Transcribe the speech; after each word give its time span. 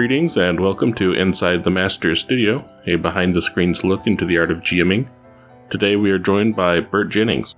Greetings 0.00 0.38
and 0.38 0.58
welcome 0.58 0.94
to 0.94 1.12
Inside 1.12 1.62
the 1.62 1.70
Master 1.70 2.14
Studio, 2.14 2.66
a 2.86 2.96
behind 2.96 3.34
the 3.34 3.42
scenes 3.42 3.84
look 3.84 4.06
into 4.06 4.24
the 4.24 4.38
art 4.38 4.50
of 4.50 4.62
GMing. 4.62 5.10
Today 5.68 5.94
we 5.94 6.10
are 6.10 6.18
joined 6.18 6.56
by 6.56 6.80
Bert 6.80 7.10
Jennings. 7.10 7.54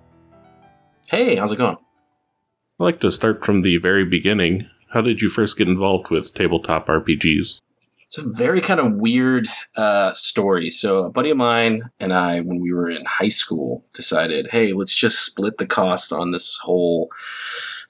Hey, 1.09 1.37
how's 1.37 1.53
it 1.53 1.59
going? 1.59 1.77
I'd 1.77 2.85
like 2.85 3.01
to 3.03 3.13
start 3.13 3.45
from 3.45 3.63
the 3.63 3.77
very 3.77 4.05
beginning. 4.05 4.69
How 4.93 5.03
did 5.03 5.23
you 5.23 5.29
first 5.29 5.57
get 5.57 5.69
involved 5.69 6.11
with 6.11 6.35
tabletop 6.35 6.89
RPGs? 6.89 7.61
It's 8.01 8.19
a 8.19 8.45
very 8.45 8.61
kind 8.61 8.81
of 8.81 8.95
weird 8.95 9.47
uh, 9.77 10.13
story. 10.13 10.69
So, 10.69 11.05
a 11.05 11.13
buddy 11.13 11.31
of 11.31 11.37
mine 11.37 11.91
and 12.01 12.13
I, 12.13 12.41
when 12.41 12.59
we 12.59 12.73
were 12.73 12.91
in 12.91 13.05
high 13.07 13.29
school, 13.29 13.85
decided, 13.95 14.49
hey, 14.49 14.73
let's 14.73 14.97
just 14.97 15.25
split 15.25 15.59
the 15.59 15.67
cost 15.67 16.13
on 16.13 16.33
this 16.33 16.59
whole 16.61 17.09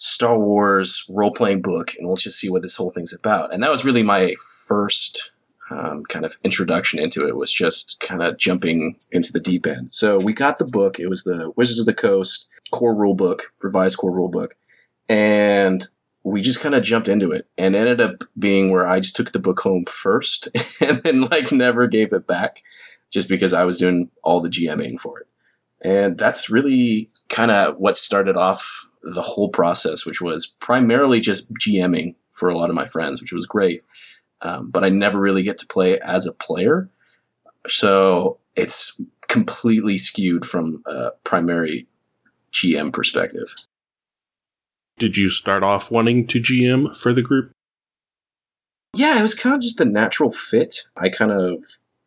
Star 0.05 0.37
Wars 0.37 1.09
role 1.09 1.31
playing 1.31 1.63
book 1.63 1.93
and 1.97 2.09
let's 2.09 2.25
just 2.25 2.37
see 2.37 2.51
what 2.51 2.63
this 2.63 2.75
whole 2.75 2.91
thing's 2.91 3.15
about. 3.15 3.55
And 3.55 3.63
that 3.63 3.71
was 3.71 3.85
really 3.85 4.03
my 4.03 4.35
first 4.67 5.31
um, 5.71 6.03
kind 6.07 6.27
of 6.27 6.37
introduction 6.43 6.99
into 6.99 7.25
it, 7.29 7.37
was 7.37 7.53
just 7.53 8.01
kind 8.01 8.21
of 8.21 8.37
jumping 8.37 8.97
into 9.13 9.33
the 9.33 9.39
deep 9.39 9.65
end. 9.65 9.93
So, 9.93 10.19
we 10.19 10.33
got 10.33 10.59
the 10.59 10.65
book. 10.65 10.99
It 10.99 11.07
was 11.07 11.23
the 11.23 11.53
Wizards 11.55 11.79
of 11.79 11.87
the 11.87 11.95
Coast 11.95 12.51
core 12.73 12.97
rule 12.97 13.15
book, 13.15 13.55
revised 13.63 13.97
core 13.97 14.11
rule 14.11 14.29
book. 14.29 14.57
And 15.09 15.87
we 16.25 16.43
just 16.43 16.61
kind 16.61 16.75
of 16.75 16.83
jumped 16.83 17.07
into 17.07 17.31
it 17.31 17.47
and 17.57 17.77
ended 17.77 18.01
up 18.01 18.25
being 18.37 18.71
where 18.71 18.89
I 18.89 18.99
just 18.99 19.15
took 19.15 19.31
the 19.31 19.39
book 19.39 19.61
home 19.61 19.85
first 19.85 20.49
and 20.81 20.97
then 20.99 21.21
like 21.23 21.53
never 21.53 21.87
gave 21.87 22.13
it 22.13 22.27
back 22.27 22.65
just 23.13 23.29
because 23.29 23.55
I 23.55 23.63
was 23.65 23.79
doing 23.79 24.11
all 24.25 24.41
the 24.41 24.49
GMing 24.49 24.99
for 24.99 25.21
it. 25.21 25.29
And 25.85 26.19
that's 26.19 26.51
really 26.51 27.09
kind 27.29 27.53
of 27.53 27.77
what 27.77 27.97
started 27.97 28.37
off 28.37 28.89
the 29.03 29.23
whole 29.23 29.49
process, 29.49 30.07
which 30.07 30.21
was 30.21 30.47
primarily 30.61 31.21
just 31.21 31.53
GMing 31.55 32.15
for 32.31 32.49
a 32.49 32.57
lot 32.57 32.71
of 32.71 32.77
my 32.77 32.87
friends, 32.87 33.21
which 33.21 33.33
was 33.33 33.47
great. 33.47 33.83
Um, 34.43 34.71
but 34.71 34.85
I 34.85 34.89
never 34.89 35.21
really 35.21 35.43
get 35.43 35.59
to 35.59 35.67
play 35.67 35.99
as 36.01 36.27
a 36.27 36.33
player. 36.33 36.89
So 37.67 38.39
it's 38.57 39.01
completely 39.29 39.99
skewed 39.99 40.45
from 40.45 40.83
a 40.87 41.11
primary 41.25 41.87
GM 42.53 42.93
perspective. 42.93 43.55
Did 44.99 45.17
you 45.17 45.31
start 45.31 45.63
off 45.63 45.91
wanting 45.91 46.27
to 46.29 46.41
GM 46.41 46.97
for 46.97 47.13
the 47.13 47.23
group? 47.23 47.53
Yeah, 48.95 49.19
it 49.19 49.23
was 49.23 49.35
kind 49.35 49.57
of 49.57 49.63
just 49.63 49.79
the 49.79 49.85
natural 49.85 50.31
fit. 50.31 50.87
I 50.97 51.09
kind 51.09 51.33
of 51.33 51.59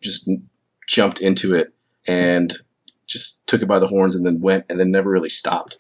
just 0.02 0.30
jumped 0.88 1.20
into 1.20 1.54
it 1.54 1.74
and 2.08 2.54
just 3.08 3.46
took 3.48 3.62
it 3.62 3.68
by 3.68 3.80
the 3.80 3.88
horns 3.88 4.16
and 4.16 4.26
then 4.26 4.40
went 4.40 4.66
and 4.70 4.80
then 4.80 4.92
never 4.92 5.10
really 5.10 5.30
stopped, 5.30 5.80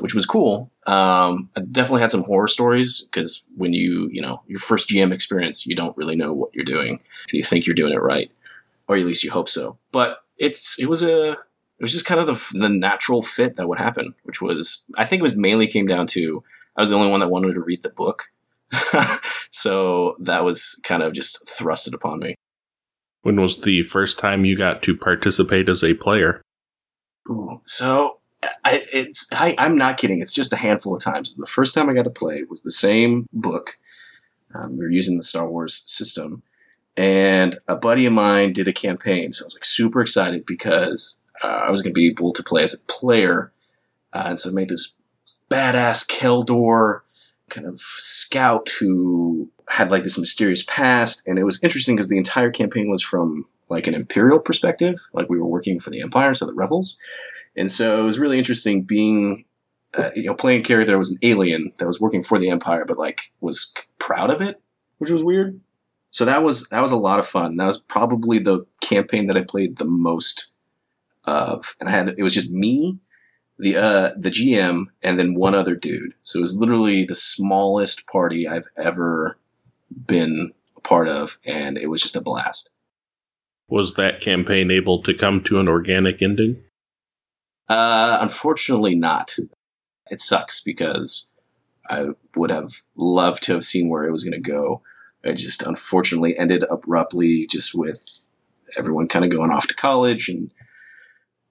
which 0.00 0.14
was 0.14 0.26
cool. 0.26 0.70
Um, 0.86 1.48
I 1.56 1.60
definitely 1.60 2.00
had 2.00 2.12
some 2.12 2.24
horror 2.24 2.46
stories 2.46 3.02
because 3.02 3.46
when 3.56 3.72
you, 3.72 4.08
you 4.10 4.20
know, 4.20 4.42
your 4.46 4.58
first 4.58 4.88
GM 4.88 5.12
experience, 5.12 5.66
you 5.66 5.74
don't 5.74 5.96
really 5.96 6.16
know 6.16 6.32
what 6.32 6.50
you're 6.54 6.64
doing. 6.64 6.90
and 6.90 7.32
You 7.32 7.42
think 7.42 7.66
you're 7.66 7.74
doing 7.74 7.92
it 7.92 8.02
right, 8.02 8.30
or 8.88 8.96
at 8.96 9.04
least 9.04 9.24
you 9.24 9.30
hope 9.30 9.48
so. 9.48 9.78
But 9.92 10.18
it's 10.38 10.78
it 10.80 10.88
was 10.88 11.02
a 11.02 11.32
it 11.32 11.82
was 11.82 11.92
just 11.92 12.06
kind 12.06 12.20
of 12.20 12.26
the, 12.26 12.58
the 12.58 12.68
natural 12.68 13.22
fit 13.22 13.56
that 13.56 13.68
would 13.68 13.78
happen, 13.78 14.14
which 14.24 14.40
was 14.40 14.90
I 14.96 15.04
think 15.04 15.20
it 15.20 15.24
was 15.24 15.36
mainly 15.36 15.66
came 15.66 15.86
down 15.86 16.06
to 16.08 16.42
I 16.76 16.82
was 16.82 16.90
the 16.90 16.96
only 16.96 17.10
one 17.10 17.20
that 17.20 17.28
wanted 17.28 17.54
to 17.54 17.60
read 17.60 17.82
the 17.82 17.90
book, 17.90 18.24
so 19.50 20.16
that 20.20 20.44
was 20.44 20.80
kind 20.84 21.02
of 21.02 21.12
just 21.12 21.46
thrusted 21.46 21.94
upon 21.94 22.20
me. 22.20 22.34
When 23.22 23.40
was 23.40 23.60
the 23.60 23.82
first 23.82 24.18
time 24.18 24.44
you 24.44 24.56
got 24.56 24.82
to 24.84 24.96
participate 24.96 25.68
as 25.68 25.82
a 25.82 25.94
player? 25.94 26.42
Ooh, 27.28 27.60
so 27.64 28.18
I, 28.64 28.82
it's 28.92 29.28
I, 29.32 29.54
I'm 29.58 29.76
not 29.76 29.96
kidding. 29.96 30.20
It's 30.20 30.34
just 30.34 30.52
a 30.52 30.56
handful 30.56 30.94
of 30.94 31.02
times. 31.02 31.34
The 31.34 31.46
first 31.46 31.74
time 31.74 31.88
I 31.88 31.94
got 31.94 32.04
to 32.04 32.10
play 32.10 32.42
was 32.48 32.62
the 32.62 32.72
same 32.72 33.26
book. 33.32 33.78
Um, 34.54 34.72
we 34.72 34.84
were 34.84 34.90
using 34.90 35.16
the 35.16 35.22
Star 35.22 35.48
Wars 35.48 35.82
system, 35.86 36.42
and 36.96 37.58
a 37.68 37.76
buddy 37.76 38.06
of 38.06 38.12
mine 38.12 38.52
did 38.52 38.68
a 38.68 38.72
campaign. 38.72 39.32
So 39.32 39.44
I 39.44 39.46
was 39.46 39.56
like 39.56 39.64
super 39.64 40.00
excited 40.00 40.46
because 40.46 41.20
uh, 41.42 41.46
I 41.46 41.70
was 41.70 41.82
going 41.82 41.92
to 41.92 41.98
be 41.98 42.08
able 42.08 42.32
to 42.32 42.42
play 42.42 42.62
as 42.62 42.74
a 42.74 42.84
player. 42.84 43.52
Uh, 44.12 44.24
and 44.28 44.40
so 44.40 44.50
I 44.50 44.52
made 44.52 44.68
this 44.68 44.98
badass 45.50 46.06
Kel 46.08 46.42
Dor 46.42 47.04
kind 47.48 47.66
of 47.66 47.78
scout 47.78 48.68
who 48.80 49.48
had 49.68 49.90
like 49.90 50.02
this 50.02 50.18
mysterious 50.18 50.64
past. 50.64 51.26
And 51.26 51.38
it 51.38 51.44
was 51.44 51.62
interesting 51.62 51.96
because 51.96 52.08
the 52.08 52.18
entire 52.18 52.50
campaign 52.50 52.90
was 52.90 53.02
from 53.02 53.46
like 53.68 53.86
an 53.86 53.94
imperial 53.94 54.40
perspective. 54.40 54.96
Like 55.12 55.28
we 55.28 55.38
were 55.38 55.46
working 55.46 55.78
for 55.78 55.90
the 55.90 56.00
Empire, 56.00 56.34
so 56.34 56.46
the 56.46 56.54
rebels. 56.54 56.98
And 57.56 57.72
so 57.72 58.00
it 58.00 58.04
was 58.04 58.18
really 58.18 58.38
interesting 58.38 58.82
being, 58.82 59.44
uh, 59.96 60.10
you 60.14 60.24
know, 60.24 60.34
playing 60.34 60.60
a 60.60 60.64
character 60.64 60.92
that 60.92 60.98
was 60.98 61.12
an 61.12 61.18
alien 61.22 61.72
that 61.78 61.86
was 61.86 62.00
working 62.00 62.22
for 62.22 62.38
the 62.38 62.50
Empire, 62.50 62.84
but 62.86 62.98
like 62.98 63.32
was 63.40 63.72
proud 63.98 64.30
of 64.30 64.40
it, 64.40 64.60
which 64.98 65.10
was 65.10 65.24
weird. 65.24 65.60
So 66.10 66.24
that 66.24 66.42
was 66.42 66.68
that 66.68 66.82
was 66.82 66.92
a 66.92 66.96
lot 66.96 67.18
of 67.18 67.26
fun. 67.26 67.56
That 67.56 67.66
was 67.66 67.78
probably 67.78 68.38
the 68.38 68.64
campaign 68.80 69.26
that 69.26 69.36
I 69.36 69.42
played 69.42 69.76
the 69.76 69.84
most 69.84 70.52
of, 71.24 71.74
and 71.80 71.88
I 71.88 71.92
had 71.92 72.08
it 72.16 72.22
was 72.22 72.34
just 72.34 72.50
me, 72.50 72.98
the 73.58 73.76
uh, 73.76 74.10
the 74.16 74.30
GM, 74.30 74.84
and 75.02 75.18
then 75.18 75.34
one 75.34 75.54
other 75.54 75.74
dude. 75.74 76.14
So 76.20 76.38
it 76.38 76.42
was 76.42 76.58
literally 76.58 77.04
the 77.04 77.14
smallest 77.14 78.06
party 78.06 78.46
I've 78.46 78.68
ever 78.76 79.38
been 80.06 80.52
a 80.76 80.80
part 80.80 81.08
of, 81.08 81.38
and 81.44 81.76
it 81.76 81.88
was 81.88 82.00
just 82.00 82.16
a 82.16 82.22
blast. 82.22 82.70
Was 83.68 83.94
that 83.94 84.20
campaign 84.20 84.70
able 84.70 85.02
to 85.02 85.12
come 85.12 85.42
to 85.44 85.58
an 85.58 85.68
organic 85.68 86.22
ending? 86.22 86.62
Uh, 87.68 88.18
unfortunately, 88.20 88.94
not. 88.94 89.34
It 90.10 90.20
sucks 90.20 90.62
because 90.62 91.30
I 91.88 92.08
would 92.36 92.50
have 92.50 92.68
loved 92.96 93.42
to 93.44 93.54
have 93.54 93.64
seen 93.64 93.88
where 93.88 94.04
it 94.04 94.12
was 94.12 94.24
going 94.24 94.40
to 94.40 94.50
go. 94.50 94.82
It 95.24 95.34
just 95.34 95.62
unfortunately 95.62 96.38
ended 96.38 96.64
abruptly, 96.70 97.46
just 97.46 97.74
with 97.74 98.30
everyone 98.78 99.08
kind 99.08 99.24
of 99.24 99.30
going 99.30 99.50
off 99.50 99.66
to 99.68 99.74
college 99.74 100.28
and 100.28 100.50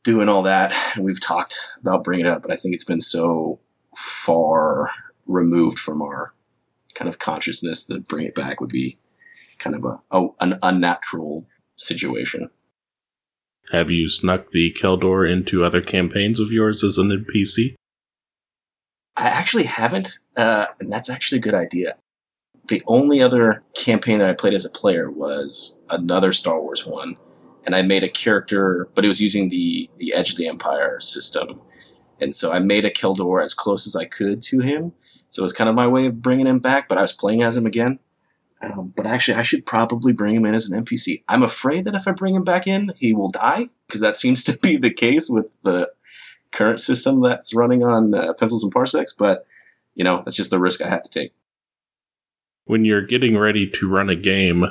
doing 0.04 0.30
all 0.30 0.44
that. 0.44 0.74
We've 1.00 1.20
talked 1.20 1.58
about 1.82 2.04
bringing 2.04 2.26
it 2.26 2.32
up, 2.32 2.44
but 2.44 2.52
I 2.52 2.56
think 2.56 2.74
it's 2.74 2.84
been 2.84 3.02
so 3.02 3.60
far 3.96 4.90
removed 5.26 5.80
from 5.80 6.02
our 6.02 6.34
kind 6.94 7.10
of 7.10 7.20
consciousness 7.20 7.86
that 7.88 8.08
bring 8.08 8.26
it 8.26 8.36
back 8.36 8.62
would 8.62 8.70
be 8.70 8.98
kind 9.60 9.76
of 9.76 9.84
a, 9.84 10.00
a 10.12 10.28
an 10.40 10.60
unnatural 10.62 11.46
situation. 11.76 12.50
Have 13.72 13.90
you 13.90 14.08
snuck 14.08 14.52
the 14.52 14.72
Kel 14.72 14.98
Dor 14.98 15.26
into 15.26 15.64
other 15.64 15.82
campaigns 15.82 16.40
of 16.40 16.52
yours 16.52 16.84
as 16.84 16.98
an 16.98 17.10
NPC? 17.10 17.76
I 19.18 19.28
actually 19.28 19.64
haven't, 19.64 20.20
uh, 20.38 20.68
and 20.80 20.92
that's 20.92 21.10
actually 21.10 21.40
a 21.40 21.42
good 21.42 21.54
idea. 21.54 21.96
The 22.68 22.84
only 22.88 23.22
other 23.22 23.64
campaign 23.76 24.20
that 24.20 24.30
I 24.30 24.34
played 24.34 24.54
as 24.54 24.66
a 24.66 24.70
player 24.70 25.10
was 25.10 25.82
another 25.90 26.32
Star 26.32 26.60
Wars 26.60 26.86
one, 26.86 27.16
and 27.66 27.76
I 27.76 27.82
made 27.82 28.04
a 28.04 28.10
character, 28.10 28.90
but 28.94 29.06
it 29.06 29.08
was 29.08 29.22
using 29.22 29.50
the 29.50 29.90
the 29.98 30.14
Edge 30.14 30.32
of 30.32 30.38
the 30.38 30.48
Empire 30.48 31.00
system, 31.00 31.62
and 32.20 32.36
so 32.36 32.52
I 32.52 32.60
made 32.60 32.86
a 32.86 32.92
Kel 32.92 33.14
Dor 33.14 33.42
as 33.42 33.54
close 33.54 33.88
as 33.88 33.96
I 33.96 34.06
could 34.06 34.42
to 34.44 34.60
him. 34.60 34.94
So 35.28 35.42
it 35.42 35.46
was 35.46 35.54
kind 35.54 35.70
of 35.70 35.76
my 35.76 35.88
way 35.88 36.08
of 36.08 36.22
bringing 36.22 36.48
him 36.48 36.60
back, 36.60 36.88
but 36.88 36.98
I 36.98 37.02
was 37.02 37.14
playing 37.14 37.44
as 37.44 37.58
him 37.58 37.66
again. 37.66 38.00
Um, 38.62 38.94
but 38.96 39.06
actually, 39.06 39.38
I 39.38 39.44
should 39.44 39.66
probably 39.66 40.14
bring 40.14 40.36
him 40.36 40.46
in 40.46 40.56
as 40.56 40.70
an 40.70 40.84
NPC. 40.84 41.24
I'm 41.28 41.44
afraid 41.44 41.86
that 41.86 41.96
if 41.96 42.08
I 42.08 42.12
bring 42.12 42.36
him 42.36 42.44
back 42.44 42.68
in, 42.68 42.94
he 42.96 43.14
will 43.14 43.30
die 43.30 43.70
because 43.88 44.02
that 44.02 44.16
seems 44.16 44.44
to 44.46 44.58
be 44.62 44.78
the 44.78 44.94
case 44.94 45.30
with 45.30 45.58
the 45.64 45.92
current 46.52 46.80
system 46.80 47.22
that's 47.22 47.54
running 47.54 47.84
on 47.84 48.14
uh, 48.14 48.34
pencils 48.34 48.64
and 48.64 48.72
parsecs. 48.72 49.14
But 49.14 49.46
you 49.94 50.04
know, 50.04 50.22
that's 50.24 50.36
just 50.36 50.52
the 50.52 50.60
risk 50.60 50.82
I 50.82 50.90
have 50.90 51.04
to 51.04 51.10
take. 51.10 51.34
When 52.66 52.86
you're 52.86 53.06
getting 53.06 53.38
ready 53.38 53.70
to 53.70 53.90
run 53.90 54.10
a 54.10 54.16
game, 54.16 54.66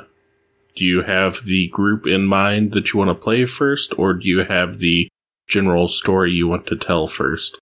do 0.75 0.85
you 0.85 1.03
have 1.03 1.45
the 1.45 1.69
group 1.69 2.05
in 2.05 2.25
mind 2.25 2.73
that 2.73 2.91
you 2.91 2.99
want 2.99 3.09
to 3.09 3.23
play 3.23 3.45
first, 3.45 3.97
or 3.97 4.13
do 4.13 4.27
you 4.27 4.43
have 4.43 4.79
the 4.79 5.07
general 5.47 5.87
story 5.87 6.33
you 6.33 6.47
want 6.47 6.67
to 6.67 6.75
tell 6.75 7.07
first? 7.07 7.57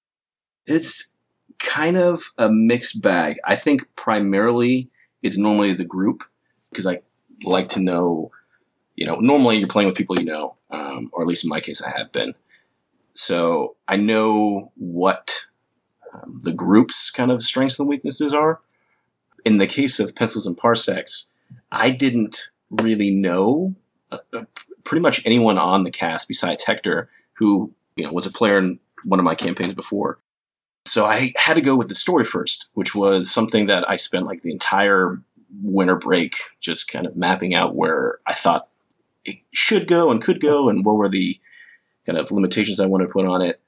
It's 0.66 1.14
kind 1.60 1.98
of 1.98 2.24
a 2.38 2.50
mixed 2.50 3.04
bag. 3.04 3.38
I 3.46 3.56
think 3.56 3.88
primarily 3.96 4.90
it's 5.24 5.38
normally 5.38 5.74
the 5.74 5.86
group 5.86 6.24
because 6.70 6.86
I 6.86 7.00
like 7.44 7.70
to 7.70 7.82
know, 7.82 8.32
you 8.96 9.06
know, 9.06 9.16
normally 9.16 9.58
you're 9.58 9.68
playing 9.68 9.88
with 9.88 9.98
people 9.98 10.20
you 10.20 10.26
know, 10.26 10.56
um, 10.70 11.10
or 11.14 11.22
at 11.22 11.28
least 11.28 11.44
in 11.44 11.50
my 11.50 11.60
case, 11.60 11.82
I 11.82 11.98
have 11.98 12.12
been. 12.12 12.36
So 13.16 13.76
I 13.88 13.96
know 13.96 14.72
what 14.76 15.46
um, 16.14 16.40
the 16.44 16.52
group's 16.52 17.10
kind 17.10 17.32
of 17.32 17.42
strengths 17.42 17.80
and 17.80 17.88
weaknesses 17.88 18.34
are. 18.34 18.60
In 19.46 19.58
the 19.58 19.68
case 19.68 20.00
of 20.00 20.16
pencils 20.16 20.46
and 20.46 20.58
parsecs, 20.58 21.30
I 21.72 21.90
didn't 21.90 22.52
really 22.70 23.12
know 23.12 23.76
uh, 24.12 24.20
uh, 24.34 24.44
pretty 24.84 25.02
much 25.02 25.26
anyone 25.26 25.58
on 25.58 25.84
the 25.84 25.92
cast 25.92 26.28
besides 26.28 26.64
Hector, 26.64 27.10
who 27.34 27.74
you 27.96 28.06
know 28.06 28.14
was 28.14 28.26
a 28.26 28.32
player 28.32 28.58
in 28.58 28.80
one 29.06 29.20
of 29.20 29.26
my 29.26 29.36
campaigns 29.36 29.74
before. 29.74 30.20
So 30.86 31.06
I 31.06 31.34
had 31.38 31.54
to 31.54 31.62
go 31.62 31.78
with 31.78 31.88
the 31.88 31.96
story 31.96 32.26
first, 32.26 32.70
which 32.74 32.94
was 32.94 33.32
something 33.32 33.68
that 33.68 33.90
I 33.90 33.96
spent 33.96 34.26
like 34.26 34.42
the 34.42 34.52
entire 34.52 35.22
winter 35.62 35.96
break 35.96 36.36
just 36.60 36.92
kind 36.92 37.06
of 37.06 37.16
mapping 37.16 37.54
out 37.54 37.76
where 37.76 38.20
I 38.28 38.34
thought 38.34 38.68
it 39.24 39.38
should 39.52 39.88
go 39.88 40.12
and 40.12 40.22
could 40.22 40.42
go, 40.42 40.68
and 40.68 40.86
what 40.86 40.98
were 40.98 41.08
the 41.08 41.40
kind 42.06 42.18
of 42.18 42.32
limitations 42.32 42.80
I 42.80 42.88
wanted 42.88 43.08
to 43.08 43.14
put 43.14 43.26
on 43.26 43.42
it. 43.42 43.62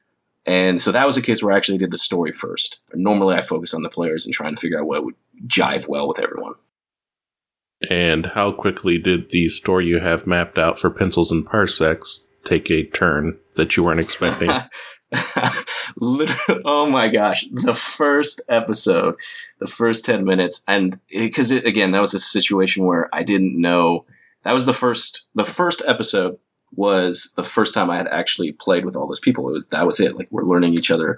And 0.46 0.80
so 0.80 0.92
that 0.92 1.06
was 1.06 1.18
a 1.18 1.22
case 1.22 1.42
where 1.42 1.54
I 1.54 1.58
actually 1.58 1.80
did 1.80 1.92
the 1.92 1.98
story 1.98 2.32
first. 2.32 2.82
Normally, 2.94 3.36
I 3.36 3.42
focus 3.42 3.74
on 3.74 3.82
the 3.82 3.90
players 3.90 4.26
and 4.26 4.34
trying 4.34 4.54
to 4.54 4.62
figure 4.62 4.80
out 4.80 4.86
what 4.86 5.04
would 5.04 5.16
jive 5.48 5.88
well 5.88 6.08
with 6.08 6.20
everyone. 6.20 6.54
And 7.90 8.28
how 8.28 8.52
quickly 8.52 8.98
did 8.98 9.32
the 9.32 9.50
story 9.50 9.88
you 9.88 10.00
have 10.00 10.28
mapped 10.28 10.58
out 10.58 10.80
for 10.80 10.90
pencils 10.90 11.32
and 11.32 11.46
parsecs 11.46 12.22
take 12.44 12.70
a 12.70 12.84
turn 12.84 13.40
that 13.56 13.76
you 13.76 13.84
weren't 13.84 14.00
expecting? 14.00 14.52
Literally, 15.98 16.62
oh 16.66 16.90
my 16.90 17.08
gosh, 17.08 17.46
the 17.52 17.74
first 17.74 18.42
episode, 18.50 19.16
the 19.60 19.68
first 19.68 20.06
10 20.06 20.26
minutes, 20.26 20.64
and 20.68 20.96
eh, 21.14 21.26
because 21.28 21.52
again, 21.52 21.92
that 21.92 22.02
was 22.02 22.14
a 22.14 22.20
situation 22.20 22.86
where 22.86 23.10
I 23.14 23.24
didn't 23.24 23.60
know. 23.60 24.06
That 24.44 24.54
was 24.54 24.66
the 24.66 24.74
first, 24.74 25.30
the 25.36 25.44
first 25.44 25.82
episode 25.88 26.38
was 26.76 27.34
the 27.36 27.44
first 27.44 27.74
time 27.74 27.90
I 27.90 27.98
had 27.98 28.08
actually 28.08 28.52
played 28.52 28.86
with 28.86 28.96
all 28.96 29.08
those 29.08 29.20
people. 29.20 29.48
It 29.50 29.54
was, 29.54 29.70
that 29.70 29.86
was 29.86 30.00
it. 30.00 30.16
Like 30.16 30.28
we're 30.32 30.44
learning 30.44 30.74
each 30.74 30.92
other 30.92 31.18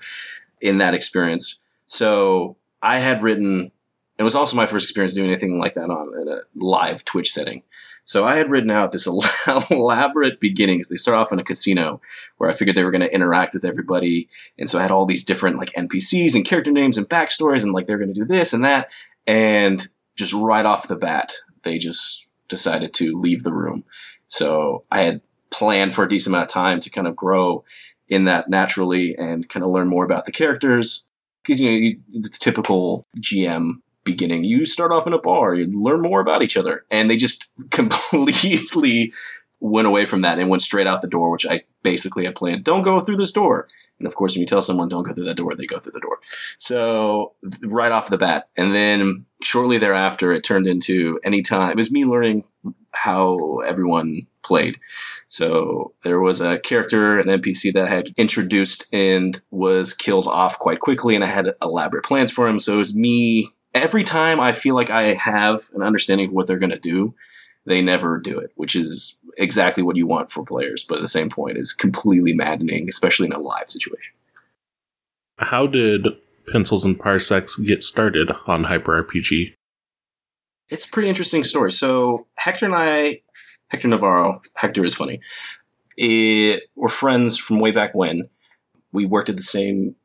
in 0.61 0.77
that 0.77 0.93
experience. 0.93 1.63
So 1.85 2.57
I 2.81 2.99
had 2.99 3.23
written, 3.23 3.71
it 4.17 4.23
was 4.23 4.35
also 4.35 4.55
my 4.55 4.65
first 4.65 4.85
experience 4.85 5.15
doing 5.15 5.29
anything 5.29 5.59
like 5.59 5.73
that 5.73 5.89
on 5.89 6.27
a 6.27 6.41
live 6.55 7.03
Twitch 7.05 7.31
setting. 7.31 7.63
So 8.07 8.23
I 8.23 8.35
had 8.35 8.49
written 8.49 8.71
out 8.71 8.93
this 8.93 9.05
elaborate 9.69 10.39
beginnings. 10.39 10.87
They 10.87 10.95
start 10.95 11.17
off 11.17 11.33
in 11.33 11.39
a 11.39 11.43
casino 11.43 11.99
where 12.37 12.49
I 12.49 12.53
figured 12.53 12.77
they 12.77 12.85
were 12.85 12.91
going 12.91 13.01
to 13.01 13.13
interact 13.13 13.53
with 13.53 13.65
everybody. 13.65 14.29
And 14.57 14.69
so 14.69 14.79
I 14.79 14.81
had 14.81 14.91
all 14.91 15.05
these 15.05 15.25
different 15.25 15.57
like 15.57 15.73
NPCs 15.73 16.33
and 16.33 16.45
character 16.45 16.71
names 16.71 16.97
and 16.97 17.09
backstories 17.09 17.63
and 17.63 17.73
like 17.73 17.85
they're 17.85 17.97
going 17.97 18.13
to 18.13 18.19
do 18.19 18.23
this 18.23 18.53
and 18.53 18.63
that. 18.63 18.93
And 19.27 19.85
just 20.15 20.33
right 20.33 20.65
off 20.65 20.87
the 20.87 20.95
bat, 20.95 21.33
they 21.63 21.77
just 21.77 22.31
decided 22.47 22.93
to 22.93 23.11
leave 23.11 23.43
the 23.43 23.53
room. 23.53 23.83
So 24.27 24.85
I 24.89 25.01
had 25.01 25.19
planned 25.49 25.93
for 25.93 26.05
a 26.05 26.09
decent 26.09 26.33
amount 26.33 26.47
of 26.47 26.53
time 26.53 26.79
to 26.79 26.89
kind 26.89 27.07
of 27.07 27.15
grow 27.17 27.65
in 28.07 28.23
that 28.23 28.49
naturally 28.49 29.17
and 29.17 29.49
kind 29.49 29.65
of 29.65 29.71
learn 29.71 29.89
more 29.89 30.05
about 30.05 30.23
the 30.23 30.31
characters. 30.31 31.11
Because, 31.43 31.59
you 31.59 31.69
know, 31.69 31.75
you, 31.75 31.99
the 32.07 32.29
typical 32.39 33.03
GM 33.19 33.81
beginning. 34.07 34.43
You 34.43 34.65
start 34.65 34.91
off 34.91 35.05
in 35.05 35.13
a 35.13 35.19
bar, 35.19 35.53
you 35.53 35.67
learn 35.71 36.01
more 36.01 36.21
about 36.21 36.41
each 36.41 36.57
other. 36.57 36.85
And 36.89 37.09
they 37.09 37.17
just 37.17 37.47
completely 37.69 39.13
went 39.59 39.87
away 39.87 40.05
from 40.05 40.21
that 40.21 40.39
and 40.39 40.49
went 40.49 40.61
straight 40.61 40.87
out 40.87 41.01
the 41.01 41.07
door, 41.07 41.31
which 41.31 41.45
I 41.45 41.61
basically 41.83 42.25
had 42.25 42.35
planned. 42.35 42.63
Don't 42.63 42.83
go 42.83 42.99
through 42.99 43.17
this 43.17 43.31
door. 43.31 43.67
And 43.99 44.05
of 44.05 44.15
course, 44.15 44.35
when 44.35 44.41
you 44.41 44.47
tell 44.47 44.61
someone 44.61 44.89
don't 44.89 45.03
go 45.03 45.13
through 45.13 45.25
that 45.25 45.37
door, 45.37 45.55
they 45.55 45.65
go 45.65 45.79
through 45.79 45.93
the 45.93 45.99
door. 45.99 46.19
So 46.59 47.33
right 47.67 47.91
off 47.91 48.09
the 48.09 48.17
bat. 48.17 48.49
And 48.55 48.73
then 48.73 49.25
shortly 49.41 49.77
thereafter, 49.77 50.31
it 50.31 50.43
turned 50.43 50.67
into 50.67 51.19
any 51.23 51.41
time. 51.41 51.71
It 51.71 51.77
was 51.77 51.91
me 51.91 52.05
learning 52.05 52.43
how 52.93 53.59
everyone 53.59 54.27
played. 54.43 54.79
So 55.27 55.93
there 56.03 56.19
was 56.19 56.39
a 56.39 56.59
character, 56.59 57.19
an 57.19 57.27
NPC 57.27 57.73
that 57.73 57.87
I 57.87 57.89
had 57.89 58.09
introduced 58.17 58.93
and 58.93 59.39
was 59.51 59.93
killed 59.93 60.27
off 60.27 60.57
quite 60.57 60.79
quickly, 60.79 61.15
and 61.15 61.23
I 61.23 61.27
had 61.27 61.53
elaborate 61.61 62.05
plans 62.05 62.31
for 62.31 62.47
him. 62.47 62.59
So 62.59 62.75
it 62.75 62.77
was 62.77 62.95
me 62.95 63.49
every 63.73 64.03
time 64.03 64.39
I 64.39 64.51
feel 64.51 64.75
like 64.75 64.89
I 64.89 65.13
have 65.13 65.69
an 65.73 65.81
understanding 65.81 66.27
of 66.27 66.33
what 66.33 66.47
they're 66.47 66.59
going 66.59 66.71
to 66.71 66.79
do, 66.79 67.13
they 67.65 67.81
never 67.81 68.17
do 68.17 68.39
it, 68.39 68.51
which 68.55 68.75
is 68.75 69.21
exactly 69.37 69.83
what 69.83 69.97
you 69.97 70.07
want 70.07 70.31
for 70.31 70.43
players. 70.43 70.83
But 70.83 70.99
at 70.99 71.01
the 71.01 71.07
same 71.07 71.29
point, 71.29 71.57
is 71.57 71.73
completely 71.73 72.33
maddening, 72.33 72.87
especially 72.89 73.27
in 73.27 73.33
a 73.33 73.39
live 73.39 73.69
situation. 73.69 74.13
How 75.37 75.67
did 75.67 76.07
Pencils 76.51 76.85
and 76.85 76.97
Parsecs 76.97 77.57
get 77.57 77.83
started 77.83 78.31
on 78.47 78.65
Hyper 78.65 79.03
RPG? 79.03 79.53
It's 80.69 80.87
a 80.87 80.91
pretty 80.91 81.09
interesting 81.09 81.43
story. 81.43 81.71
So 81.71 82.27
Hector 82.37 82.65
and 82.65 82.75
I, 82.75 83.21
Hector 83.69 83.87
Navarro, 83.89 84.33
Hector 84.55 84.83
is 84.85 84.95
funny. 84.95 85.19
It, 85.97 86.63
we're 86.75 86.87
friends 86.87 87.37
from 87.37 87.59
way 87.59 87.71
back 87.71 87.93
when. 87.93 88.29
We 88.91 89.05
worked 89.05 89.29
at 89.29 89.35
the 89.35 89.43
same 89.43 89.95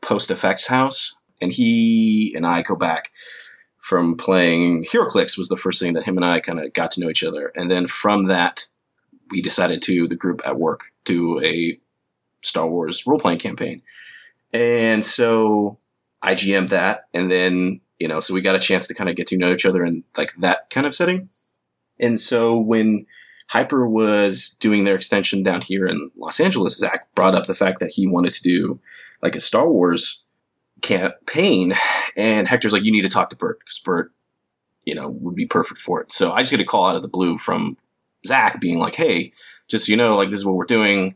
post 0.00 0.30
effects 0.30 0.66
house 0.66 1.17
and 1.40 1.52
he 1.52 2.32
and 2.36 2.46
I 2.46 2.62
go 2.62 2.76
back 2.76 3.12
from 3.78 4.16
playing. 4.16 4.84
HeroClix 4.84 5.38
was 5.38 5.48
the 5.48 5.56
first 5.56 5.80
thing 5.80 5.94
that 5.94 6.04
him 6.04 6.16
and 6.16 6.24
I 6.24 6.40
kind 6.40 6.60
of 6.60 6.72
got 6.72 6.90
to 6.92 7.00
know 7.00 7.08
each 7.08 7.24
other, 7.24 7.52
and 7.56 7.70
then 7.70 7.86
from 7.86 8.24
that 8.24 8.66
we 9.30 9.42
decided 9.42 9.82
to 9.82 10.08
the 10.08 10.16
group 10.16 10.40
at 10.46 10.58
work 10.58 10.92
do 11.04 11.40
a 11.42 11.78
Star 12.42 12.66
Wars 12.66 13.06
role 13.06 13.18
playing 13.18 13.38
campaign, 13.38 13.82
and 14.52 15.04
so 15.04 15.78
I 16.22 16.34
GM'd 16.34 16.70
that, 16.70 17.06
and 17.14 17.30
then 17.30 17.80
you 17.98 18.08
know 18.08 18.20
so 18.20 18.34
we 18.34 18.40
got 18.40 18.56
a 18.56 18.60
chance 18.60 18.86
to 18.88 18.94
kind 18.94 19.10
of 19.10 19.16
get 19.16 19.26
to 19.28 19.38
know 19.38 19.52
each 19.52 19.66
other 19.66 19.84
in 19.84 20.04
like 20.16 20.34
that 20.36 20.70
kind 20.70 20.86
of 20.86 20.94
setting, 20.94 21.28
and 21.98 22.18
so 22.20 22.58
when 22.58 23.06
Hyper 23.48 23.88
was 23.88 24.50
doing 24.60 24.84
their 24.84 24.94
extension 24.94 25.42
down 25.42 25.62
here 25.62 25.86
in 25.86 26.10
Los 26.16 26.38
Angeles, 26.38 26.78
Zach 26.78 27.12
brought 27.14 27.34
up 27.34 27.46
the 27.46 27.54
fact 27.54 27.80
that 27.80 27.90
he 27.90 28.06
wanted 28.06 28.32
to 28.34 28.42
do 28.42 28.78
like 29.22 29.34
a 29.34 29.40
Star 29.40 29.68
Wars 29.68 30.26
campaign. 30.82 31.74
And 32.16 32.48
Hector's 32.48 32.72
like, 32.72 32.84
you 32.84 32.92
need 32.92 33.02
to 33.02 33.08
talk 33.08 33.30
to 33.30 33.36
Bert 33.36 33.60
because 33.60 33.78
Bert, 33.78 34.12
you 34.84 34.94
know, 34.94 35.08
would 35.08 35.34
be 35.34 35.46
perfect 35.46 35.80
for 35.80 36.00
it. 36.00 36.12
So 36.12 36.32
I 36.32 36.40
just 36.40 36.50
get 36.50 36.60
a 36.60 36.64
call 36.64 36.86
out 36.86 36.96
of 36.96 37.02
the 37.02 37.08
blue 37.08 37.36
from 37.36 37.76
Zach 38.26 38.60
being 38.60 38.78
like, 38.78 38.94
hey, 38.94 39.32
just 39.68 39.86
so 39.86 39.90
you 39.90 39.96
know, 39.96 40.16
like 40.16 40.30
this 40.30 40.40
is 40.40 40.46
what 40.46 40.56
we're 40.56 40.64
doing. 40.64 41.14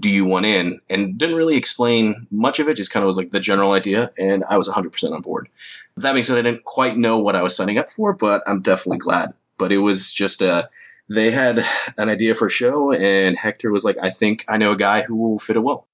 Do 0.00 0.10
you 0.10 0.24
want 0.24 0.46
in? 0.46 0.80
And 0.90 1.16
didn't 1.16 1.36
really 1.36 1.56
explain 1.56 2.26
much 2.32 2.58
of 2.58 2.68
it, 2.68 2.76
just 2.76 2.90
kind 2.90 3.04
of 3.04 3.06
was 3.06 3.16
like 3.16 3.30
the 3.30 3.38
general 3.38 3.72
idea. 3.72 4.10
And 4.18 4.42
I 4.48 4.56
was 4.56 4.68
100% 4.68 5.12
on 5.12 5.20
board. 5.20 5.48
That 5.96 6.12
being 6.12 6.24
said, 6.24 6.38
I 6.38 6.42
didn't 6.42 6.64
quite 6.64 6.96
know 6.96 7.20
what 7.20 7.36
I 7.36 7.42
was 7.42 7.54
signing 7.54 7.78
up 7.78 7.88
for, 7.88 8.12
but 8.12 8.42
I'm 8.48 8.62
definitely 8.62 8.98
glad. 8.98 9.32
But 9.58 9.70
it 9.70 9.78
was 9.78 10.12
just 10.12 10.42
a, 10.42 10.68
they 11.08 11.30
had 11.30 11.60
an 11.96 12.08
idea 12.08 12.34
for 12.34 12.46
a 12.46 12.50
show, 12.50 12.92
and 12.92 13.36
Hector 13.36 13.70
was 13.70 13.84
like, 13.84 13.96
I 14.02 14.10
think 14.10 14.44
I 14.48 14.56
know 14.56 14.72
a 14.72 14.76
guy 14.76 15.02
who 15.02 15.14
will 15.14 15.38
fit 15.38 15.56
it 15.56 15.62
well. 15.62 15.86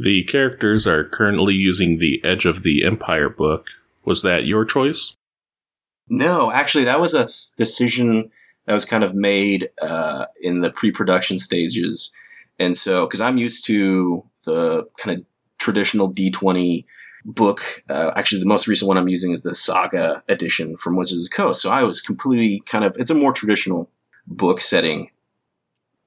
The 0.00 0.22
characters 0.24 0.86
are 0.86 1.04
currently 1.04 1.54
using 1.54 1.98
the 1.98 2.20
Edge 2.24 2.46
of 2.46 2.62
the 2.62 2.84
Empire 2.84 3.28
book. 3.28 3.66
Was 4.04 4.22
that 4.22 4.46
your 4.46 4.64
choice? 4.64 5.14
No, 6.08 6.52
actually, 6.52 6.84
that 6.84 7.00
was 7.00 7.14
a 7.14 7.24
th- 7.24 7.50
decision 7.56 8.30
that 8.66 8.74
was 8.74 8.84
kind 8.84 9.02
of 9.02 9.14
made 9.14 9.70
uh, 9.82 10.26
in 10.40 10.60
the 10.60 10.70
pre-production 10.70 11.36
stages, 11.36 12.12
and 12.60 12.76
so 12.76 13.06
because 13.06 13.20
I'm 13.20 13.38
used 13.38 13.64
to 13.66 14.24
the 14.46 14.84
kind 14.98 15.18
of 15.18 15.26
traditional 15.58 16.12
D20 16.12 16.84
book. 17.24 17.60
Uh, 17.88 18.12
actually, 18.14 18.40
the 18.40 18.46
most 18.46 18.68
recent 18.68 18.88
one 18.88 18.98
I'm 18.98 19.08
using 19.08 19.32
is 19.32 19.42
the 19.42 19.54
Saga 19.54 20.22
edition 20.28 20.76
from 20.76 20.96
Wizards 20.96 21.26
of 21.26 21.30
the 21.30 21.36
Coast. 21.36 21.60
So 21.60 21.70
I 21.70 21.82
was 21.82 22.00
completely 22.00 22.62
kind 22.66 22.84
of 22.84 22.96
it's 22.98 23.10
a 23.10 23.14
more 23.14 23.32
traditional 23.32 23.90
book 24.28 24.60
setting 24.60 25.10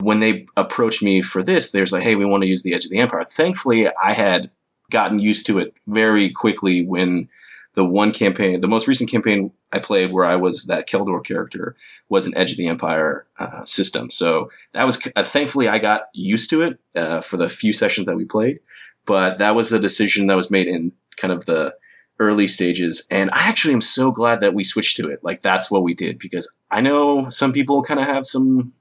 when 0.02 0.20
they 0.20 0.46
approached 0.58 1.02
me 1.02 1.22
for 1.22 1.44
this, 1.44 1.72
they 1.72 1.80
there's 1.80 1.92
like, 1.92 2.04
hey, 2.04 2.16
we 2.16 2.26
want 2.26 2.44
to 2.44 2.50
use 2.50 2.64
the 2.64 2.74
Edge 2.74 2.86
of 2.86 2.92
the 2.92 3.00
Empire. 3.00 3.24
Thankfully, 3.24 3.88
I 4.02 4.14
had 4.14 4.50
gotten 4.90 5.20
used 5.20 5.46
to 5.48 5.58
it 5.60 5.78
very 5.88 6.30
quickly 6.30 6.86
when 6.86 7.30
the 7.74 7.86
one 7.86 8.12
campaign, 8.12 8.60
the 8.60 8.68
most 8.68 8.88
recent 8.88 9.10
campaign 9.10 9.52
I 9.72 9.80
played 9.80 10.12
where 10.12 10.26
I 10.26 10.36
was 10.36 10.66
that 10.66 10.88
Kel 10.88 11.06
Dor 11.06 11.22
character 11.22 11.76
was 12.10 12.28
an 12.28 12.36
Edge 12.36 12.52
of 12.52 12.58
the 12.58 12.68
Empire 12.68 13.26
uh, 13.40 13.64
system. 13.64 14.10
So 14.10 14.50
that 14.74 14.84
was, 14.84 15.08
uh, 15.16 15.24
thankfully, 15.24 15.70
I 15.70 15.80
got 15.80 16.04
used 16.14 16.50
to 16.50 16.62
it 16.64 16.80
uh, 16.96 17.22
for 17.22 17.38
the 17.38 17.48
few 17.48 17.72
sessions 17.72 18.08
that 18.08 18.18
we 18.18 18.26
played. 18.26 18.60
But 19.06 19.38
that 19.40 19.56
was 19.56 19.72
a 19.72 19.80
decision 19.80 20.28
that 20.28 20.36
was 20.36 20.52
made 20.52 20.68
in 20.68 20.92
kind 21.16 21.34
of 21.34 21.46
the 21.46 21.74
early 22.20 22.48
stages. 22.48 23.08
And 23.10 23.30
I 23.32 23.48
actually 23.48 23.74
am 23.74 23.82
so 23.82 24.12
glad 24.12 24.42
that 24.42 24.54
we 24.54 24.64
switched 24.64 24.98
to 24.98 25.10
it. 25.10 25.24
Like, 25.24 25.42
that's 25.42 25.72
what 25.72 25.82
we 25.82 25.94
did 25.94 26.20
because 26.20 26.58
I 26.70 26.82
know 26.82 27.30
some 27.30 27.54
people 27.54 27.82
kind 27.82 28.00
of 28.00 28.06
have 28.06 28.26
some 28.26 28.74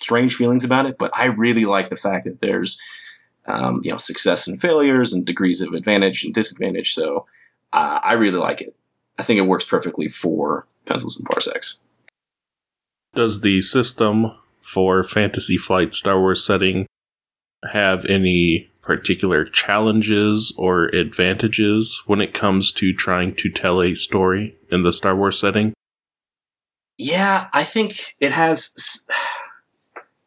strange 0.00 0.34
feelings 0.36 0.64
about 0.64 0.86
it, 0.86 0.96
but 0.98 1.10
I 1.14 1.26
really 1.26 1.64
like 1.64 1.88
the 1.88 1.96
fact 1.96 2.24
that 2.24 2.40
there's 2.40 2.80
um, 3.46 3.80
you 3.82 3.90
know 3.90 3.96
success 3.96 4.46
and 4.46 4.60
failures 4.60 5.12
and 5.12 5.24
degrees 5.24 5.60
of 5.60 5.74
advantage 5.74 6.24
and 6.24 6.34
disadvantage. 6.34 6.92
So 6.92 7.26
uh, 7.72 8.00
I 8.02 8.14
really 8.14 8.38
like 8.38 8.60
it. 8.60 8.74
I 9.18 9.22
think 9.22 9.38
it 9.38 9.46
works 9.46 9.64
perfectly 9.64 10.08
for 10.08 10.66
pencils 10.86 11.18
and 11.18 11.26
parsecs. 11.26 11.80
Does 13.14 13.40
the 13.40 13.60
system 13.60 14.32
for 14.60 15.02
Fantasy 15.02 15.56
Flight 15.56 15.94
Star 15.94 16.20
Wars 16.20 16.44
setting 16.44 16.86
have 17.72 18.04
any 18.04 18.70
particular 18.82 19.44
challenges 19.44 20.54
or 20.56 20.86
advantages 20.86 22.02
when 22.06 22.20
it 22.20 22.32
comes 22.32 22.70
to 22.72 22.92
trying 22.92 23.34
to 23.34 23.50
tell 23.50 23.82
a 23.82 23.94
story 23.94 24.56
in 24.70 24.82
the 24.82 24.92
Star 24.92 25.16
Wars 25.16 25.38
setting? 25.38 25.74
Yeah, 26.96 27.48
I 27.52 27.64
think 27.64 28.14
it 28.20 28.32
has 28.32 29.06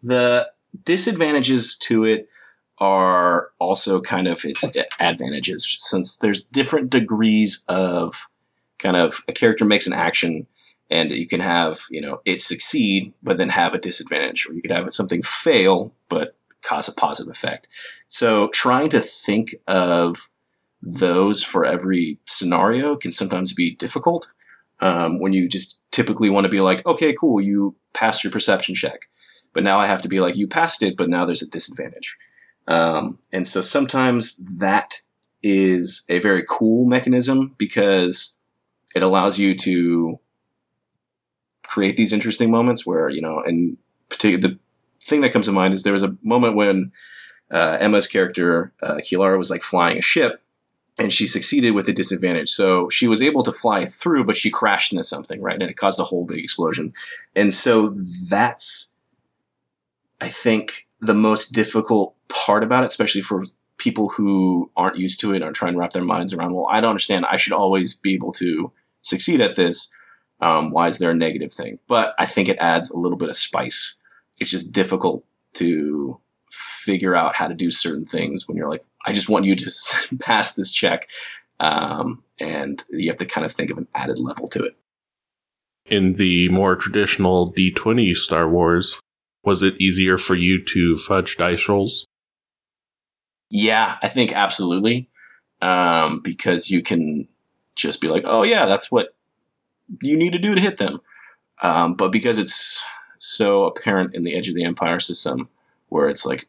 the 0.02 0.48
disadvantages 0.84 1.78
to 1.78 2.04
it 2.04 2.30
are 2.78 3.50
also 3.60 4.02
kind 4.02 4.28
of 4.28 4.44
its 4.44 4.76
advantages 5.00 5.76
since 5.80 6.18
there's 6.18 6.44
different 6.44 6.90
degrees 6.90 7.64
of 7.70 8.28
kind 8.80 8.98
of 8.98 9.22
a 9.28 9.32
character 9.32 9.66
makes 9.66 9.86
an 9.86 9.94
action 9.94 10.48
and 10.90 11.12
you 11.12 11.28
can 11.28 11.40
have 11.40 11.82
you 11.92 12.02
know 12.02 12.22
it 12.26 12.42
succeed 12.42 13.14
but 13.22 13.38
then 13.38 13.50
have 13.50 13.76
a 13.76 13.80
disadvantage 13.80 14.48
or 14.48 14.54
you 14.54 14.62
could 14.62 14.72
have 14.72 14.92
something 14.92 15.22
fail 15.22 15.94
but 16.10 16.36
cause 16.62 16.88
a 16.88 16.94
positive 16.94 17.32
effect. 17.32 17.68
So 18.08 18.48
trying 18.50 18.90
to 18.90 19.00
think 19.00 19.56
of 19.68 20.30
those 20.82 21.44
for 21.44 21.66
every 21.66 22.18
scenario 22.26 22.96
can 22.96 23.12
sometimes 23.12 23.54
be 23.54 23.76
difficult 23.76 24.32
um, 24.80 25.20
when 25.20 25.34
you 25.34 25.48
just 25.48 25.80
typically 25.92 26.30
want 26.30 26.46
to 26.46 26.50
be 26.50 26.62
like 26.62 26.84
okay 26.88 27.14
cool 27.14 27.40
you 27.40 27.76
passed 27.94 28.24
your 28.24 28.32
perception 28.32 28.74
check 28.74 29.08
but 29.54 29.64
now 29.64 29.80
I 29.80 29.86
have 29.86 30.02
to 30.04 30.10
be 30.10 30.20
like, 30.20 30.36
you 30.36 30.48
passed 30.48 30.84
it, 30.84 30.98
but 30.98 31.10
now 31.10 31.26
there's 31.26 31.42
a 31.42 31.50
disadvantage. 31.50 32.18
Um, 32.68 33.20
and 33.34 33.48
so 33.48 33.62
sometimes 33.62 34.38
that 34.60 35.02
is 35.44 36.06
a 36.10 36.20
very 36.20 36.46
cool 36.48 36.86
mechanism 36.86 37.56
because 37.58 38.38
it 38.96 39.04
allows 39.04 39.40
you 39.40 39.56
to 39.56 40.20
create 41.64 41.96
these 41.96 42.14
interesting 42.14 42.52
moments 42.52 42.86
where 42.86 43.10
you 43.10 43.22
know, 43.22 43.42
and 43.42 43.78
particular 44.10 44.42
the 44.42 44.60
thing 45.02 45.22
that 45.22 45.34
comes 45.34 45.48
to 45.48 45.52
mind 45.52 45.74
is 45.74 45.84
there 45.84 45.94
was 45.94 46.04
a 46.04 46.16
moment 46.22 46.56
when 46.56 46.92
uh, 47.50 47.78
Emma's 47.80 48.08
character 48.08 48.72
uh, 48.84 48.96
Kilara 48.96 49.38
was 49.38 49.50
like 49.50 49.62
flying 49.62 49.98
a 49.98 50.02
ship, 50.02 50.42
and 51.00 51.12
she 51.12 51.28
succeeded 51.28 51.72
with 51.72 51.88
a 51.88 51.94
disadvantage. 51.94 52.50
So 52.50 52.90
she 52.90 53.08
was 53.08 53.22
able 53.22 53.44
to 53.44 53.52
fly 53.52 53.86
through, 53.86 54.26
but 54.26 54.36
she 54.36 54.50
crashed 54.50 54.92
into 54.92 55.04
something, 55.04 55.42
right? 55.42 55.60
And 55.60 55.70
it 55.70 55.78
caused 55.78 56.00
a 56.00 56.04
whole 56.04 56.26
big 56.26 56.40
explosion. 56.40 56.94
And 57.36 57.54
so 57.54 57.90
that's, 58.30 58.91
I 60.22 60.28
think, 60.28 60.86
the 61.02 61.16
most 61.16 61.50
difficult 61.54 62.16
part 62.30 62.64
about 62.64 62.84
it, 62.84 62.88
especially 62.88 63.22
for 63.22 63.44
people 63.78 64.10
who 64.10 64.72
aren't 64.78 64.98
used 64.98 65.20
to 65.20 65.34
it 65.34 65.42
are 65.42 65.52
trying 65.52 65.74
to 65.74 65.80
wrap 65.80 65.92
their 65.92 66.04
minds 66.04 66.32
around, 66.32 66.54
well, 66.54 66.68
I 66.70 66.80
don't 66.80 66.92
understand. 66.92 67.26
I 67.26 67.36
should 67.36 67.54
always 67.54 67.96
be 67.96 68.14
able 68.14 68.32
to 68.34 68.72
succeed 69.02 69.42
at 69.42 69.56
this. 69.56 69.94
Um, 70.40 70.72
why 70.72 70.88
is 70.88 71.00
there 71.00 71.12
a 71.12 71.16
negative 71.16 71.52
thing? 71.52 71.80
But 71.88 72.14
I 72.20 72.26
think 72.26 72.48
it 72.48 72.58
adds 72.60 72.92
a 72.92 72.98
little 72.98 73.18
bit 73.18 73.30
of 73.30 73.36
spice. 73.36 74.00
It's 74.40 74.52
just 74.52 74.74
difficult 74.74 75.26
to 75.56 76.20
figure 76.50 77.16
out 77.16 77.36
how 77.36 77.48
to 77.48 77.56
do 77.56 77.72
certain 77.72 78.06
things 78.06 78.48
when 78.48 78.58
you're 78.58 78.70
like, 78.70 78.84
I 79.06 79.14
just 79.14 79.30
want 79.30 79.46
you 79.46 79.56
to 79.56 79.72
pass 80.22 80.54
this 80.54 80.72
check. 80.72 81.10
Um, 81.60 82.24
and 82.40 82.84
you 82.90 83.10
have 83.10 83.18
to 83.18 83.26
kind 83.26 83.46
of 83.46 83.52
think 83.52 83.72
of 83.72 83.78
an 83.78 83.88
added 83.96 84.20
level 84.20 84.48
to 84.50 84.64
it. 84.64 84.76
In 85.86 86.14
the 86.14 86.50
more 86.50 86.76
traditional 86.76 87.52
D20 87.54 88.16
Star 88.16 88.48
Wars, 88.48 89.00
was 89.44 89.64
it 89.64 89.80
easier 89.80 90.18
for 90.18 90.36
you 90.36 90.64
to 90.66 90.98
fudge 90.98 91.38
dice 91.38 91.68
rolls? 91.68 92.08
Yeah, 93.50 93.98
I 94.02 94.08
think 94.08 94.34
absolutely. 94.34 95.10
Um, 95.62 96.22
because 96.22 96.72
you 96.72 96.82
can 96.82 97.28
just 97.76 98.02
be 98.02 98.08
like, 98.08 98.24
oh, 98.26 98.44
yeah, 98.44 98.66
that's 98.66 98.92
what 98.92 99.16
you 100.02 100.18
need 100.18 100.34
to 100.34 100.40
do 100.40 100.56
to 100.56 100.62
hit 100.62 100.78
them. 100.78 101.02
Um, 101.62 101.94
but 101.94 102.12
because 102.12 102.38
it's 102.38 102.84
so 103.20 103.66
apparent 103.66 104.16
in 104.16 104.24
the 104.24 104.36
Edge 104.36 104.48
of 104.48 104.56
the 104.56 104.64
Empire 104.64 105.00
system, 105.00 105.50
where 105.90 106.10
it's 106.10 106.26
like 106.26 106.48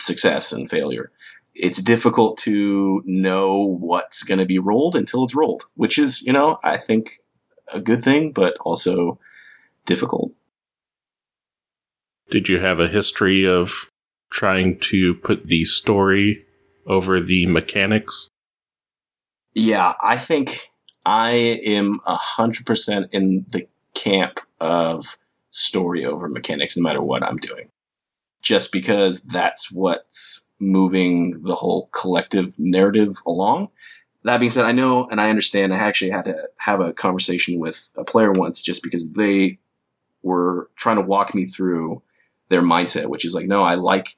success 0.00 0.52
and 0.52 0.70
failure, 0.70 1.10
it's 1.54 1.82
difficult 1.82 2.36
to 2.38 3.02
know 3.04 3.76
what's 3.80 4.22
going 4.22 4.38
to 4.38 4.46
be 4.46 4.58
rolled 4.58 4.94
until 4.94 5.24
it's 5.24 5.34
rolled, 5.34 5.64
which 5.74 5.98
is, 5.98 6.22
you 6.22 6.32
know, 6.32 6.60
I 6.62 6.76
think 6.76 7.20
a 7.72 7.80
good 7.80 8.02
thing, 8.02 8.32
but 8.32 8.56
also 8.60 9.18
difficult. 9.86 10.32
Did 12.30 12.48
you 12.48 12.60
have 12.60 12.78
a 12.78 12.88
history 12.88 13.44
of 13.44 13.90
trying 14.30 14.78
to 14.78 15.16
put 15.16 15.46
the 15.46 15.64
story 15.64 16.44
over 16.86 17.20
the 17.20 17.46
mechanics? 17.46 18.28
Yeah, 19.54 19.94
I 20.00 20.16
think 20.16 20.60
I 21.04 21.30
am 21.64 21.98
100% 22.06 23.08
in 23.10 23.44
the 23.48 23.66
camp 23.94 24.38
of 24.60 25.18
story 25.50 26.04
over 26.04 26.28
mechanics 26.28 26.76
no 26.76 26.84
matter 26.84 27.02
what 27.02 27.24
I'm 27.24 27.38
doing. 27.38 27.68
Just 28.40 28.70
because 28.70 29.22
that's 29.22 29.72
what's 29.72 30.48
moving 30.60 31.42
the 31.42 31.56
whole 31.56 31.88
collective 31.92 32.54
narrative 32.58 33.16
along. 33.26 33.68
That 34.22 34.38
being 34.38 34.50
said, 34.50 34.66
I 34.66 34.72
know 34.72 35.08
and 35.10 35.20
I 35.20 35.30
understand. 35.30 35.74
I 35.74 35.78
actually 35.78 36.10
had 36.10 36.26
to 36.26 36.48
have 36.58 36.80
a 36.80 36.92
conversation 36.92 37.58
with 37.58 37.92
a 37.96 38.04
player 38.04 38.30
once 38.30 38.62
just 38.62 38.84
because 38.84 39.12
they 39.12 39.58
were 40.22 40.70
trying 40.76 40.96
to 40.96 41.02
walk 41.02 41.34
me 41.34 41.44
through 41.44 42.02
their 42.50 42.62
mindset, 42.62 43.06
which 43.06 43.24
is 43.24 43.34
like, 43.34 43.46
no, 43.46 43.62
I 43.62 43.76
like 43.76 44.16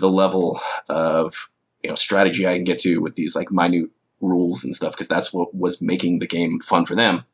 the 0.00 0.10
level 0.10 0.58
of 0.88 1.50
you 1.82 1.90
know 1.90 1.94
strategy 1.94 2.46
I 2.46 2.54
can 2.54 2.64
get 2.64 2.78
to 2.78 2.98
with 2.98 3.14
these 3.14 3.36
like 3.36 3.52
minute 3.52 3.90
rules 4.20 4.64
and 4.64 4.74
stuff 4.74 4.92
because 4.92 5.08
that's 5.08 5.34
what 5.34 5.54
was 5.54 5.82
making 5.82 6.20
the 6.20 6.26
game 6.26 6.60
fun 6.60 6.86
for 6.86 6.94
them. 6.94 7.24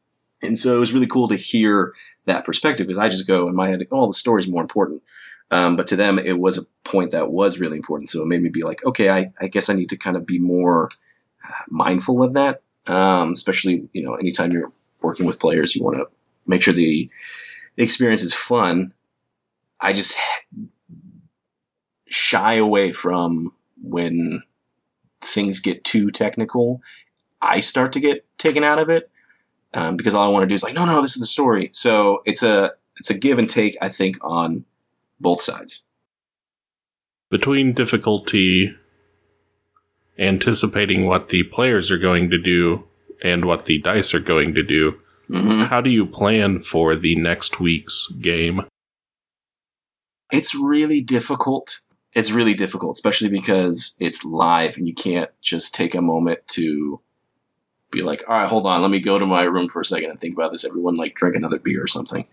And 0.42 0.58
so 0.58 0.75
it 0.75 0.78
was 0.78 0.92
really 0.92 1.06
cool 1.06 1.28
to 1.28 1.37
hear 1.37 1.94
that 2.25 2.44
perspective 2.44 2.87
because 2.87 2.98
I 2.98 3.08
just 3.08 3.26
go 3.26 3.48
in 3.48 3.54
my 3.54 3.68
head, 3.68 3.87
oh, 3.90 4.06
the 4.06 4.12
story's 4.12 4.48
more 4.48 4.62
important. 4.62 5.02
Um, 5.50 5.76
but 5.76 5.87
to 5.88 5.96
them, 5.96 6.18
it 6.18 6.38
was 6.38 6.58
a 6.58 6.88
point 6.88 7.10
that 7.10 7.30
was 7.30 7.58
really 7.58 7.76
important. 7.76 8.10
So 8.10 8.22
it 8.22 8.26
made 8.26 8.42
me 8.42 8.48
be 8.48 8.62
like, 8.62 8.84
okay, 8.84 9.10
I, 9.10 9.32
I 9.40 9.48
guess 9.48 9.68
I 9.68 9.75
need 9.75 9.88
to 9.90 9.96
kind 9.96 10.16
of 10.16 10.26
be 10.26 10.38
more 10.38 10.90
mindful 11.68 12.22
of 12.22 12.34
that. 12.34 12.62
Um, 12.87 13.32
especially, 13.32 13.88
you 13.92 14.02
know, 14.02 14.14
anytime 14.14 14.52
you're 14.52 14.68
working 15.02 15.26
with 15.26 15.40
players, 15.40 15.75
you 15.75 15.82
want 15.82 15.96
to 15.96 16.06
make 16.46 16.62
sure 16.62 16.75
the 16.75 17.10
experience 17.76 18.22
is 18.22 18.34
fun. 18.34 18.92
I 19.80 19.92
just 19.92 20.18
shy 22.08 22.54
away 22.54 22.90
from 22.92 23.52
when 23.82 24.42
things 25.20 25.61
get 25.61 25.85
too 25.85 26.11
technical. 26.11 26.82
I 27.40 27.61
start 27.61 27.92
to 27.92 28.00
get 28.00 28.26
taken 28.38 28.64
out 28.64 28.78
of 28.78 28.88
it 28.88 29.11
um, 29.75 29.97
because 29.97 30.14
all 30.14 30.28
I 30.28 30.32
want 30.32 30.42
to 30.42 30.49
do 30.49 30.54
is 30.54 30.62
like, 30.62 30.75
no, 30.75 30.85
no, 30.85 31.02
this 31.02 31.14
is 31.14 31.20
the 31.20 31.26
story. 31.26 31.70
So 31.73 32.23
it's 32.25 32.42
a 32.42 32.73
it's 32.97 33.11
a 33.11 33.18
give 33.18 33.38
and 33.38 33.49
take. 33.49 33.76
I 33.80 33.88
think 33.88 34.16
on 34.23 34.64
both 35.20 35.40
sides. 35.40 35.87
Between 37.30 37.75
difficulty, 37.75 38.75
anticipating 40.18 41.06
what 41.06 41.28
the 41.28 41.44
players 41.44 41.90
are 41.90 41.99
going 41.99 42.30
to 42.30 42.38
do 42.38 42.85
and 43.23 43.44
what 43.44 43.66
the 43.66 43.78
dice 43.80 44.14
are 44.14 44.20
going 44.20 44.54
to 44.54 44.62
do, 44.62 44.99
mm-hmm. 45.30 45.64
how 45.64 45.80
do 45.80 45.90
you 45.90 46.06
plan 46.06 46.58
for 46.58 46.97
the 46.97 47.14
next 47.16 47.61
week's 47.61 48.08
game? 48.20 48.62
It's 50.32 50.54
really 50.54 51.00
difficult. 51.00 51.80
It's 52.12 52.32
really 52.32 52.54
difficult, 52.54 52.97
especially 52.97 53.28
because 53.28 53.97
it's 54.00 54.25
live 54.25 54.76
and 54.76 54.87
you 54.87 54.94
can't 54.94 55.30
just 55.40 55.75
take 55.75 55.94
a 55.94 56.02
moment 56.02 56.47
to 56.49 57.00
be 57.90 58.02
like, 58.02 58.23
all 58.28 58.38
right, 58.38 58.49
hold 58.49 58.66
on, 58.66 58.82
let 58.82 58.90
me 58.90 58.99
go 58.99 59.18
to 59.18 59.26
my 59.26 59.42
room 59.42 59.68
for 59.68 59.80
a 59.80 59.85
second 59.85 60.11
and 60.11 60.18
think 60.18 60.35
about 60.35 60.50
this. 60.50 60.64
Everyone 60.64 60.94
like 60.94 61.14
drink 61.14 61.37
another 61.37 61.58
beer 61.58 61.82
or 61.82 61.87
something. 61.87 62.26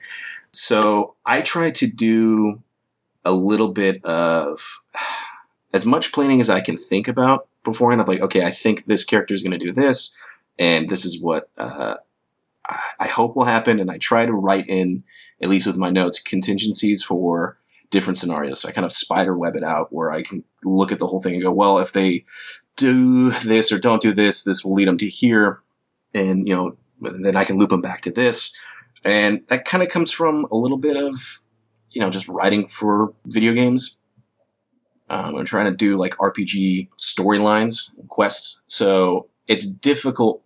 So 0.51 1.15
I 1.25 1.41
try 1.41 1.71
to 1.71 1.87
do 1.87 2.61
a 3.23 3.31
little 3.31 3.69
bit 3.69 4.03
of 4.05 4.81
as 5.73 5.85
much 5.85 6.13
planning 6.13 6.39
as 6.39 6.49
I 6.49 6.61
can 6.61 6.77
think 6.77 7.07
about 7.07 7.47
beforehand. 7.63 8.01
Of 8.01 8.07
like, 8.07 8.21
okay, 8.21 8.45
I 8.45 8.51
think 8.51 8.85
this 8.85 9.03
character 9.03 9.33
is 9.33 9.43
going 9.43 9.57
to 9.57 9.65
do 9.65 9.73
this, 9.73 10.17
and 10.57 10.87
this 10.87 11.03
is 11.03 11.21
what 11.21 11.49
uh, 11.57 11.95
I 12.99 13.07
hope 13.07 13.35
will 13.35 13.45
happen. 13.45 13.79
And 13.79 13.91
I 13.91 13.97
try 13.97 14.25
to 14.25 14.31
write 14.31 14.69
in, 14.69 15.03
at 15.41 15.49
least 15.49 15.67
with 15.67 15.75
my 15.75 15.89
notes, 15.89 16.21
contingencies 16.21 17.03
for 17.03 17.57
different 17.89 18.17
scenarios. 18.17 18.61
So 18.61 18.69
I 18.69 18.71
kind 18.71 18.85
of 18.85 18.91
spider 18.91 19.37
web 19.37 19.55
it 19.55 19.63
out 19.63 19.91
where 19.91 20.11
I 20.11 20.21
can 20.21 20.43
look 20.63 20.91
at 20.91 20.99
the 20.99 21.07
whole 21.07 21.19
thing 21.19 21.33
and 21.33 21.43
go, 21.43 21.51
well, 21.51 21.79
if 21.79 21.93
they 21.93 22.23
do 22.75 23.31
this 23.31 23.71
or 23.71 23.79
don't 23.79 24.01
do 24.01 24.13
this, 24.13 24.43
this 24.43 24.63
will 24.63 24.73
lead 24.73 24.87
them 24.87 24.97
to 24.97 25.07
here, 25.07 25.61
and 26.13 26.47
you 26.47 26.55
know, 26.55 26.77
then 27.01 27.35
I 27.35 27.45
can 27.45 27.57
loop 27.57 27.69
them 27.69 27.81
back 27.81 28.01
to 28.01 28.11
this. 28.11 28.55
And 29.03 29.41
that 29.49 29.65
kind 29.65 29.83
of 29.83 29.89
comes 29.89 30.11
from 30.11 30.47
a 30.51 30.55
little 30.55 30.77
bit 30.77 30.97
of 30.97 31.41
you 31.95 32.01
know, 32.01 32.09
just 32.09 32.27
writing 32.27 32.67
for 32.67 33.13
video 33.25 33.53
games. 33.53 34.01
Um, 35.09 35.37
I'm 35.37 35.45
trying 35.45 35.71
to 35.71 35.75
do 35.75 35.97
like 35.97 36.15
RPG 36.17 36.89
storylines, 36.99 37.91
quests. 38.09 38.63
So 38.67 39.29
it's 39.47 39.65
difficult 39.65 40.43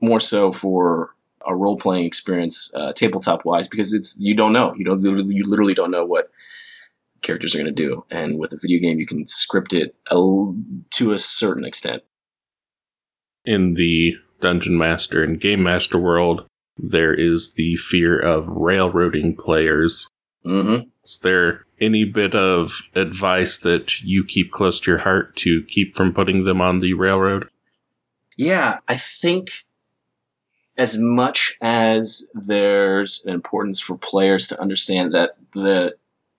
more 0.00 0.20
so 0.20 0.52
for 0.52 1.15
a 1.46 1.54
role 1.54 1.76
playing 1.76 2.04
experience, 2.04 2.72
uh, 2.74 2.92
tabletop 2.92 3.44
wise, 3.44 3.68
because 3.68 3.92
it's 3.92 4.16
you 4.20 4.34
don't 4.34 4.52
know. 4.52 4.74
You 4.76 4.84
don't 4.84 5.00
literally, 5.00 5.34
you 5.34 5.44
literally 5.44 5.74
don't 5.74 5.90
know 5.90 6.04
what 6.04 6.30
characters 7.22 7.54
are 7.54 7.58
going 7.58 7.66
to 7.66 7.72
do. 7.72 8.04
And 8.10 8.38
with 8.38 8.52
a 8.52 8.58
video 8.60 8.80
game, 8.80 8.98
you 8.98 9.06
can 9.06 9.26
script 9.26 9.72
it 9.72 9.94
a, 10.10 10.46
to 10.90 11.12
a 11.12 11.18
certain 11.18 11.64
extent. 11.64 12.02
In 13.44 13.74
the 13.74 14.16
Dungeon 14.40 14.76
Master 14.76 15.22
and 15.22 15.40
Game 15.40 15.62
Master 15.62 15.98
world, 15.98 16.46
there 16.76 17.14
is 17.14 17.54
the 17.54 17.76
fear 17.76 18.18
of 18.18 18.46
railroading 18.48 19.36
players 19.36 20.08
Mm-hmm. 20.46 20.88
Is 21.04 21.18
there 21.18 21.66
any 21.80 22.04
bit 22.04 22.34
of 22.34 22.82
advice 22.94 23.58
that 23.58 24.00
you 24.02 24.24
keep 24.24 24.52
close 24.52 24.80
to 24.80 24.90
your 24.92 25.00
heart 25.00 25.36
to 25.36 25.64
keep 25.64 25.96
from 25.96 26.14
putting 26.14 26.44
them 26.44 26.60
on 26.60 26.80
the 26.80 26.94
railroad? 26.94 27.48
Yeah, 28.36 28.78
I 28.88 28.94
think 28.94 29.64
as 30.78 30.98
much 30.98 31.56
as 31.60 32.28
there's 32.34 33.24
an 33.24 33.34
importance 33.34 33.80
for 33.80 33.96
players 33.96 34.48
to 34.48 34.60
understand 34.60 35.14
that 35.14 35.36
the 35.52 35.96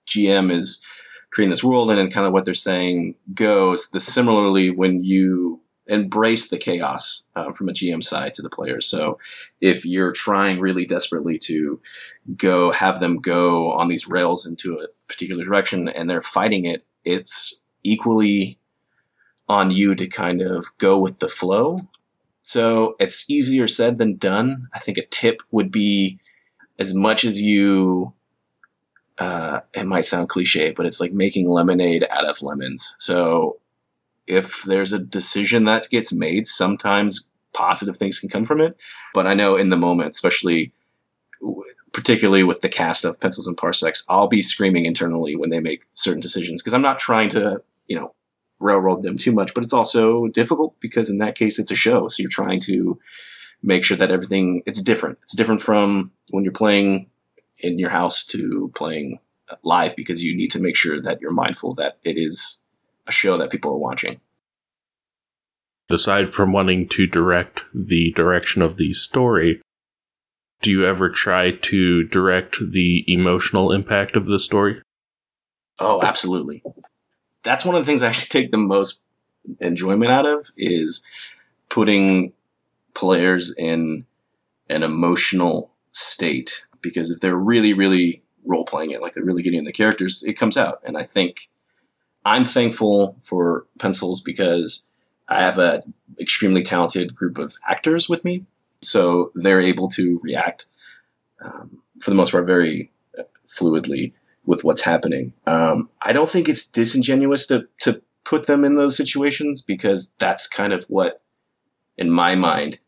GM 0.08 0.52
is 0.52 0.84
creating 1.32 1.50
this 1.50 1.64
world 1.64 1.92
and, 1.92 2.00
and 2.00 2.14
kind 2.14 2.28
of 2.28 2.34
what 2.34 2.46
they're 2.46 2.54
saying 2.54 3.16
goes, 3.34 3.90
the 3.90 4.00
similarly 4.00 4.70
when 4.70 5.04
you 5.04 5.62
embrace 5.88 6.50
the 6.50 6.58
chaos 6.58 7.26
uh, 7.36 7.52
from 7.52 7.70
a 7.70 7.74
GM 7.74 8.04
side 8.04 8.34
to 8.34 8.42
the 8.42 8.50
players. 8.50 8.86
So 8.86 9.18
if 9.62 9.86
you're 9.86 10.12
trying 10.12 10.60
really 10.60 10.86
desperately 10.86 11.38
to 11.40 11.80
go 12.36 12.72
have 12.72 13.00
them 13.00 13.18
go 13.18 13.72
on 13.72 13.88
these 13.88 14.08
rails 14.08 14.46
into 14.46 14.80
a 14.80 14.88
particular 15.08 15.44
direction 15.44 15.88
and 15.88 16.10
they're 16.10 16.22
fighting 16.22 16.66
it, 16.66 16.86
it's 17.06 17.64
equally 17.84 18.60
on 19.48 19.72
you 19.72 19.96
to 19.96 20.08
kind 20.08 20.42
of 20.42 20.66
go 20.78 21.00
with 21.00 21.20
the 21.20 21.30
flow. 21.30 21.78
So 22.48 22.96
it's 22.98 23.30
easier 23.30 23.68
said 23.68 23.98
than 23.98 24.16
done. 24.16 24.70
I 24.74 24.80
think 24.80 24.98
a 24.98 25.06
tip 25.06 25.42
would 25.52 25.70
be 25.70 26.18
as 26.80 26.94
much 26.94 27.26
as 27.26 27.42
you 27.42 28.14
uh, 29.18 29.60
it 29.74 29.86
might 29.86 30.06
sound 30.06 30.30
cliche, 30.30 30.72
but 30.72 30.86
it's 30.86 31.02
like 31.02 31.12
making 31.12 31.50
lemonade 31.50 32.08
out 32.10 32.26
of 32.26 32.42
lemons. 32.42 32.96
So 33.00 33.58
if 34.28 34.64
there's 34.64 34.94
a 34.94 35.00
decision 35.00 35.66
that 35.66 35.90
gets 35.90 36.14
made, 36.14 36.48
sometimes 36.48 37.32
positive 37.54 37.98
things 37.98 38.20
can 38.20 38.30
come 38.30 38.46
from 38.46 38.62
it. 38.62 38.78
But 39.14 39.28
I 39.28 39.34
know 39.34 39.58
in 39.58 39.70
the 39.70 39.78
moment, 39.78 40.12
especially 40.12 40.72
particularly 41.92 42.44
with 42.44 42.62
the 42.62 42.70
cast 42.70 43.04
of 43.04 43.20
Pencils 43.20 43.48
and 43.48 43.58
Parsecs, 43.58 44.06
I'll 44.10 44.28
be 44.28 44.42
screaming 44.42 44.86
internally 44.86 45.36
when 45.36 45.50
they 45.50 45.60
make 45.60 45.84
certain 45.94 46.22
decisions 46.22 46.62
because 46.62 46.74
I'm 46.74 46.82
not 46.82 47.00
trying 47.00 47.30
to, 47.30 47.62
you 47.88 47.98
know, 47.98 48.14
railroad 48.60 49.04
them 49.04 49.18
too 49.18 49.32
much, 49.32 49.54
but 49.54 49.64
it's 49.64 49.74
also 49.74 50.28
difficult 50.28 50.80
because 50.80 51.10
in 51.10 51.20
that 51.20 51.36
case 51.36 51.60
it's 51.60 51.72
a 51.72 51.76
show, 51.76 52.08
so 52.08 52.22
you're 52.22 52.30
trying 52.30 52.60
to 52.62 53.00
make 53.64 53.84
sure 53.84 53.98
that 53.98 54.12
everything 54.12 54.64
it's 54.66 54.82
different. 54.82 55.18
It's 55.24 55.36
different 55.36 55.62
from 55.62 56.12
when 56.32 56.44
you're 56.44 56.54
playing 56.54 57.10
in 57.62 57.80
your 57.80 57.90
house 57.90 58.24
to 58.26 58.72
playing 58.76 59.20
live 59.64 59.96
because 59.96 60.24
you 60.24 60.36
need 60.36 60.52
to 60.52 60.62
make 60.62 60.76
sure 60.76 61.02
that 61.02 61.22
you're 61.22 61.32
mindful 61.32 61.74
that 61.76 61.98
it 62.04 62.18
is 62.18 62.66
a 63.08 63.12
show 63.12 63.38
that 63.38 63.52
people 63.52 63.72
are 63.72 63.78
watching. 63.78 64.20
Aside 65.90 66.34
from 66.34 66.52
wanting 66.52 66.90
to 66.90 67.08
direct 67.08 67.64
the 67.74 68.12
direction 68.12 68.62
of 68.62 68.76
the 68.76 68.94
story, 68.94 69.62
do 70.62 70.70
you 70.70 70.86
ever 70.86 71.10
try 71.10 71.52
to 71.52 72.04
direct 72.04 72.58
the 72.60 73.06
emotional 73.08 73.72
impact 73.72 74.16
of 74.16 74.26
the 74.26 74.40
story? 74.40 74.82
Oh, 75.80 76.02
absolutely. 76.04 76.62
That's 77.48 77.64
one 77.64 77.76
of 77.76 77.82
the 77.82 77.86
things 77.86 78.02
I 78.02 78.10
actually 78.10 78.42
take 78.42 78.52
the 78.52 78.58
most 78.58 79.02
enjoyment 79.62 80.12
out 80.12 80.26
of 80.26 80.46
is 80.58 81.08
putting 81.70 82.34
players 82.94 83.56
in 83.58 84.06
an 84.70 84.84
emotional 84.84 85.72
state 85.94 86.68
because 86.82 87.10
if 87.10 87.22
they're 87.22 87.38
really, 87.38 87.74
really 87.74 88.22
role 88.46 88.66
playing 88.66 88.92
it, 88.92 89.02
like 89.02 89.14
they're 89.14 89.24
really 89.24 89.44
getting 89.44 89.60
in 89.60 89.66
the 89.66 89.72
characters, 89.72 90.24
it 90.28 90.34
comes 90.34 90.58
out. 90.58 90.82
And 90.84 90.98
I 90.98 91.04
think 91.04 91.48
I'm 92.26 92.44
thankful 92.44 93.16
for 93.22 93.66
pencils 93.80 94.20
because 94.20 94.90
I 95.30 95.40
have 95.40 95.58
an 95.58 95.84
extremely 96.20 96.64
talented 96.64 97.16
group 97.16 97.38
of 97.38 97.56
actors 97.66 98.10
with 98.10 98.26
me, 98.26 98.46
so 98.82 99.32
they're 99.36 99.62
able 99.62 99.88
to 99.90 100.20
react 100.22 100.66
um, 101.42 101.82
for 102.02 102.10
the 102.10 102.16
most 102.16 102.32
part 102.32 102.46
very 102.46 102.92
fluidly 103.46 104.12
with 104.48 104.64
what's 104.64 104.82
happening. 104.82 105.34
Um, 105.46 105.90
I 106.02 106.14
don't 106.14 106.30
think 106.30 106.50
it's 106.50 106.66
disingenuous 106.66 107.46
to 107.48 107.68
to 107.82 108.02
put 108.24 108.48
them 108.48 108.66
in 108.66 108.76
those 108.76 108.98
situations 108.98 109.62
because 109.62 110.12
that's 110.18 110.48
kind 110.48 110.74
of 110.74 110.84
what, 110.86 111.22
in 111.98 112.10
my 112.10 112.36
mind, 112.36 112.80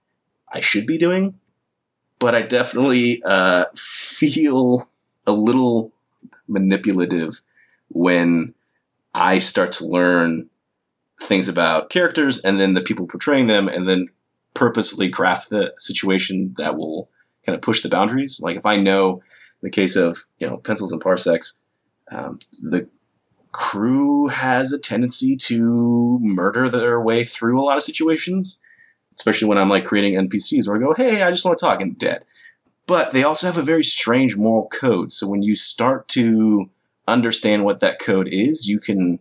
I 0.52 0.60
should 0.60 0.88
be 0.88 0.98
doing. 0.98 1.40
But 2.18 2.36
I 2.36 2.42
definitely 2.42 3.22
uh, 3.24 3.66
feel 3.76 4.90
a 5.28 5.32
little 5.32 5.94
manipulative 6.48 7.42
when 7.90 8.54
I 9.14 9.40
start 9.40 9.72
to 9.74 9.86
learn 9.86 10.50
things 11.22 11.48
about 11.48 11.90
characters 11.90 12.44
and 12.44 12.60
then 12.60 12.74
the 12.74 12.82
people 12.82 13.08
portraying 13.08 13.48
them 13.48 13.68
and 13.68 13.88
then 13.88 14.10
purposely 14.54 15.10
craft 15.10 15.50
the 15.50 15.74
situation 15.78 16.54
that 16.58 16.78
will 16.78 17.10
kind 17.46 17.56
of 17.56 17.62
push 17.62 17.82
the 17.82 17.90
boundaries. 17.90 18.42
Like 18.42 18.58
if 18.58 18.66
I 18.66 18.78
know 18.78 19.22
the 19.62 19.70
case 19.70 19.96
of, 19.96 20.26
you 20.40 20.48
know, 20.48 20.58
pencils 20.58 20.92
and 20.92 21.02
parsecs, 21.02 21.62
um, 22.12 22.40
the 22.62 22.90
crew 23.52 24.28
has 24.28 24.72
a 24.72 24.80
tendency 24.80 25.36
to 25.36 26.20
murder 26.22 26.70
their 26.70 27.02
way 27.02 27.24
through 27.24 27.60
a 27.60 27.64
lot 27.64 27.78
of 27.78 27.84
situations, 27.84 28.60
especially 29.16 29.48
when 29.48 29.58
I'm 29.58 29.70
like 29.70 29.86
creating 29.86 30.16
NPCs 30.16 30.68
where 30.68 30.78
I 30.78 30.80
go, 30.80 30.94
hey, 30.94 31.24
I 31.24 31.30
just 31.30 31.46
want 31.46 31.58
to 31.58 31.66
talk 31.66 31.82
and 31.82 31.98
dead. 31.98 32.26
But 32.86 33.12
they 33.12 33.24
also 33.24 33.48
have 33.48 33.58
a 33.58 33.64
very 33.64 33.84
strange 33.84 34.36
moral 34.36 34.68
code. 34.68 35.12
So 35.12 35.28
when 35.28 35.42
you 35.44 35.56
start 35.56 36.08
to 36.10 36.70
understand 37.08 37.64
what 37.64 37.80
that 37.82 38.00
code 38.00 38.28
is, 38.28 38.68
you 38.68 38.80
can 38.80 39.20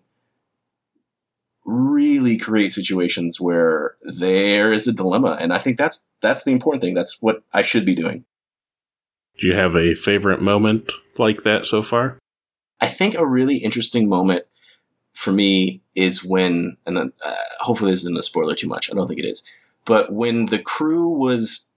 really 1.64 2.38
create 2.38 2.72
situations 2.72 3.38
where 3.40 3.94
there 4.02 4.72
is 4.72 4.88
a 4.88 4.92
dilemma. 4.92 5.36
And 5.38 5.52
I 5.52 5.58
think 5.58 5.76
that's 5.76 6.06
that's 6.22 6.44
the 6.44 6.50
important 6.50 6.82
thing. 6.82 6.94
That's 6.94 7.20
what 7.20 7.42
I 7.52 7.62
should 7.62 7.84
be 7.84 7.94
doing. 7.94 8.24
Do 9.38 9.46
you 9.46 9.54
have 9.54 9.76
a 9.76 9.94
favorite 9.94 10.42
moment 10.42 10.92
like 11.16 11.44
that 11.44 11.64
so 11.64 11.82
far? 11.82 12.18
I 12.80 12.86
think 12.86 13.14
a 13.14 13.26
really 13.26 13.58
interesting 13.58 14.08
moment 14.08 14.44
for 15.14 15.32
me 15.32 15.80
is 15.94 16.24
when, 16.24 16.76
and 16.86 16.96
then, 16.96 17.12
uh, 17.24 17.34
hopefully 17.60 17.92
this 17.92 18.00
isn't 18.00 18.18
a 18.18 18.22
spoiler 18.22 18.54
too 18.54 18.68
much. 18.68 18.90
I 18.90 18.94
don't 18.94 19.06
think 19.06 19.20
it 19.20 19.26
is. 19.26 19.48
But 19.84 20.12
when 20.12 20.46
the 20.46 20.58
crew 20.58 21.10
was 21.10 21.72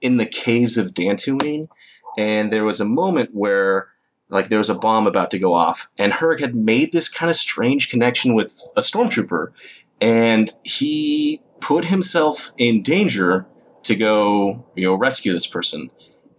in 0.00 0.16
the 0.16 0.26
caves 0.26 0.78
of 0.78 0.94
Dantooine, 0.94 1.68
and 2.16 2.52
there 2.52 2.64
was 2.64 2.80
a 2.80 2.84
moment 2.84 3.30
where 3.32 3.88
like 4.30 4.48
there 4.48 4.58
was 4.58 4.70
a 4.70 4.74
bomb 4.74 5.06
about 5.06 5.30
to 5.30 5.38
go 5.38 5.54
off, 5.54 5.90
and 5.98 6.12
Herg 6.12 6.40
had 6.40 6.54
made 6.54 6.92
this 6.92 7.08
kind 7.08 7.30
of 7.30 7.36
strange 7.36 7.88
connection 7.88 8.34
with 8.34 8.52
a 8.76 8.80
stormtrooper, 8.80 9.52
and 10.00 10.50
he 10.64 11.42
put 11.60 11.86
himself 11.86 12.50
in 12.58 12.82
danger 12.82 13.46
to 13.82 13.94
go, 13.94 14.66
you 14.74 14.84
know, 14.84 14.94
rescue 14.94 15.32
this 15.32 15.46
person. 15.46 15.90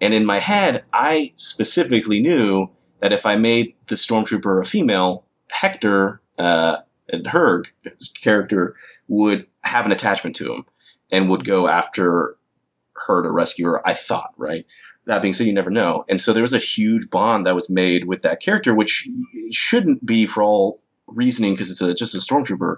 And 0.01 0.13
in 0.13 0.25
my 0.25 0.39
head, 0.39 0.83
I 0.93 1.33
specifically 1.35 2.21
knew 2.21 2.69
that 2.99 3.13
if 3.13 3.25
I 3.25 3.35
made 3.35 3.75
the 3.87 3.95
stormtrooper 3.95 4.61
a 4.61 4.65
female, 4.65 5.25
Hector 5.49 6.21
uh, 6.37 6.77
and 7.09 7.27
his 7.27 8.09
character, 8.09 8.75
would 9.07 9.45
have 9.63 9.85
an 9.85 9.91
attachment 9.91 10.35
to 10.37 10.53
him 10.53 10.65
and 11.11 11.29
would 11.29 11.45
go 11.45 11.67
after 11.67 12.37
her 13.07 13.23
to 13.23 13.31
rescue 13.31 13.67
her, 13.67 13.87
I 13.87 13.93
thought, 13.93 14.33
right? 14.37 14.69
That 15.05 15.21
being 15.21 15.33
said, 15.33 15.47
you 15.47 15.53
never 15.53 15.69
know. 15.69 16.03
And 16.09 16.19
so 16.19 16.33
there 16.33 16.41
was 16.41 16.53
a 16.53 16.57
huge 16.57 17.09
bond 17.09 17.45
that 17.45 17.55
was 17.55 17.69
made 17.69 18.05
with 18.05 18.23
that 18.23 18.41
character, 18.41 18.73
which 18.73 19.07
shouldn't 19.51 20.05
be 20.05 20.25
for 20.25 20.41
all 20.41 20.81
reasoning 21.07 21.53
because 21.53 21.69
it's 21.69 21.81
a, 21.81 21.93
just 21.93 22.15
a 22.15 22.17
stormtrooper. 22.17 22.77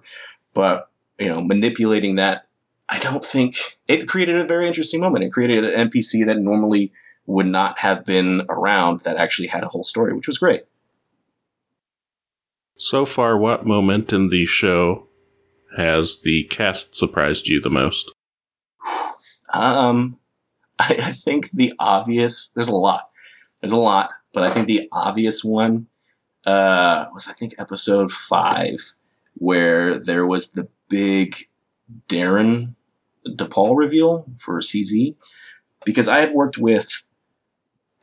But, 0.54 0.90
you 1.20 1.30
know, 1.30 1.42
manipulating 1.42 2.16
that, 2.16 2.48
I 2.90 3.00
don't 3.00 3.24
think 3.24 3.58
it 3.88 4.08
created 4.08 4.38
a 4.38 4.46
very 4.46 4.68
interesting 4.68 5.00
moment. 5.00 5.24
It 5.24 5.32
created 5.32 5.64
an 5.64 5.90
NPC 5.90 6.26
that 6.26 6.40
normally 6.40 6.92
would 7.28 7.46
not 7.46 7.78
have 7.80 8.06
been 8.06 8.42
around 8.50 9.02
that 9.02 9.18
actually 9.18 9.50
had 9.50 9.64
a 9.64 9.68
whole 9.68 9.84
story, 9.84 10.14
which 10.14 10.28
was 10.28 10.38
great. 10.38 10.64
So 12.78 13.06
far, 13.06 13.38
what 13.38 13.66
moment 13.66 14.14
in 14.14 14.30
the 14.30 14.46
show 14.46 15.08
has 15.76 16.22
the 16.22 16.46
cast 16.46 16.96
surprised 16.96 17.50
you 17.50 17.60
the 17.60 17.70
most? 17.70 18.12
Um, 19.54 20.20
I, 20.80 20.98
I 21.02 21.12
think 21.12 21.52
the 21.52 21.74
obvious. 21.80 22.52
There's 22.52 22.68
a 22.68 22.76
lot. 22.76 23.10
There's 23.62 23.72
a 23.72 23.78
lot, 23.78 24.12
but 24.34 24.44
I 24.44 24.50
think 24.50 24.68
the 24.68 24.88
obvious 24.92 25.44
one 25.44 25.88
uh, 26.46 27.06
was 27.14 27.28
I 27.28 27.34
think 27.34 27.56
episode 27.58 28.12
five, 28.12 28.78
where 29.34 30.00
there 30.00 30.26
was 30.26 30.52
the 30.52 30.70
big 30.90 31.36
Darren 32.08 32.76
DePaul 33.28 33.76
reveal 33.76 34.26
for 34.38 34.60
CZ, 34.60 35.16
because 35.84 36.08
I 36.08 36.20
had 36.20 36.34
worked 36.34 36.60
with 36.60 37.07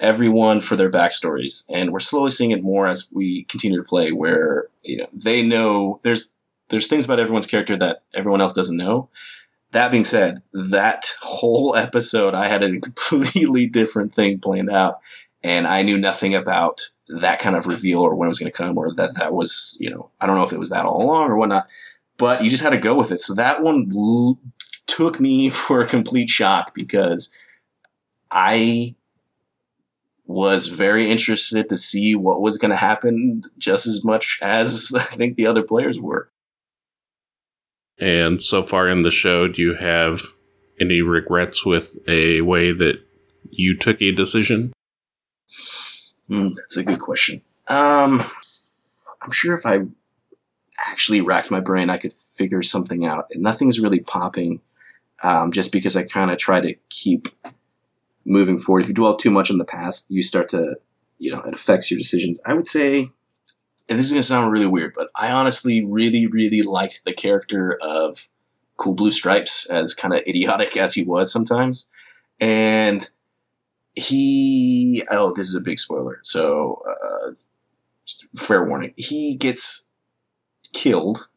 everyone 0.01 0.61
for 0.61 0.77
their 0.77 0.91
backstories, 0.91 1.65
and 1.73 1.91
we're 1.91 2.01
slowly 2.01 2.31
seeing 2.31 2.51
it 2.51 2.63
more 2.63 2.87
as 2.87 3.11
we 3.13 3.45
continue 3.45 3.79
to 3.79 3.89
play, 3.89 4.13
where 4.13 4.69
you 4.83 4.99
know 4.99 5.07
they 5.13 5.43
know 5.43 6.01
there's 6.03 6.33
there's 6.69 6.87
things 6.87 7.05
about 7.05 7.21
everyone's 7.21 7.47
character 7.47 7.77
that 7.77 8.03
everyone 8.15 8.41
else 8.41 8.53
doesn't 8.53 8.77
know, 8.77 9.09
that 9.75 9.91
being 9.91 10.05
said, 10.05 10.41
that 10.53 11.13
whole 11.21 11.77
episode, 11.77 12.35
I 12.35 12.49
had 12.49 12.63
a 12.63 12.81
completely 12.81 13.67
different 13.67 14.13
thing 14.13 14.39
planned 14.39 14.71
out, 14.71 15.01
and 15.43 15.67
I 15.67 15.83
knew 15.83 15.99
nothing 15.99 16.35
about 16.35 16.89
that 17.09 17.39
kind 17.39 17.55
of 17.55 17.67
reveal 17.67 18.01
or 18.01 18.15
when 18.15 18.27
it 18.27 18.31
was 18.31 18.39
going 18.39 18.51
to 18.51 18.57
come, 18.57 18.79
or 18.79 18.95
that 18.95 19.17
that 19.19 19.35
was, 19.35 19.77
you 19.81 19.91
know, 19.91 20.11
I 20.21 20.27
don't 20.27 20.37
know 20.37 20.45
if 20.45 20.53
it 20.53 20.59
was 20.59 20.71
that 20.71 20.87
all 20.87 21.03
along 21.03 21.31
or 21.31 21.37
whatnot. 21.37 21.67
But 22.17 22.45
you 22.45 22.51
just 22.51 22.63
had 22.63 22.71
to 22.71 22.79
go 22.79 22.95
with 22.95 23.11
it. 23.11 23.21
So 23.21 23.35
that 23.35 23.61
one 23.61 23.91
l- 23.95 24.39
took 24.87 25.21
me 25.21 25.51
for 25.51 25.83
a 25.83 25.87
complete 25.87 26.31
shock 26.31 26.73
because 26.75 27.37
I 28.31 28.95
was 30.27 30.69
very 30.69 31.11
interested 31.11 31.69
to 31.69 31.77
see 31.77 32.15
what 32.15 32.41
was 32.41 32.57
going 32.57 32.71
to 32.71 32.77
happen 32.77 33.43
just 33.59 33.87
as 33.87 34.05
much 34.05 34.39
as 34.43 34.93
I 34.97 35.03
think 35.03 35.37
the 35.37 35.47
other 35.47 35.63
players 35.63 36.01
were. 36.01 36.31
And 37.99 38.43
so 38.43 38.63
far 38.63 38.89
in 38.89 39.03
the 39.03 39.11
show, 39.11 39.47
do 39.49 39.63
you 39.63 39.75
have 39.75 40.23
any 40.81 41.01
regrets 41.01 41.65
with 41.65 41.97
a 42.09 42.41
way 42.41 42.73
that 42.73 42.97
you 43.51 43.77
took 43.77 44.03
a 44.03 44.11
decision? 44.11 44.73
Mm, 46.29 46.55
that's 46.57 46.77
a 46.77 46.85
good 46.85 46.99
question. 46.99 47.43
Um, 47.69 48.23
I'm 49.23 49.31
sure 49.31 49.55
if 49.55 49.65
I 49.65 49.81
actually 50.79 51.21
racked 51.21 51.51
my 51.51 51.61
brain, 51.61 51.91
I 51.91 51.99
could 51.99 52.13
figure 52.13 52.63
something 52.63 53.07
out. 53.07 53.27
Nothing's 53.35 53.81
really 53.81 54.01
popping, 54.01 54.61
um, 55.23 55.53
just 55.53 55.71
because 55.71 55.97
I 55.97 56.03
kind 56.03 56.31
of 56.31 56.39
try 56.39 56.61
to 56.61 56.75
keep 56.89 57.23
moving 58.25 58.59
forward. 58.59 58.83
If 58.83 58.89
you 58.89 58.95
dwell 58.95 59.17
too 59.17 59.31
much 59.31 59.51
on 59.51 59.59
the 59.59 59.65
past, 59.65 60.07
you 60.11 60.23
start 60.23 60.49
to, 60.51 60.77
you 61.19 61.31
know, 61.31 61.41
it 61.43 61.55
affects 61.55 61.91
your 61.91 61.99
decisions. 61.99 62.41
I 62.47 62.55
would 62.55 62.67
say 62.67 63.11
and 63.89 63.99
this 63.99 64.07
is 64.07 64.13
going 64.13 64.23
to 64.23 64.27
sound 64.27 64.51
really 64.51 64.67
weird, 64.67 64.95
but 64.95 65.11
I 65.15 65.31
honestly 65.31 65.85
really, 65.85 66.27
really 66.27 66.63
liked 66.63 67.05
the 67.05 67.13
character 67.13 67.79
of 67.83 68.29
Cool 68.77 68.95
Blue 68.95 69.11
Stripes, 69.11 69.69
as 69.69 69.95
kind 69.95 70.15
of 70.15 70.21
idiotic 70.27 70.77
as 70.77 70.95
he 70.95 71.05
was 71.05 71.31
sometimes. 71.31 71.91
And 72.41 73.09
he, 73.95 75.05
oh, 75.11 75.33
this 75.37 75.49
is 75.49 75.55
a 75.55 75.61
big 75.61 75.79
spoiler. 75.79 76.19
So, 76.23 76.83
uh, 76.89 77.33
fair 78.37 78.65
warning. 78.65 78.95
He 78.97 79.37
gets 79.37 79.93
killed, 80.73 81.29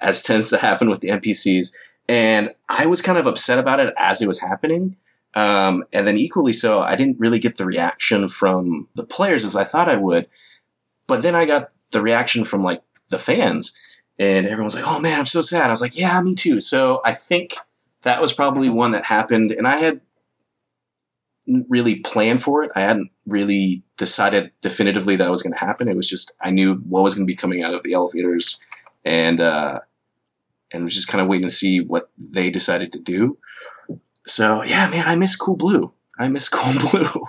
as 0.00 0.22
tends 0.22 0.48
to 0.50 0.56
happen 0.56 0.88
with 0.88 1.00
the 1.00 1.08
NPCs. 1.08 1.74
And 2.08 2.54
I 2.68 2.86
was 2.86 3.02
kind 3.02 3.18
of 3.18 3.26
upset 3.26 3.58
about 3.58 3.80
it 3.80 3.94
as 3.98 4.22
it 4.22 4.26
was 4.26 4.40
happening 4.40 4.96
Um, 5.34 5.84
and 5.92 6.06
then 6.06 6.16
equally 6.16 6.52
so, 6.52 6.80
I 6.80 6.96
didn't 6.96 7.20
really 7.20 7.38
get 7.38 7.56
the 7.56 7.66
reaction 7.66 8.28
from 8.28 8.88
the 8.94 9.06
players 9.06 9.44
as 9.44 9.56
I 9.56 9.64
thought 9.64 9.88
I 9.88 9.96
would. 9.96 10.28
But 11.06 11.22
then 11.22 11.34
I 11.34 11.46
got 11.46 11.70
the 11.92 12.02
reaction 12.02 12.44
from 12.44 12.62
like 12.62 12.82
the 13.10 13.18
fans, 13.18 13.74
and 14.18 14.46
everyone's 14.46 14.74
like, 14.74 14.84
"Oh 14.86 15.00
man, 15.00 15.18
I'm 15.18 15.26
so 15.26 15.40
sad." 15.40 15.66
I 15.66 15.70
was 15.70 15.80
like, 15.80 15.98
"Yeah, 15.98 16.20
me 16.20 16.34
too." 16.34 16.60
So 16.60 17.00
I 17.04 17.12
think 17.12 17.54
that 18.02 18.20
was 18.20 18.32
probably 18.32 18.70
one 18.70 18.92
that 18.92 19.04
happened, 19.04 19.52
and 19.52 19.66
I 19.66 19.76
had 19.76 20.00
really 21.68 22.00
planned 22.00 22.42
for 22.42 22.62
it. 22.62 22.70
I 22.74 22.80
hadn't 22.80 23.10
really 23.26 23.82
decided 23.96 24.52
definitively 24.60 25.16
that 25.16 25.30
was 25.30 25.42
going 25.42 25.52
to 25.52 25.58
happen. 25.58 25.88
It 25.88 25.96
was 25.96 26.08
just 26.08 26.36
I 26.40 26.50
knew 26.50 26.76
what 26.76 27.02
was 27.02 27.14
going 27.14 27.26
to 27.26 27.30
be 27.30 27.36
coming 27.36 27.62
out 27.62 27.74
of 27.74 27.82
the 27.82 27.92
elevators, 27.92 28.60
and 29.04 29.40
uh, 29.40 29.80
and 30.72 30.84
was 30.84 30.94
just 30.94 31.08
kind 31.08 31.22
of 31.22 31.28
waiting 31.28 31.48
to 31.48 31.54
see 31.54 31.80
what 31.80 32.10
they 32.34 32.50
decided 32.50 32.92
to 32.92 33.00
do. 33.00 33.38
So 34.26 34.62
yeah, 34.62 34.88
man, 34.90 35.06
I 35.06 35.16
miss 35.16 35.36
Cool 35.36 35.56
Blue. 35.56 35.92
I 36.18 36.28
miss 36.28 36.48
Cool 36.52 36.90
Blue. 36.90 37.26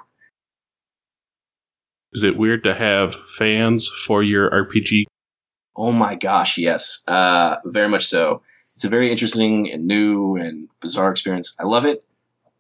Is 2.14 2.24
it 2.24 2.38
weird 2.38 2.64
to 2.64 2.74
have 2.74 3.16
fans 3.16 3.88
for 3.88 4.22
your 4.22 4.50
RPG? 4.50 5.06
Oh 5.76 5.94
my 5.94 6.16
gosh, 6.16 6.58
yes, 6.58 7.04
uh, 7.08 7.58
very 7.66 7.88
much 7.88 8.06
so. 8.06 8.42
It's 8.76 8.84
a 8.84 8.90
very 8.90 9.10
interesting 9.10 9.72
and 9.72 9.88
new 9.88 10.36
and 10.36 10.68
bizarre 10.82 11.12
experience. 11.12 11.56
I 11.60 11.64
love 11.64 11.86
it, 11.86 12.04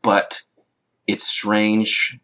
but 0.01 0.41
it's 1.07 1.27
strange 1.27 2.19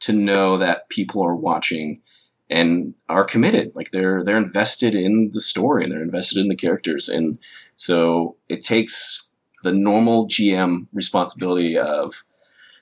to 0.00 0.12
know 0.12 0.56
that 0.56 0.88
people 0.88 1.22
are 1.22 1.36
watching 1.36 2.00
and 2.48 2.94
are 3.08 3.24
committed. 3.24 3.72
Like 3.74 3.90
they're 3.90 4.24
they're 4.24 4.38
invested 4.38 4.94
in 4.94 5.30
the 5.32 5.40
story 5.40 5.84
and 5.84 5.92
they're 5.92 6.02
invested 6.02 6.38
in 6.38 6.48
the 6.48 6.56
characters, 6.56 7.08
and 7.08 7.38
so 7.76 8.36
it 8.48 8.64
takes 8.64 9.29
the 9.62 9.72
normal 9.72 10.26
GM 10.26 10.86
responsibility 10.92 11.78
of 11.78 12.24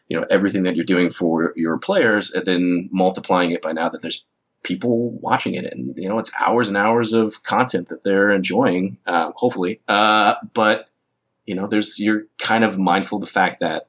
you 0.08 0.18
know 0.18 0.26
everything 0.30 0.62
that 0.62 0.76
you're 0.76 0.84
doing 0.84 1.10
for 1.10 1.52
your 1.56 1.78
players 1.78 2.32
and 2.32 2.44
then 2.44 2.88
multiplying 2.92 3.50
it 3.50 3.62
by 3.62 3.72
now 3.72 3.88
that 3.88 4.02
there's 4.02 4.26
people 4.62 5.18
watching 5.20 5.54
it. 5.54 5.64
And 5.64 5.92
you 5.96 6.08
know 6.08 6.18
it's 6.18 6.32
hours 6.44 6.68
and 6.68 6.76
hours 6.76 7.12
of 7.12 7.42
content 7.42 7.88
that 7.88 8.04
they're 8.04 8.30
enjoying 8.30 8.98
uh, 9.06 9.32
hopefully. 9.36 9.80
Uh, 9.88 10.34
but 10.54 10.88
you 11.46 11.54
know 11.54 11.66
there's 11.66 11.98
you're 11.98 12.24
kind 12.38 12.64
of 12.64 12.78
mindful 12.78 13.18
of 13.18 13.22
the 13.22 13.30
fact 13.30 13.60
that 13.60 13.88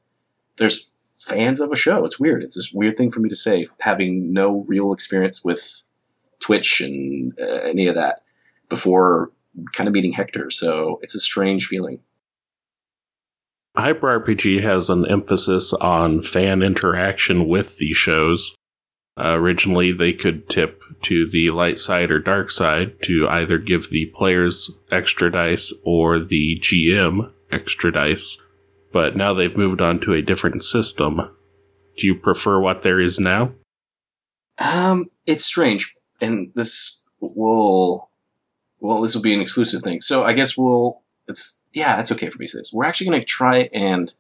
there's 0.58 0.94
fans 1.18 1.60
of 1.60 1.72
a 1.72 1.76
show. 1.76 2.06
It's 2.06 2.20
weird. 2.20 2.44
It's 2.44 2.56
this 2.56 2.72
weird 2.74 2.96
thing 2.96 3.10
for 3.10 3.20
me 3.20 3.30
to 3.30 3.36
say 3.36 3.66
having 3.80 4.34
no 4.34 4.64
real 4.68 4.94
experience 4.94 5.44
with 5.44 5.84
twitch 6.40 6.82
and 6.82 7.38
uh, 7.40 7.62
any 7.64 7.88
of 7.88 7.96
that 7.96 8.24
before 8.70 9.32
kind 9.74 9.88
of 9.88 9.94
meeting 9.94 10.14
hector. 10.14 10.50
So 10.50 11.00
it's 11.02 11.16
a 11.16 11.20
strange 11.20 11.68
feeling 11.68 12.00
Hyper 13.82 14.20
RPG 14.20 14.64
has 14.64 14.90
an 14.90 15.06
emphasis 15.08 15.74
on 15.74 16.22
fan 16.22 16.62
interaction 16.62 17.48
with 17.48 17.78
the 17.78 17.94
shows. 17.94 18.56
Uh, 19.18 19.36
originally, 19.38 19.92
they 19.92 20.14
could 20.14 20.50
tip 20.50 20.82
to 21.02 21.30
the 21.30 21.50
light 21.50 21.78
side 21.78 22.10
or 22.10 22.20
dark 22.20 22.50
side 22.50 23.02
to 23.04 23.28
either 23.30 23.58
give 23.58 23.90
the 23.90 24.06
players 24.16 24.72
extra 24.92 25.32
dice 25.32 25.74
or 25.84 26.20
the 26.20 26.58
GM 26.62 27.32
extra 27.52 27.92
dice, 27.92 28.38
but 28.94 29.18
now 29.18 29.34
they've 29.34 29.58
moved 29.58 29.82
on 29.82 30.00
to 30.00 30.14
a 30.14 30.22
different 30.22 30.64
system. 30.64 31.36
Do 31.98 32.08
you 32.08 32.16
prefer 32.16 32.62
what 32.62 32.82
there 32.82 33.02
is 33.02 33.20
now? 33.20 33.54
Um, 34.58 35.06
it's 35.26 35.44
strange, 35.44 35.96
and 36.22 36.52
this 36.56 37.04
will, 37.20 38.10
well, 38.80 39.02
this 39.02 39.16
will 39.16 39.22
be 39.22 39.34
an 39.34 39.42
exclusive 39.42 39.82
thing. 39.82 40.00
So 40.02 40.24
I 40.24 40.34
guess 40.34 40.58
we'll. 40.58 41.02
It's 41.28 41.59
yeah, 41.74 42.00
it's 42.00 42.12
okay 42.12 42.30
for 42.30 42.40
me 42.40 42.46
to 42.46 42.52
say 42.52 42.60
this. 42.60 42.74
We're 42.74 42.86
actually 42.86 43.08
going 43.08 43.22
to 43.22 43.26
try 43.26 43.70
and 43.74 44.14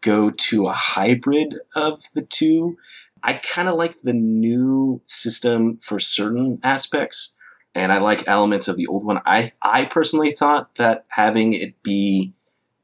go 0.00 0.30
to 0.30 0.66
a 0.66 0.72
hybrid 0.72 1.56
of 1.74 2.00
the 2.14 2.22
two. 2.22 2.76
I 3.22 3.34
kind 3.34 3.68
of 3.68 3.76
like 3.76 4.00
the 4.00 4.12
new 4.12 5.00
system 5.06 5.78
for 5.78 5.98
certain 5.98 6.58
aspects, 6.62 7.36
and 7.74 7.92
I 7.92 7.98
like 7.98 8.26
elements 8.26 8.68
of 8.68 8.76
the 8.76 8.88
old 8.88 9.04
one. 9.04 9.22
I 9.24 9.50
I 9.62 9.84
personally 9.86 10.32
thought 10.32 10.74
that 10.74 11.06
having 11.08 11.52
it 11.52 11.80
be 11.82 12.34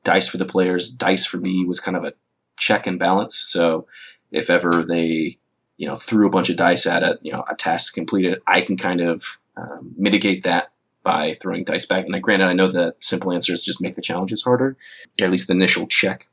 dice 0.04 0.28
for 0.28 0.38
the 0.38 0.44
players, 0.44 0.90
dice 0.90 1.26
for 1.26 1.38
me 1.38 1.64
was 1.64 1.80
kind 1.80 1.96
of 1.96 2.04
a 2.04 2.14
check 2.58 2.87
and 2.87 2.98
balance. 2.98 3.37
So 3.37 3.87
if 4.30 4.48
ever 4.48 4.70
they 4.82 5.37
you 5.76 5.88
know 5.88 5.96
threw 5.96 6.28
a 6.28 6.30
bunch 6.30 6.50
of 6.50 6.56
dice 6.56 6.87
at 6.87 7.02
it, 7.02 7.18
you 7.22 7.32
know 7.32 7.44
a 7.50 7.56
task 7.56 7.94
completed, 7.94 8.40
I 8.46 8.61
can 8.61 8.76
kind 8.76 9.00
of 9.00 9.40
um, 9.56 9.92
mitigate 9.96 10.44
that 10.44 10.67
by 11.09 11.33
throwing 11.33 11.64
dice 11.64 11.87
back. 11.87 12.05
And 12.05 12.14
I, 12.14 12.18
granted, 12.18 12.49
I 12.49 12.53
know 12.53 12.68
the 12.68 12.94
simple 13.01 13.33
answer 13.33 13.55
is 13.55 13.62
just 13.62 13.81
make 13.81 13.97
the 13.97 14.03
challenges 14.03 14.42
harder, 14.42 14.77
at 15.18 15.31
least 15.31 15.47
the 15.47 15.55
initial 15.55 15.87
check. 15.87 16.29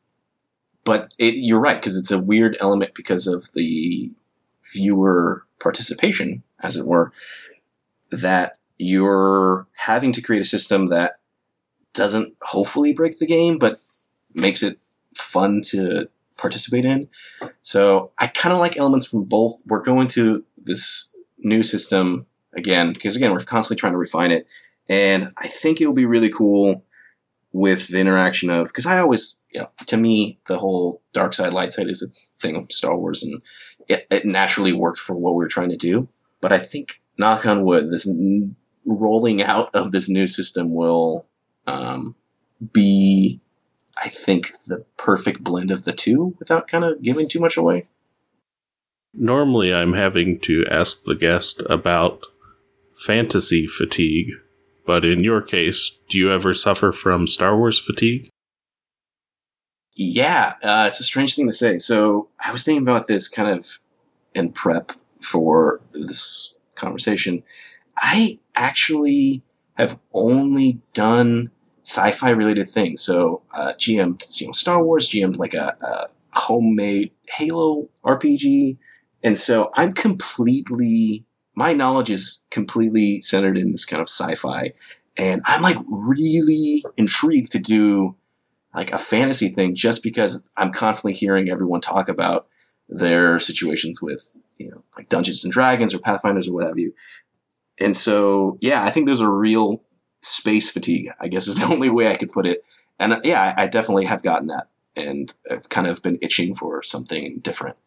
But 0.84 1.14
it, 1.18 1.36
you're 1.36 1.62
right 1.62 1.80
because 1.80 1.96
it's 1.96 2.12
a 2.12 2.20
weird 2.20 2.58
element 2.60 2.94
because 2.94 3.26
of 3.26 3.48
the 3.54 4.12
viewer 4.74 5.46
participation, 5.62 6.44
as 6.60 6.76
it 6.76 6.86
were, 6.86 7.14
that 8.12 8.58
you're 8.78 9.66
having 9.78 10.12
to 10.12 10.22
create 10.22 10.42
a 10.42 10.46
system 10.46 10.90
that 10.90 11.20
doesn't 11.94 12.36
hopefully 12.42 12.92
break 12.92 13.18
the 13.18 13.26
game, 13.26 13.58
but 13.58 13.76
makes 14.34 14.62
it 14.62 14.78
fun 15.18 15.62
to 15.68 16.10
participate 16.36 16.84
in. 16.84 17.08
So 17.62 18.12
I 18.20 18.28
kind 18.28 18.52
of 18.52 18.60
like 18.60 18.76
elements 18.76 19.06
from 19.06 19.24
both. 19.24 19.64
We're 19.68 19.80
going 19.80 20.10
to 20.10 20.44
this 20.58 21.16
new 21.38 21.64
system 21.64 22.26
again 22.56 22.94
because 22.94 23.16
again 23.16 23.32
we're 23.32 23.40
constantly 23.40 23.80
trying 23.80 23.94
to 23.94 23.98
refine 23.98 24.32
it 24.32 24.48
and 24.88 25.30
I 25.38 25.48
think 25.48 25.82
it 25.82 25.88
will 25.88 25.94
be 25.94 26.06
really 26.06 26.30
cool 26.30 26.84
with 27.56 27.88
the 27.88 28.00
interaction 28.00 28.50
of 28.50 28.68
because 28.68 28.86
I 28.86 29.00
always, 29.00 29.44
you 29.50 29.62
know, 29.62 29.70
to 29.88 29.98
me, 29.98 30.40
the 30.48 30.58
whole 30.58 31.02
dark 31.14 31.34
side, 31.34 31.54
light 31.54 31.72
side 31.72 31.88
is 31.88 32.04
a 32.04 32.42
thing 32.42 32.58
of 32.58 32.72
Star 32.72 32.98
Wars, 32.98 33.24
and 33.24 33.42
it, 33.88 34.06
it 34.12 34.26
naturally 34.26 34.74
worked 34.74 34.98
for 34.98 35.16
what 35.16 35.36
we 35.36 35.44
were 35.44 35.48
trying 35.48 35.70
to 35.70 35.78
do. 35.78 36.08
But 36.42 36.52
I 36.52 36.58
think, 36.58 37.02
knock 37.18 37.46
on 37.46 37.64
wood, 37.64 37.90
this 37.90 38.08
n- 38.08 38.58
rolling 38.86 39.42
out 39.42 39.74
of 39.74 39.92
this 39.92 40.10
new 40.10 40.28
system 40.28 40.74
will 40.76 41.28
um, 41.66 42.16
be, 42.74 43.40
I 44.04 44.10
think, 44.10 44.50
the 44.68 44.86
perfect 44.98 45.44
blend 45.44 45.72
of 45.72 45.86
the 45.86 45.94
two 45.94 46.36
without 46.40 46.68
kind 46.68 46.84
of 46.84 47.02
giving 47.02 47.30
too 47.30 47.40
much 47.40 47.58
away. 47.58 47.84
Normally, 49.14 49.74
I'm 49.74 49.94
having 49.94 50.40
to 50.42 50.66
ask 50.70 51.04
the 51.06 51.16
guest 51.16 51.64
about 51.70 52.20
fantasy 52.94 53.66
fatigue 53.66 54.32
but 54.86 55.04
in 55.04 55.24
your 55.24 55.42
case, 55.42 55.98
do 56.10 56.18
you 56.18 56.32
ever 56.32 56.54
suffer 56.54 56.92
from 56.92 57.28
Star 57.28 57.58
Wars 57.58 57.80
fatigue? 57.80 58.30
Yeah, 59.96 60.54
uh, 60.62 60.86
it's 60.88 61.00
a 61.00 61.04
strange 61.04 61.36
thing 61.36 61.48
to 61.48 61.54
say. 61.54 61.78
So 61.78 62.28
I 62.46 62.52
was 62.52 62.64
thinking 62.64 62.84
about 62.84 63.08
this 63.08 63.28
kind 63.30 63.50
of 63.50 63.80
in 64.34 64.52
prep 64.52 64.92
for 65.22 65.80
this 65.94 66.60
conversation. 66.76 67.44
I 67.98 68.40
actually 68.56 69.42
have 69.78 70.00
only 70.14 70.82
done 70.94 71.50
sci-fi 71.84 72.32
related 72.32 72.68
things. 72.68 73.02
So 73.02 73.42
uh, 73.54 73.74
GM, 73.78 74.42
you 74.42 74.48
know, 74.48 74.52
Star 74.52 74.84
Wars, 74.84 75.08
GM 75.08 75.38
like 75.38 75.54
a, 75.54 75.78
a 75.82 76.08
homemade 76.34 77.12
Halo 77.30 77.88
RPG, 78.04 78.78
and 79.24 79.38
so 79.38 79.72
I'm 79.76 79.94
completely 79.94 81.26
my 81.56 81.74
knowledge 81.74 82.10
is 82.10 82.46
completely 82.52 83.22
centered 83.22 83.58
in 83.58 83.72
this 83.72 83.86
kind 83.86 84.02
of 84.02 84.08
sci-fi 84.08 84.74
and 85.18 85.42
i'm 85.46 85.62
like 85.62 85.78
really 86.04 86.84
intrigued 86.98 87.52
to 87.52 87.60
do 87.60 88.16
like 88.74 88.92
a 88.92 88.98
fantasy 88.98 89.50
thing 89.50 89.76
just 89.76 90.04
because 90.04 90.52
i'm 90.58 90.72
constantly 90.72 91.14
hearing 91.14 91.50
everyone 91.50 91.82
talk 91.82 92.10
about 92.10 92.48
their 92.90 93.40
situations 93.40 94.02
with 94.02 94.38
you 94.58 94.70
know 94.70 94.84
like 94.98 95.10
dungeons 95.10 95.44
and 95.44 95.54
dragons 95.54 95.94
or 95.94 96.00
pathfinders 96.00 96.48
or 96.48 96.54
what 96.54 96.66
have 96.66 96.78
you. 96.78 96.94
And 97.80 97.96
so 97.96 98.58
yeah 98.62 98.84
i 98.84 98.90
think 98.90 99.06
there's 99.06 99.20
a 99.20 99.30
real 99.30 99.84
space 100.22 100.72
fatigue 100.72 101.10
i 101.20 101.28
guess 101.28 101.48
is 101.48 101.56
the 101.56 101.66
only 101.74 101.90
way 101.90 102.10
i 102.10 102.16
could 102.16 102.32
put 102.32 102.48
it. 102.48 102.64
And 103.00 103.14
uh, 103.14 103.22
yeah 103.24 103.54
i 103.58 103.68
definitely 103.68 104.06
have 104.06 104.24
gotten 104.24 104.48
that 104.48 104.70
and 104.96 105.34
i've 105.50 105.70
kind 105.70 105.88
of 105.88 106.02
been 106.02 106.20
itching 106.22 106.56
for 106.56 106.82
something 106.84 107.40
different 107.40 107.78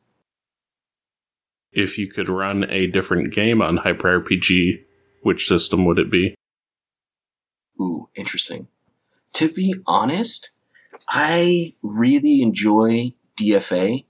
if 1.79 1.97
you 1.97 2.09
could 2.09 2.29
run 2.29 2.69
a 2.71 2.87
different 2.87 3.33
game 3.33 3.63
on 3.63 3.79
Hyper 3.79 4.21
RPG, 4.21 4.85
which 5.23 5.47
system 5.47 5.85
would 5.87 5.99
it 5.99 6.11
be? 6.11 6.35
Ooh, 7.81 8.09
interesting. 8.15 8.69
To 9.35 9.49
be 9.49 9.75
honest, 9.87 10.51
I 11.09 11.75
really 11.83 12.43
enjoy 12.43 13.13
DFA, 13.37 14.05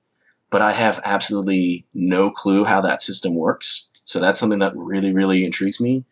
but 0.51 0.63
I 0.63 0.73
have 0.73 1.01
absolutely 1.05 1.87
no 1.93 2.31
clue 2.31 2.65
how 2.65 2.81
that 2.81 3.03
system 3.03 3.35
works. 3.35 3.91
So 4.05 4.21
that's 4.21 4.41
something 4.41 4.61
that 4.61 4.73
really, 4.75 5.13
really 5.13 5.45
intrigues 5.45 5.81
me. 5.81 6.05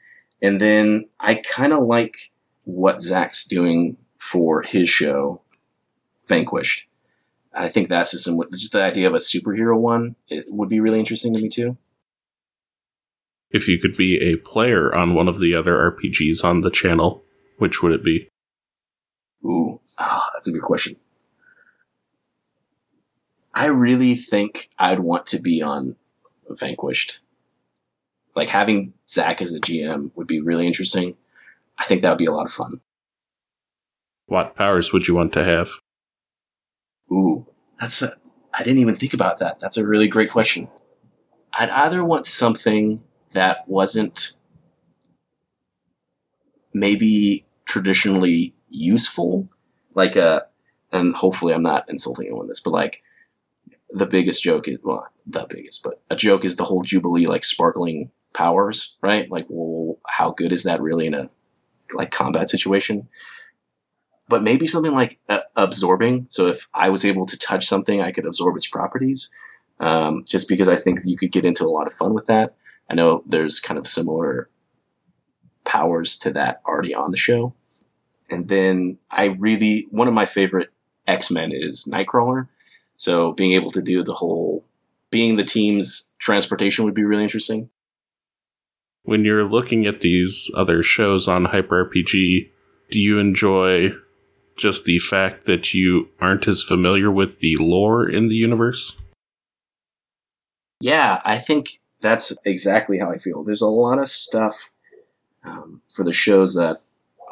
And 0.42 0.60
then 0.60 1.08
I 1.18 1.36
kind 1.36 1.72
of 1.72 1.84
like 1.84 2.16
what 2.64 3.00
Zach's 3.00 3.46
doing 3.46 3.96
for 4.18 4.62
his 4.62 4.88
show, 4.88 5.40
Vanquished. 6.28 6.86
I 7.56 7.68
think 7.68 7.88
that 7.88 8.06
system, 8.06 8.38
just 8.52 8.72
the 8.72 8.82
idea 8.82 9.08
of 9.08 9.14
a 9.14 9.18
superhero 9.18 9.78
one, 9.78 10.14
it 10.28 10.44
would 10.50 10.68
be 10.68 10.80
really 10.80 10.98
interesting 10.98 11.34
to 11.34 11.42
me 11.42 11.48
too. 11.48 11.76
If 13.50 13.66
you 13.66 13.78
could 13.78 13.96
be 13.96 14.18
a 14.18 14.36
player 14.36 14.94
on 14.94 15.14
one 15.14 15.26
of 15.26 15.38
the 15.38 15.54
other 15.54 15.74
RPGs 15.74 16.44
on 16.44 16.60
the 16.60 16.70
channel, 16.70 17.24
which 17.58 17.82
would 17.82 17.92
it 17.92 18.04
be? 18.04 18.28
Ooh, 19.44 19.80
oh, 19.98 20.22
that's 20.34 20.48
a 20.48 20.52
good 20.52 20.62
question. 20.62 20.96
I 23.54 23.68
really 23.68 24.14
think 24.16 24.68
I'd 24.78 24.98
want 24.98 25.24
to 25.26 25.40
be 25.40 25.62
on 25.62 25.96
Vanquished. 26.50 27.20
Like 28.34 28.50
having 28.50 28.92
Zach 29.08 29.40
as 29.40 29.54
a 29.54 29.60
GM 29.60 30.10
would 30.14 30.26
be 30.26 30.42
really 30.42 30.66
interesting. 30.66 31.16
I 31.78 31.84
think 31.84 32.02
that 32.02 32.10
would 32.10 32.18
be 32.18 32.26
a 32.26 32.32
lot 32.32 32.44
of 32.44 32.52
fun. 32.52 32.82
What 34.26 34.56
powers 34.56 34.92
would 34.92 35.08
you 35.08 35.14
want 35.14 35.32
to 35.34 35.44
have? 35.44 35.70
Ooh, 37.12 37.44
that's 37.80 38.02
a, 38.02 38.10
I 38.54 38.62
didn't 38.62 38.80
even 38.80 38.94
think 38.94 39.14
about 39.14 39.38
that. 39.38 39.58
That's 39.60 39.76
a 39.76 39.86
really 39.86 40.08
great 40.08 40.30
question. 40.30 40.68
I'd 41.52 41.70
either 41.70 42.04
want 42.04 42.26
something 42.26 43.02
that 43.32 43.68
wasn't 43.68 44.32
maybe 46.74 47.46
traditionally 47.64 48.54
useful, 48.70 49.48
like 49.94 50.16
a, 50.16 50.46
and 50.92 51.14
hopefully 51.14 51.54
I'm 51.54 51.62
not 51.62 51.88
insulting 51.88 52.26
anyone 52.26 52.48
this, 52.48 52.60
but 52.60 52.72
like 52.72 53.02
the 53.90 54.06
biggest 54.06 54.42
joke 54.42 54.68
is 54.68 54.78
well, 54.82 55.06
the 55.26 55.46
biggest, 55.48 55.82
but 55.82 56.02
a 56.10 56.16
joke 56.16 56.44
is 56.44 56.56
the 56.56 56.64
whole 56.64 56.82
Jubilee 56.82 57.26
like 57.26 57.44
sparkling 57.44 58.10
powers, 58.34 58.98
right? 59.02 59.30
Like, 59.30 59.46
well, 59.48 59.98
how 60.06 60.30
good 60.30 60.52
is 60.52 60.64
that 60.64 60.80
really 60.80 61.06
in 61.06 61.14
a 61.14 61.30
like 61.94 62.10
combat 62.10 62.50
situation? 62.50 63.08
But 64.28 64.42
maybe 64.42 64.66
something 64.66 64.92
like 64.92 65.18
uh, 65.28 65.40
absorbing. 65.54 66.26
So 66.28 66.48
if 66.48 66.68
I 66.74 66.88
was 66.88 67.04
able 67.04 67.26
to 67.26 67.38
touch 67.38 67.64
something, 67.64 68.00
I 68.00 68.10
could 68.10 68.26
absorb 68.26 68.56
its 68.56 68.66
properties. 68.66 69.30
Um, 69.78 70.24
just 70.26 70.48
because 70.48 70.68
I 70.68 70.76
think 70.76 71.00
you 71.04 71.16
could 71.16 71.32
get 71.32 71.44
into 71.44 71.64
a 71.64 71.70
lot 71.70 71.86
of 71.86 71.92
fun 71.92 72.14
with 72.14 72.26
that. 72.26 72.56
I 72.90 72.94
know 72.94 73.22
there's 73.26 73.60
kind 73.60 73.78
of 73.78 73.86
similar 73.86 74.48
powers 75.64 76.16
to 76.18 76.32
that 76.32 76.62
already 76.66 76.94
on 76.94 77.10
the 77.10 77.16
show. 77.16 77.54
And 78.30 78.48
then 78.48 78.98
I 79.10 79.36
really, 79.38 79.86
one 79.90 80.08
of 80.08 80.14
my 80.14 80.26
favorite 80.26 80.70
X 81.06 81.30
Men 81.30 81.52
is 81.52 81.88
Nightcrawler. 81.92 82.48
So 82.96 83.32
being 83.32 83.52
able 83.52 83.70
to 83.70 83.82
do 83.82 84.02
the 84.02 84.14
whole, 84.14 84.64
being 85.10 85.36
the 85.36 85.44
team's 85.44 86.14
transportation 86.18 86.84
would 86.84 86.94
be 86.94 87.04
really 87.04 87.22
interesting. 87.22 87.68
When 89.02 89.24
you're 89.24 89.48
looking 89.48 89.86
at 89.86 90.00
these 90.00 90.50
other 90.56 90.82
shows 90.82 91.28
on 91.28 91.44
Hyper 91.44 91.88
RPG, 91.88 92.50
do 92.90 92.98
you 92.98 93.18
enjoy 93.18 93.90
just 94.56 94.84
the 94.84 94.98
fact 94.98 95.46
that 95.46 95.74
you 95.74 96.08
aren't 96.20 96.48
as 96.48 96.62
familiar 96.62 97.10
with 97.10 97.40
the 97.40 97.56
lore 97.56 98.08
in 98.08 98.28
the 98.28 98.34
universe? 98.34 98.96
Yeah, 100.80 101.20
I 101.24 101.38
think 101.38 101.80
that's 102.00 102.32
exactly 102.44 102.98
how 102.98 103.10
I 103.10 103.18
feel. 103.18 103.42
There's 103.42 103.62
a 103.62 103.68
lot 103.68 103.98
of 103.98 104.08
stuff 104.08 104.70
um, 105.44 105.80
for 105.92 106.04
the 106.04 106.12
shows 106.12 106.54
that 106.54 106.82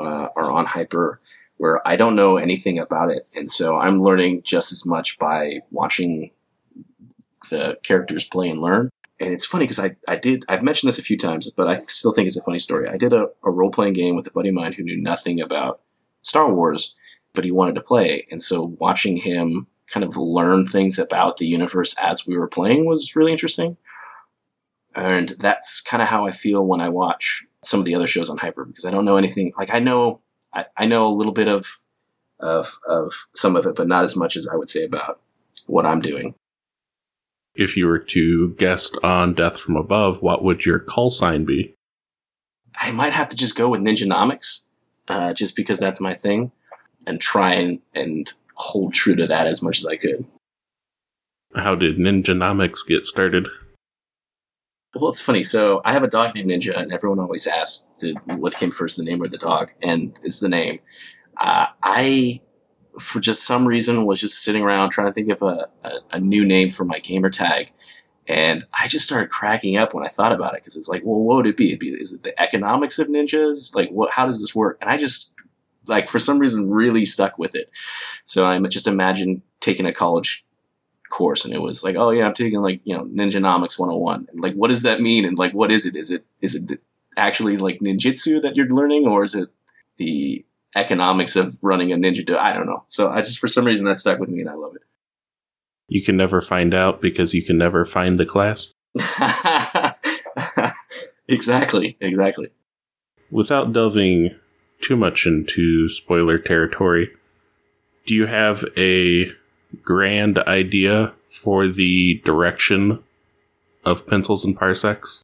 uh, 0.01 0.29
are 0.37 0.51
on 0.51 0.67
Hyper 0.67 1.21
where 1.57 1.87
I 1.87 1.97
don't 1.97 2.17
know 2.17 2.37
anything 2.37 2.79
about 2.79 3.11
it, 3.11 3.29
and 3.37 3.51
so 3.51 3.77
I'm 3.77 4.03
learning 4.03 4.43
just 4.43 4.73
as 4.73 4.85
much 4.85 5.19
by 5.19 5.61
watching 5.71 6.31
the 7.51 7.79
characters 7.83 8.25
play 8.25 8.49
and 8.49 8.61
learn. 8.61 8.91
And 9.21 9.33
it's 9.33 9.47
funny 9.47 9.65
because 9.65 9.79
I, 9.79 9.97
I 10.09 10.17
did 10.17 10.45
I've 10.49 10.63
mentioned 10.63 10.89
this 10.89 10.99
a 10.99 11.03
few 11.03 11.17
times, 11.17 11.51
but 11.51 11.69
I 11.69 11.77
still 11.77 12.13
think 12.13 12.27
it's 12.27 12.37
a 12.37 12.43
funny 12.43 12.59
story. 12.59 12.89
I 12.89 12.97
did 12.97 13.13
a, 13.13 13.29
a 13.45 13.51
role 13.51 13.71
playing 13.71 13.93
game 13.93 14.17
with 14.17 14.27
a 14.27 14.33
buddy 14.33 14.49
of 14.49 14.55
mine 14.57 14.73
who 14.73 14.83
knew 14.83 15.01
nothing 15.01 15.41
about 15.41 15.81
Star 16.23 16.53
Wars, 16.53 16.97
but 17.35 17.45
he 17.45 17.51
wanted 17.51 17.75
to 17.75 17.83
play, 17.83 18.27
and 18.31 18.43
so 18.43 18.77
watching 18.79 19.17
him 19.17 19.67
kind 19.89 20.05
of 20.05 20.17
learn 20.17 20.65
things 20.65 20.99
about 20.99 21.37
the 21.37 21.47
universe 21.47 21.95
as 21.99 22.27
we 22.27 22.37
were 22.37 22.49
playing 22.49 22.87
was 22.87 23.15
really 23.15 23.33
interesting. 23.33 23.77
And 24.97 25.31
that's 25.41 25.81
kind 25.81 26.03
of 26.03 26.09
how 26.09 26.27
I 26.27 26.31
feel 26.31 26.67
when 26.67 26.81
I 26.81 26.89
watch 26.89 27.45
some 27.63 27.81
of 27.81 27.87
the 27.87 27.95
other 27.95 28.07
shows 28.07 28.31
on 28.31 28.39
Hyper 28.39 28.65
because 28.65 28.85
I 28.85 28.91
don't 28.91 29.05
know 29.05 29.17
anything. 29.17 29.53
Like 29.59 29.75
I 29.75 29.81
know, 29.81 30.21
I, 30.53 30.67
I 30.77 30.87
know 30.87 31.07
a 31.07 31.13
little 31.15 31.33
bit 31.33 31.49
of, 31.49 31.67
of, 32.41 32.79
of 32.89 33.13
some 33.35 33.57
of 33.57 33.67
it, 33.67 33.75
but 33.75 33.89
not 33.89 34.05
as 34.05 34.17
much 34.17 34.37
as 34.37 34.49
I 34.49 34.57
would 34.57 34.69
say 34.69 34.85
about 34.85 35.21
what 35.67 35.87
I'm 35.87 36.01
doing. 36.01 36.35
If 37.55 37.77
you 37.77 37.87
were 37.87 38.01
to 38.01 38.51
guest 38.55 38.99
on 39.03 39.35
Death 39.35 39.61
from 39.61 39.77
Above, 39.77 40.23
what 40.23 40.43
would 40.43 40.65
your 40.65 40.79
call 40.79 41.11
sign 41.11 41.45
be? 41.45 41.75
I 42.77 42.91
might 42.91 43.13
have 43.13 43.29
to 43.29 43.37
just 43.37 43.57
go 43.57 43.69
with 43.69 43.81
Ninjanomics, 43.81 44.65
uh, 45.07 45.33
just 45.33 45.55
because 45.55 45.79
that's 45.79 46.01
my 46.01 46.13
thing, 46.13 46.51
and 47.07 47.21
try 47.21 47.55
and, 47.55 47.81
and 47.95 48.31
hold 48.55 48.95
true 48.95 49.17
to 49.17 49.27
that 49.27 49.47
as 49.47 49.63
much 49.63 49.79
as 49.79 49.87
I 49.87 49.97
could. 49.97 50.25
How 51.55 51.75
did 51.75 51.99
Ninjanomics 51.99 52.87
get 52.87 53.07
started? 53.07 53.49
Well, 54.95 55.11
it's 55.11 55.21
funny. 55.21 55.43
So 55.43 55.81
I 55.85 55.93
have 55.93 56.05
a 56.05 56.09
dog 56.09 56.35
named 56.35 56.51
Ninja, 56.51 56.77
and 56.77 56.93
everyone 56.93 57.19
always 57.19 57.47
asks 57.47 57.99
to, 58.01 58.15
what 58.37 58.55
came 58.55 58.71
first, 58.71 58.97
the 58.97 59.05
name 59.05 59.23
or 59.23 59.29
the 59.29 59.39
dog, 59.39 59.73
and 59.83 60.19
it's 60.23 60.41
the 60.41 60.49
name. 60.49 60.79
Uh, 61.37 61.67
I, 61.83 62.41
for 63.01 63.19
just 63.19 63.45
some 63.45 63.67
reason, 63.67 64.07
was 64.07 64.21
just 64.21 64.43
sitting 64.45 64.63
around 64.63 64.91
trying 64.91 65.09
to 65.09 65.13
think 65.13 65.33
of 65.33 65.43
a, 65.43 65.69
a, 65.83 65.93
a 66.13 66.21
new 66.21 66.45
name 66.45 66.71
for 66.71 66.85
my 66.85 67.01
gamer 67.01 67.31
tag, 67.31 67.73
and 68.29 68.65
I 68.81 68.87
just 68.87 69.05
started 69.05 69.31
cracking 69.31 69.77
up 69.77 69.95
when 69.95 70.05
I 70.05 70.09
thought 70.09 70.33
about 70.33 70.55
it 70.55 70.63
because 70.63 70.77
it's 70.77 70.89
like, 70.89 71.03
well, 71.05 71.19
what 71.19 71.37
would 71.39 71.47
it 71.47 71.57
be? 71.57 71.69
It'd 71.69 71.81
be 71.81 71.89
is 71.89 72.13
it 72.13 72.23
the 72.23 72.41
economics 72.41 72.99
of 73.01 73.09
ninjas? 73.09 73.75
Like, 73.75 73.91
what? 73.91 74.13
How 74.13 74.27
does 74.27 74.41
this 74.41 74.55
work? 74.55 74.79
And 74.81 74.89
I 74.89 74.97
just 74.97 75.34
like 75.87 76.09
for 76.09 76.19
some 76.19 76.39
reason 76.39 76.71
really 76.71 77.07
stuck 77.07 77.39
with 77.39 77.55
it. 77.55 77.71
So 78.25 78.47
I 78.47 78.59
just 78.61 78.87
imagine 78.87 79.43
taking 79.61 79.87
a 79.87 79.93
college 79.93 80.45
course 81.11 81.45
and 81.45 81.55
it 81.55 81.63
was 81.63 81.85
like, 81.85 81.97
oh 81.97 82.11
yeah, 82.11 82.27
I'm 82.27 82.35
taking 82.35 82.61
like, 82.61 82.81
you 82.85 82.97
know, 82.97 83.05
Ninjanomics 83.05 83.79
101. 83.79 84.29
And 84.33 84.43
like, 84.43 84.55
what 84.55 84.69
does 84.69 84.83
that 84.83 85.01
mean? 85.01 85.25
And 85.25 85.39
like, 85.39 85.53
what 85.53 85.71
is 85.71 85.87
it? 85.87 85.97
Is 85.97 86.11
it, 86.11 86.25
is 86.41 86.55
it 86.55 86.81
actually 87.17 87.57
like 87.57 87.79
ninjutsu 87.81 88.43
that 88.43 88.57
you're 88.57 88.67
learning 88.67 89.07
or 89.07 89.23
is 89.23 89.35
it 89.35 89.49
the 89.97 90.45
economics 90.75 91.37
of 91.37 91.55
running 91.63 91.93
a 91.93 91.97
ninja 91.97 92.25
do? 92.25 92.37
I 92.37 92.53
don't 92.55 92.67
know. 92.67 92.83
So 92.89 93.09
I 93.09 93.21
just, 93.21 93.39
for 93.39 93.49
some 93.49 93.65
reason 93.65 93.87
that 93.87 93.99
stuck 93.99 94.19
with 94.19 94.29
me 94.29 94.41
and 94.41 94.51
I 94.51 94.55
love 94.55 94.75
it. 94.75 94.83
You 95.89 96.03
can 96.03 96.17
never 96.17 96.41
find 96.41 96.75
out 96.75 97.01
because 97.01 97.35
you 97.35 97.45
can 97.45 97.59
never 97.59 97.85
find 97.85 98.19
the 98.19 98.27
class. 98.27 98.73
exactly. 101.29 101.97
Exactly. 102.01 102.51
Without 103.31 103.73
delving 103.73 104.35
too 104.81 104.97
much 104.97 105.27
into 105.27 105.89
spoiler 105.89 106.39
territory, 106.39 107.11
do 108.07 108.15
you 108.15 108.27
have 108.27 108.65
a 108.77 109.31
grand 109.83 110.39
idea 110.41 111.13
for 111.29 111.67
the 111.69 112.21
direction 112.25 113.03
of 113.85 114.07
pencils 114.07 114.45
and 114.45 114.57
parsecs? 114.57 115.23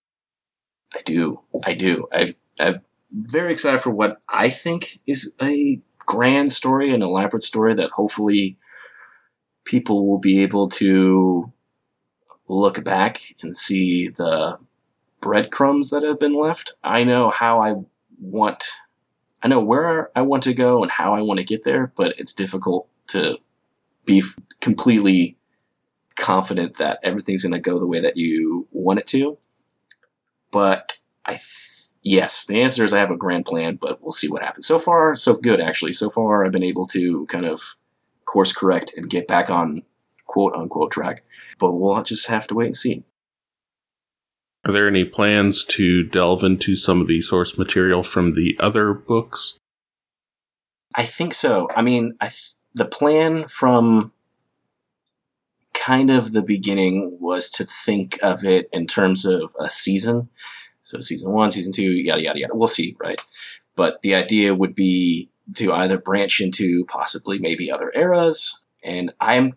I 0.94 1.02
do. 1.02 1.40
I 1.64 1.74
do. 1.74 2.06
I, 2.12 2.34
I'm 2.58 2.74
very 3.12 3.52
excited 3.52 3.80
for 3.80 3.90
what 3.90 4.20
I 4.28 4.48
think 4.48 5.00
is 5.06 5.36
a 5.40 5.80
grand 5.98 6.52
story, 6.52 6.90
an 6.92 7.02
elaborate 7.02 7.42
story 7.42 7.74
that 7.74 7.90
hopefully 7.90 8.56
people 9.64 10.06
will 10.06 10.18
be 10.18 10.42
able 10.42 10.68
to 10.68 11.52
look 12.48 12.82
back 12.84 13.20
and 13.42 13.56
see 13.56 14.08
the 14.08 14.58
breadcrumbs 15.20 15.90
that 15.90 16.02
have 16.02 16.18
been 16.18 16.34
left. 16.34 16.72
I 16.82 17.04
know 17.04 17.30
how 17.30 17.60
I 17.60 17.74
want, 18.20 18.64
I 19.42 19.48
know 19.48 19.64
where 19.64 20.11
I 20.16 20.22
want 20.22 20.42
to 20.44 20.55
go 20.55 20.83
and 20.83 20.90
how 20.90 21.14
I 21.14 21.20
want 21.20 21.38
to 21.38 21.44
get 21.44 21.64
there, 21.64 21.92
but 21.96 22.18
it's 22.18 22.35
difficult 22.35 22.88
to 23.09 23.38
be 24.05 24.18
f- 24.18 24.38
completely 24.61 25.37
confident 26.16 26.76
that 26.76 26.98
everything's 27.03 27.42
going 27.42 27.55
to 27.55 27.59
go 27.61 27.79
the 27.79 27.87
way 27.87 28.00
that 28.00 28.16
you 28.16 28.68
want 28.70 28.98
it 28.98 29.07
to. 29.07 29.38
But 30.50 30.98
I, 31.24 31.33
th- 31.33 31.98
yes, 32.03 32.46
the 32.46 32.61
answer 32.61 32.85
is 32.85 32.92
I 32.92 32.98
have 32.98 33.11
a 33.11 33.16
grand 33.16 33.46
plan, 33.46 33.76
but 33.76 34.00
we'll 34.03 34.12
see 34.12 34.29
what 34.29 34.42
happens. 34.42 34.66
So 34.66 34.79
far, 34.79 35.14
so 35.14 35.35
good, 35.35 35.61
actually. 35.61 35.94
So 35.94 36.11
far, 36.11 36.44
I've 36.44 36.53
been 36.53 36.62
able 36.62 36.85
to 36.87 37.24
kind 37.26 37.46
of 37.46 37.76
course 38.26 38.53
correct 38.53 38.92
and 38.96 39.09
get 39.09 39.26
back 39.26 39.48
on 39.48 39.83
quote 40.26 40.55
unquote 40.55 40.90
track. 40.92 41.24
But 41.59 41.72
we'll 41.72 42.03
just 42.03 42.29
have 42.29 42.46
to 42.48 42.55
wait 42.55 42.66
and 42.66 42.76
see. 42.76 43.05
Are 44.66 44.73
there 44.73 44.88
any 44.88 45.05
plans 45.05 45.64
to 45.64 46.03
delve 46.03 46.44
into 46.44 46.77
some 46.77 47.01
of 47.01 47.07
the 47.07 47.23
source 47.23 47.57
material 47.57 48.03
from 48.03 48.33
the 48.33 48.57
other 48.61 48.92
books? 48.92 49.59
I 50.96 51.05
think 51.05 51.35
so. 51.35 51.68
I 51.75 51.83
mean, 51.83 52.14
I 52.20 52.27
th- 52.27 52.55
the 52.75 52.85
plan 52.85 53.46
from 53.46 54.12
kind 55.73 56.11
of 56.11 56.33
the 56.33 56.42
beginning 56.42 57.16
was 57.20 57.49
to 57.51 57.64
think 57.64 58.18
of 58.23 58.44
it 58.44 58.68
in 58.73 58.87
terms 58.87 59.25
of 59.25 59.55
a 59.59 59.70
season. 59.70 60.29
So 60.83 61.01
season 61.01 61.33
one, 61.33 61.51
season 61.51 61.73
two, 61.73 61.90
yada 61.92 62.23
yada 62.23 62.40
yada. 62.40 62.55
We'll 62.55 62.68
see, 62.68 62.96
right? 63.01 63.20
But 63.77 64.03
the 64.03 64.14
idea 64.14 64.55
would 64.55 64.75
be 64.75 65.31
to 65.55 65.73
either 65.73 65.99
branch 65.99 66.40
into 66.40 66.85
possibly 66.87 67.38
maybe 67.38 67.73
other 67.73 67.90
eras. 67.94 68.66
And 68.85 69.12
I'm 69.20 69.55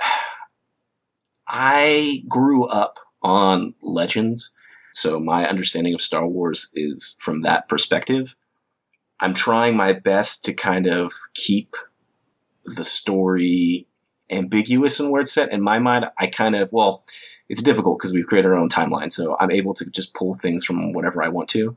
I 1.46 2.24
grew 2.28 2.64
up 2.66 2.98
on 3.22 3.74
Legends, 3.82 4.54
so 4.94 5.20
my 5.20 5.48
understanding 5.48 5.94
of 5.94 6.00
Star 6.00 6.26
Wars 6.26 6.70
is 6.74 7.16
from 7.20 7.42
that 7.42 7.68
perspective. 7.68 8.36
I'm 9.20 9.34
trying 9.34 9.76
my 9.76 9.92
best 9.92 10.44
to 10.46 10.54
kind 10.54 10.86
of 10.86 11.12
keep 11.34 11.74
the 12.64 12.84
story 12.84 13.86
ambiguous 14.30 15.00
in 15.00 15.10
where 15.10 15.20
it's 15.22 15.32
set. 15.32 15.52
In 15.52 15.62
my 15.62 15.78
mind, 15.78 16.06
I 16.18 16.26
kind 16.26 16.54
of, 16.54 16.70
well, 16.72 17.02
it's 17.48 17.62
difficult 17.62 17.98
because 17.98 18.12
we've 18.12 18.26
created 18.26 18.48
our 18.48 18.56
own 18.56 18.68
timeline. 18.68 19.10
So 19.10 19.36
I'm 19.40 19.50
able 19.50 19.74
to 19.74 19.90
just 19.90 20.14
pull 20.14 20.34
things 20.34 20.64
from 20.64 20.92
whatever 20.92 21.22
I 21.22 21.28
want 21.28 21.48
to. 21.50 21.76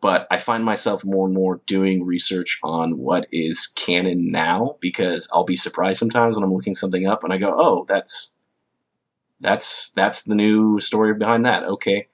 but 0.00 0.26
I 0.30 0.36
find 0.38 0.64
myself 0.64 1.04
more 1.04 1.26
and 1.26 1.34
more 1.34 1.60
doing 1.66 2.04
research 2.04 2.58
on 2.62 2.98
what 2.98 3.26
is 3.32 3.66
canon 3.68 4.30
now 4.30 4.76
because 4.80 5.28
I'll 5.32 5.44
be 5.44 5.56
surprised 5.56 5.98
sometimes 5.98 6.36
when 6.36 6.44
I'm 6.44 6.52
looking 6.54 6.74
something 6.74 7.06
up 7.06 7.24
and 7.24 7.32
I 7.32 7.38
go, 7.38 7.54
"Oh, 7.56 7.84
that's 7.88 8.35
that's 9.40 9.90
that's 9.90 10.22
the 10.22 10.34
new 10.34 10.78
story 10.80 11.14
behind 11.14 11.44
that." 11.44 11.64
Okay. 11.64 12.08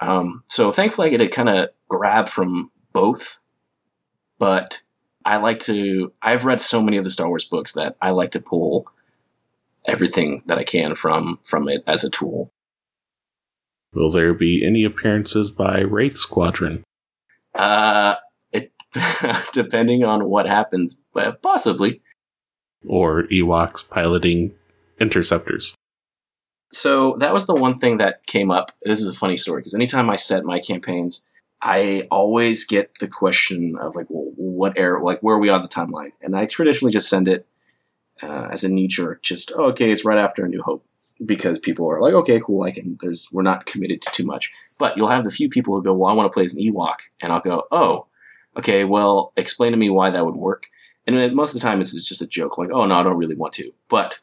Um, 0.00 0.42
so 0.46 0.72
thankfully, 0.72 1.08
I 1.08 1.10
get 1.10 1.18
to 1.18 1.28
kind 1.28 1.48
of 1.48 1.68
grab 1.88 2.28
from 2.28 2.70
both, 2.92 3.38
but 4.38 4.82
I 5.24 5.36
like 5.36 5.60
to. 5.60 6.12
I've 6.22 6.44
read 6.44 6.60
so 6.60 6.82
many 6.82 6.96
of 6.96 7.04
the 7.04 7.10
Star 7.10 7.28
Wars 7.28 7.44
books 7.44 7.72
that 7.74 7.96
I 8.02 8.10
like 8.10 8.32
to 8.32 8.40
pull 8.40 8.86
everything 9.86 10.40
that 10.46 10.58
I 10.58 10.64
can 10.64 10.94
from 10.94 11.38
from 11.44 11.68
it 11.68 11.84
as 11.86 12.04
a 12.04 12.10
tool. 12.10 12.52
Will 13.94 14.10
there 14.10 14.34
be 14.34 14.64
any 14.66 14.84
appearances 14.84 15.50
by 15.50 15.80
Wraith 15.80 16.16
Squadron? 16.16 16.82
Uh, 17.54 18.16
it 18.52 18.72
depending 19.52 20.04
on 20.04 20.28
what 20.28 20.46
happens, 20.46 21.00
but 21.12 21.42
possibly. 21.42 22.00
Or 22.86 23.24
Ewoks 23.24 23.88
piloting 23.88 24.54
interceptors. 24.98 25.74
So 26.72 27.16
that 27.18 27.34
was 27.34 27.46
the 27.46 27.54
one 27.54 27.74
thing 27.74 27.98
that 27.98 28.26
came 28.26 28.50
up. 28.50 28.72
This 28.82 29.00
is 29.00 29.08
a 29.08 29.18
funny 29.18 29.36
story 29.36 29.60
because 29.60 29.74
anytime 29.74 30.08
I 30.08 30.16
set 30.16 30.44
my 30.44 30.58
campaigns, 30.58 31.28
I 31.60 32.08
always 32.10 32.64
get 32.64 32.98
the 32.98 33.06
question 33.06 33.76
of 33.80 33.94
like, 33.94 34.06
well, 34.08 34.32
what 34.36 34.72
era, 34.76 35.02
like, 35.02 35.20
where 35.20 35.36
are 35.36 35.38
we 35.38 35.50
on 35.50 35.62
the 35.62 35.68
timeline? 35.68 36.12
And 36.20 36.34
I 36.34 36.46
traditionally 36.46 36.92
just 36.92 37.08
send 37.08 37.28
it 37.28 37.46
uh, 38.22 38.48
as 38.50 38.64
a 38.64 38.68
knee 38.68 38.88
jerk, 38.88 39.22
just 39.22 39.52
oh, 39.56 39.66
okay, 39.66 39.90
it's 39.90 40.04
right 40.04 40.18
after 40.18 40.44
A 40.44 40.48
New 40.48 40.62
Hope 40.62 40.84
because 41.24 41.58
people 41.58 41.88
are 41.90 42.00
like, 42.00 42.14
okay, 42.14 42.40
cool, 42.40 42.62
I 42.62 42.72
can. 42.72 42.96
There's 43.00 43.28
we're 43.32 43.42
not 43.42 43.66
committed 43.66 44.02
to 44.02 44.10
too 44.12 44.24
much, 44.24 44.50
but 44.78 44.96
you'll 44.96 45.08
have 45.08 45.24
the 45.24 45.30
few 45.30 45.48
people 45.48 45.74
who 45.74 45.82
go, 45.82 45.92
well, 45.92 46.10
I 46.10 46.14
want 46.14 46.30
to 46.30 46.34
play 46.34 46.44
as 46.44 46.54
an 46.54 46.62
Ewok, 46.62 47.08
and 47.20 47.32
I'll 47.32 47.40
go, 47.40 47.64
oh, 47.70 48.06
okay, 48.56 48.84
well, 48.84 49.32
explain 49.36 49.72
to 49.72 49.78
me 49.78 49.90
why 49.90 50.10
that 50.10 50.24
would 50.24 50.36
work. 50.36 50.68
And 51.06 51.34
most 51.34 51.54
of 51.54 51.60
the 51.60 51.66
time, 51.66 51.80
it's 51.80 51.92
just 51.92 52.22
a 52.22 52.26
joke, 52.26 52.58
like, 52.58 52.70
oh 52.72 52.86
no, 52.86 52.98
I 52.98 53.02
don't 53.02 53.16
really 53.16 53.34
want 53.34 53.52
to. 53.54 53.72
But 53.88 54.20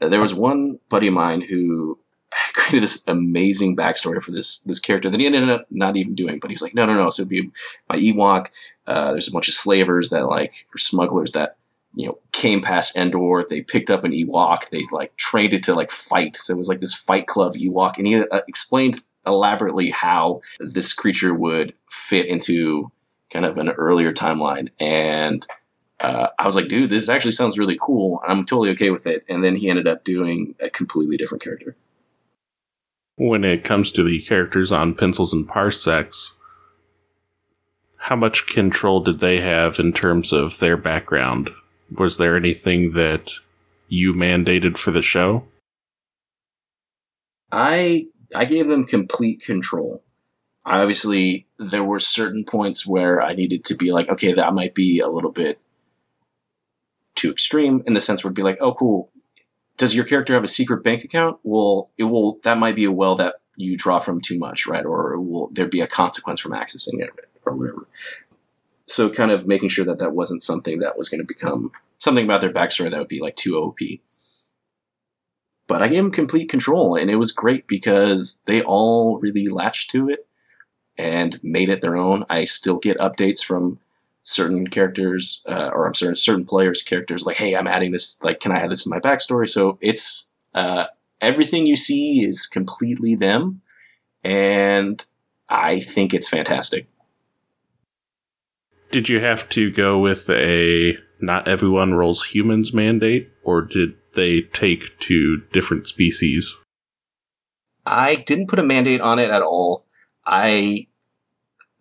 there 0.00 0.20
was 0.20 0.34
one 0.34 0.78
buddy 0.88 1.08
of 1.08 1.14
mine 1.14 1.40
who 1.40 1.98
created 2.54 2.82
this 2.82 3.06
amazing 3.08 3.76
backstory 3.76 4.22
for 4.22 4.30
this 4.30 4.60
this 4.62 4.78
character 4.78 5.10
that 5.10 5.20
he 5.20 5.26
ended 5.26 5.48
up 5.48 5.66
not 5.70 5.96
even 5.96 6.14
doing. 6.14 6.38
But 6.38 6.50
he's 6.50 6.62
like, 6.62 6.74
no, 6.74 6.86
no, 6.86 6.94
no. 6.94 7.10
So 7.10 7.22
it'd 7.22 7.30
be 7.30 7.50
my 7.88 7.96
Ewok. 7.96 8.50
Uh, 8.86 9.12
there's 9.12 9.28
a 9.28 9.32
bunch 9.32 9.48
of 9.48 9.54
slavers 9.54 10.10
that 10.10 10.26
like 10.26 10.66
or 10.74 10.78
smugglers 10.78 11.32
that 11.32 11.56
you 11.94 12.06
know 12.06 12.18
came 12.32 12.60
past 12.60 12.96
Endor. 12.96 13.44
They 13.48 13.62
picked 13.62 13.90
up 13.90 14.04
an 14.04 14.12
Ewok. 14.12 14.70
They 14.70 14.82
like 14.92 15.16
trained 15.16 15.52
it 15.52 15.62
to 15.64 15.74
like 15.74 15.90
fight. 15.90 16.36
So 16.36 16.54
it 16.54 16.58
was 16.58 16.68
like 16.68 16.80
this 16.80 16.94
fight 16.94 17.26
club 17.26 17.52
Ewok, 17.54 17.98
and 17.98 18.06
he 18.06 18.22
uh, 18.22 18.40
explained 18.46 19.02
elaborately 19.26 19.90
how 19.90 20.40
this 20.58 20.92
creature 20.92 21.34
would 21.34 21.74
fit 21.88 22.26
into 22.26 22.90
kind 23.30 23.44
of 23.44 23.58
an 23.58 23.68
earlier 23.70 24.12
timeline 24.12 24.68
and 24.80 25.46
uh, 26.00 26.28
I 26.38 26.46
was 26.46 26.54
like, 26.54 26.68
dude, 26.68 26.90
this 26.90 27.08
actually 27.08 27.32
sounds 27.32 27.58
really 27.58 27.78
cool. 27.80 28.22
I'm 28.26 28.44
totally 28.44 28.70
okay 28.70 28.90
with 28.90 29.06
it. 29.06 29.24
And 29.28 29.44
then 29.44 29.56
he 29.56 29.68
ended 29.68 29.86
up 29.86 30.02
doing 30.02 30.54
a 30.60 30.70
completely 30.70 31.16
different 31.16 31.42
character. 31.42 31.76
When 33.16 33.44
it 33.44 33.64
comes 33.64 33.92
to 33.92 34.02
the 34.02 34.22
characters 34.22 34.72
on 34.72 34.94
pencils 34.94 35.34
and 35.34 35.46
parsecs, 35.46 36.32
how 37.98 38.16
much 38.16 38.46
control 38.46 39.00
did 39.00 39.20
they 39.20 39.40
have 39.40 39.78
in 39.78 39.92
terms 39.92 40.32
of 40.32 40.58
their 40.58 40.78
background? 40.78 41.50
Was 41.90 42.16
there 42.16 42.34
anything 42.34 42.92
that 42.92 43.32
you 43.88 44.14
mandated 44.14 44.78
for 44.78 44.90
the 44.90 45.02
show? 45.02 45.44
I 47.52 48.06
I 48.34 48.46
gave 48.46 48.68
them 48.68 48.86
complete 48.86 49.42
control. 49.42 50.02
Obviously, 50.64 51.46
there 51.58 51.84
were 51.84 51.98
certain 51.98 52.44
points 52.44 52.86
where 52.86 53.20
I 53.20 53.34
needed 53.34 53.64
to 53.64 53.74
be 53.74 53.92
like, 53.92 54.08
okay, 54.08 54.32
that 54.32 54.54
might 54.54 54.74
be 54.74 55.00
a 55.00 55.08
little 55.08 55.32
bit 55.32 55.60
too 57.20 57.30
extreme 57.30 57.82
in 57.86 57.94
the 57.94 58.00
sense 58.00 58.24
where 58.24 58.28
it'd 58.28 58.36
be 58.36 58.42
like, 58.42 58.58
oh, 58.60 58.74
cool. 58.74 59.10
Does 59.76 59.94
your 59.94 60.04
character 60.04 60.34
have 60.34 60.44
a 60.44 60.48
secret 60.48 60.82
bank 60.82 61.04
account? 61.04 61.38
Well, 61.42 61.90
it 61.98 62.04
will. 62.04 62.36
That 62.44 62.58
might 62.58 62.76
be 62.76 62.84
a 62.84 62.92
well 62.92 63.14
that 63.16 63.36
you 63.56 63.76
draw 63.76 63.98
from 63.98 64.20
too 64.20 64.38
much, 64.38 64.66
right? 64.66 64.84
Or 64.84 65.18
will 65.20 65.48
there 65.52 65.68
be 65.68 65.80
a 65.80 65.86
consequence 65.86 66.40
from 66.40 66.52
accessing 66.52 67.00
it, 67.00 67.10
or 67.44 67.54
whatever? 67.54 67.86
So, 68.86 69.08
kind 69.08 69.30
of 69.30 69.46
making 69.46 69.68
sure 69.68 69.84
that 69.84 69.98
that 69.98 70.12
wasn't 70.12 70.42
something 70.42 70.80
that 70.80 70.98
was 70.98 71.08
going 71.08 71.20
to 71.20 71.26
become 71.26 71.72
something 71.98 72.24
about 72.24 72.40
their 72.40 72.52
backstory 72.52 72.90
that 72.90 72.98
would 72.98 73.08
be 73.08 73.20
like 73.20 73.36
too 73.36 73.56
OP. 73.56 73.78
But 75.66 75.82
I 75.82 75.88
gave 75.88 76.02
them 76.02 76.10
complete 76.10 76.48
control, 76.48 76.96
and 76.96 77.10
it 77.10 77.16
was 77.16 77.32
great 77.32 77.68
because 77.68 78.42
they 78.46 78.62
all 78.62 79.18
really 79.18 79.48
latched 79.48 79.90
to 79.92 80.08
it 80.08 80.26
and 80.98 81.38
made 81.42 81.68
it 81.68 81.80
their 81.80 81.96
own. 81.96 82.24
I 82.28 82.44
still 82.44 82.78
get 82.78 82.98
updates 82.98 83.42
from 83.42 83.78
certain 84.22 84.66
characters, 84.66 85.44
uh, 85.48 85.70
or 85.72 85.86
I'm 85.86 85.94
sorry, 85.94 86.16
certain 86.16 86.44
players' 86.44 86.82
characters, 86.82 87.24
like, 87.24 87.36
hey, 87.36 87.56
I'm 87.56 87.66
adding 87.66 87.92
this, 87.92 88.22
like, 88.22 88.40
can 88.40 88.52
I 88.52 88.58
add 88.58 88.70
this 88.70 88.86
in 88.86 88.90
my 88.90 89.00
backstory? 89.00 89.48
So 89.48 89.78
it's 89.80 90.32
uh, 90.54 90.86
everything 91.20 91.66
you 91.66 91.76
see 91.76 92.20
is 92.20 92.46
completely 92.46 93.14
them, 93.14 93.62
and 94.22 95.04
I 95.48 95.80
think 95.80 96.14
it's 96.14 96.28
fantastic. 96.28 96.86
Did 98.90 99.08
you 99.08 99.20
have 99.20 99.48
to 99.50 99.70
go 99.70 99.98
with 99.98 100.28
a 100.28 100.98
not 101.20 101.46
everyone 101.46 101.94
rolls 101.94 102.24
humans 102.24 102.74
mandate, 102.74 103.30
or 103.44 103.62
did 103.62 103.94
they 104.14 104.42
take 104.42 104.98
to 105.00 105.42
different 105.52 105.86
species? 105.86 106.56
I 107.86 108.16
didn't 108.16 108.48
put 108.48 108.58
a 108.58 108.64
mandate 108.64 109.00
on 109.00 109.18
it 109.18 109.30
at 109.30 109.42
all. 109.42 109.86
I 110.26 110.88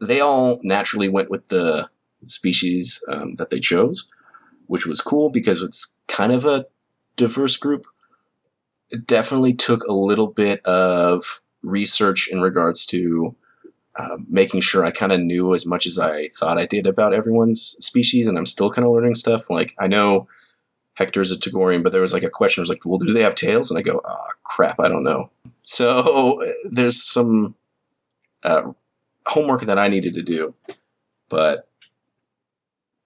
they 0.02 0.22
all 0.22 0.60
naturally 0.64 1.10
went 1.10 1.30
with 1.30 1.48
the 1.48 1.90
species 2.26 3.04
um, 3.10 3.36
that 3.36 3.50
they 3.50 3.60
chose, 3.60 4.08
which 4.68 4.86
was 4.86 5.02
cool 5.02 5.30
because 5.30 5.62
it's 5.62 5.98
kind 6.08 6.32
of 6.32 6.46
a 6.46 6.66
diverse 7.16 7.56
group. 7.56 7.86
It 8.90 9.06
definitely 9.06 9.54
took 9.54 9.84
a 9.84 9.94
little 9.94 10.28
bit 10.28 10.66
of 10.66 11.42
research 11.62 12.30
in 12.32 12.42
regards 12.42 12.86
to 12.88 13.36
uh, 13.98 14.18
making 14.28 14.62
sure 14.62 14.86
I 14.86 14.92
kind 14.92 15.12
of 15.12 15.20
knew 15.20 15.54
as 15.54 15.66
much 15.66 15.86
as 15.86 16.00
I 16.00 16.28
thought 16.28 16.58
I 16.58 16.66
did 16.66 16.88
about 16.88 17.14
everyone's 17.14 17.62
species, 17.62 18.28
and 18.28 18.38
I'm 18.38 18.46
still 18.46 18.72
kind 18.72 18.86
of 18.86 18.94
learning 18.94 19.16
stuff. 19.16 19.50
Like 19.50 19.76
I 19.78 19.88
know 19.88 20.28
Hector's 20.96 21.32
a 21.32 21.36
Togorian, 21.38 21.84
but 21.84 21.92
there 21.92 22.02
was 22.02 22.14
like 22.14 22.24
a 22.24 22.30
question. 22.30 22.62
I 22.62 22.64
was 22.64 22.70
like, 22.70 22.86
"Well, 22.86 22.98
do 22.98 23.12
they 23.12 23.24
have 23.24 23.36
tails?" 23.36 23.70
And 23.70 23.78
I 23.78 23.82
go, 23.82 24.02
"Ah, 24.06 24.18
oh, 24.18 24.32
crap, 24.44 24.80
I 24.80 24.88
don't 24.88 25.04
know." 25.04 25.30
So 25.64 26.44
there's 26.70 27.02
some 27.02 27.56
uh, 28.44 28.72
homework 29.28 29.62
that 29.62 29.78
I 29.78 29.88
needed 29.88 30.14
to 30.16 30.24
do, 30.24 30.54
but 31.30 31.69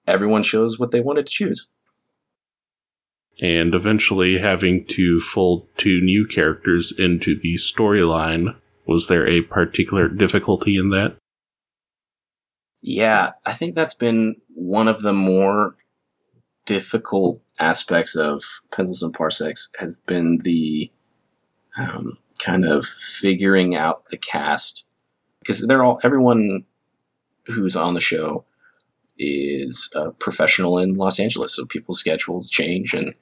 everyone 0.07 0.43
chose 0.43 0.79
what 0.79 0.91
they 0.91 1.01
wanted 1.01 1.25
to 1.25 1.31
choose. 1.31 1.69
And 3.41 3.73
eventually 3.73 4.37
having 4.37 4.85
to 4.87 5.19
fold 5.19 5.67
two 5.77 6.01
new 6.01 6.25
characters 6.25 6.93
into 6.97 7.37
the 7.37 7.55
storyline. 7.55 8.55
Was 8.85 9.07
there 9.07 9.27
a 9.27 9.41
particular 9.41 10.07
difficulty 10.07 10.77
in 10.77 10.89
that? 10.89 11.17
Yeah, 12.81 13.31
I 13.45 13.53
think 13.53 13.75
that's 13.75 13.93
been 13.93 14.35
one 14.53 14.87
of 14.87 15.01
the 15.01 15.13
more 15.13 15.75
difficult 16.65 17.41
aspects 17.59 18.15
of 18.15 18.43
Pencils 18.71 19.03
and 19.03 19.13
Parsecs 19.13 19.71
has 19.79 19.97
been 19.97 20.39
the 20.39 20.91
um, 21.77 22.17
kind 22.39 22.65
of 22.65 22.85
figuring 22.85 23.75
out 23.75 24.05
the 24.07 24.17
cast 24.17 24.85
because 25.39 25.65
they're 25.65 25.83
all 25.83 25.99
everyone 26.03 26.65
who's 27.45 27.75
on 27.75 27.93
the 27.93 27.99
show 27.99 28.45
is 29.17 29.91
a 29.95 30.11
professional 30.11 30.77
in 30.77 30.95
Los 30.95 31.19
Angeles, 31.19 31.55
so 31.55 31.65
people's 31.65 31.99
schedules 31.99 32.49
change, 32.49 32.93
and 32.93 33.13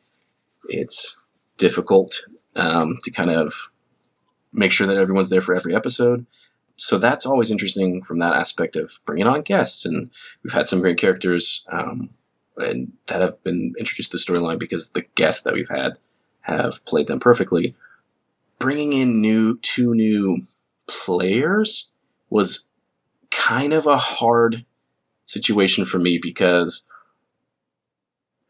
it's 0.70 1.24
difficult 1.58 2.26
um, 2.56 2.98
to 3.04 3.12
kind 3.12 3.30
of 3.30 3.70
make 4.54 4.72
sure 4.72 4.88
that 4.88 4.98
everyone's 4.98 5.30
there 5.30 5.42
for 5.42 5.56
every 5.56 5.76
episode. 5.76 6.26
So 6.76 6.98
that's 6.98 7.26
always 7.26 7.52
interesting 7.52 8.02
from 8.02 8.20
that 8.20 8.34
aspect 8.34 8.76
of 8.76 8.92
bringing 9.06 9.28
on 9.28 9.42
guests, 9.42 9.86
and 9.86 10.10
we've 10.44 10.54
had 10.54 10.68
some 10.68 10.82
great 10.82 10.98
characters 10.98 11.68
um, 11.72 12.10
and 12.58 12.92
that 13.08 13.22
have 13.22 13.44
been 13.44 13.74
introduced 13.78 14.12
to 14.12 14.18
the 14.18 14.24
storyline 14.24 14.60
because 14.60 14.92
the 14.92 15.06
guests 15.16 15.44
that 15.44 15.54
we've 15.54 15.70
had 15.70 15.98
have 16.42 16.86
played 16.86 17.08
them 17.08 17.20
perfectly. 17.20 17.76
Bringing 18.60 18.94
in 18.94 19.22
new 19.22 19.58
two 19.60 19.94
new 19.94 20.42
players 20.88 21.92
was 22.30 22.72
kind 23.30 23.74
of 23.74 23.88
a 23.88 23.98
hard 23.98 24.66
situation 25.32 25.86
for 25.86 26.00
me 26.00 26.20
because 26.22 26.90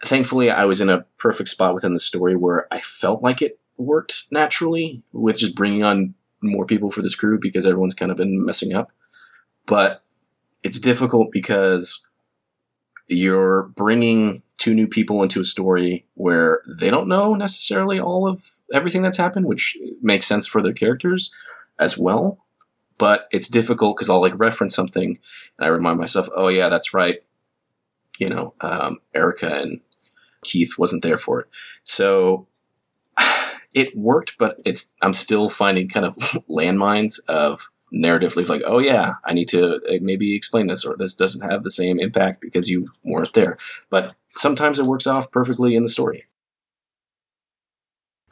thankfully 0.03 0.49
I 0.49 0.65
was 0.65 0.81
in 0.81 0.89
a 0.89 1.05
perfect 1.17 1.49
spot 1.49 1.73
within 1.73 1.93
the 1.93 1.99
story 1.99 2.35
where 2.35 2.67
I 2.71 2.79
felt 2.79 3.21
like 3.21 3.41
it 3.41 3.59
worked 3.77 4.25
naturally 4.31 5.03
with 5.11 5.37
just 5.37 5.55
bringing 5.55 5.83
on 5.83 6.13
more 6.41 6.65
people 6.65 6.89
for 6.89 7.01
this 7.01 7.15
crew 7.15 7.39
because 7.39 7.65
everyone's 7.65 7.93
kind 7.93 8.11
of 8.11 8.17
been 8.17 8.45
messing 8.45 8.73
up. 8.73 8.91
But 9.67 10.03
it's 10.63 10.79
difficult 10.79 11.31
because 11.31 12.07
you're 13.07 13.63
bringing 13.75 14.41
two 14.57 14.73
new 14.73 14.87
people 14.87 15.23
into 15.23 15.39
a 15.39 15.43
story 15.43 16.05
where 16.15 16.61
they 16.79 16.89
don't 16.89 17.07
know 17.07 17.35
necessarily 17.35 17.99
all 17.99 18.27
of 18.27 18.43
everything 18.73 19.01
that's 19.01 19.17
happened, 19.17 19.45
which 19.45 19.77
makes 20.01 20.27
sense 20.27 20.47
for 20.47 20.61
their 20.61 20.73
characters 20.73 21.33
as 21.79 21.97
well. 21.97 22.45
But 23.01 23.27
it's 23.31 23.47
difficult 23.47 23.97
because 23.97 24.11
I'll 24.11 24.21
like 24.21 24.37
reference 24.37 24.75
something 24.75 25.17
and 25.57 25.65
I 25.65 25.69
remind 25.69 25.97
myself, 25.97 26.29
oh 26.35 26.49
yeah, 26.49 26.69
that's 26.69 26.93
right. 26.93 27.17
You 28.19 28.29
know, 28.29 28.53
um, 28.61 28.99
Erica 29.15 29.59
and 29.59 29.81
Keith 30.43 30.75
wasn't 30.77 31.01
there 31.01 31.17
for 31.17 31.41
it. 31.41 31.47
So 31.83 32.45
it 33.73 33.97
worked, 33.97 34.37
but 34.37 34.61
it's 34.65 34.93
I'm 35.01 35.15
still 35.15 35.49
finding 35.49 35.89
kind 35.89 36.05
of 36.05 36.15
landmines 36.47 37.19
of 37.27 37.71
narratively 37.91 38.47
like, 38.47 38.61
oh 38.67 38.77
yeah, 38.77 39.13
I 39.25 39.33
need 39.33 39.47
to 39.47 39.77
uh, 39.77 39.97
maybe 40.01 40.35
explain 40.35 40.67
this, 40.67 40.85
or 40.85 40.95
this 40.95 41.15
doesn't 41.15 41.49
have 41.49 41.63
the 41.63 41.71
same 41.71 41.99
impact 41.99 42.39
because 42.39 42.69
you 42.69 42.87
weren't 43.03 43.33
there. 43.33 43.57
But 43.89 44.13
sometimes 44.27 44.77
it 44.77 44.85
works 44.85 45.07
off 45.07 45.31
perfectly 45.31 45.73
in 45.73 45.81
the 45.81 45.89
story. 45.89 46.25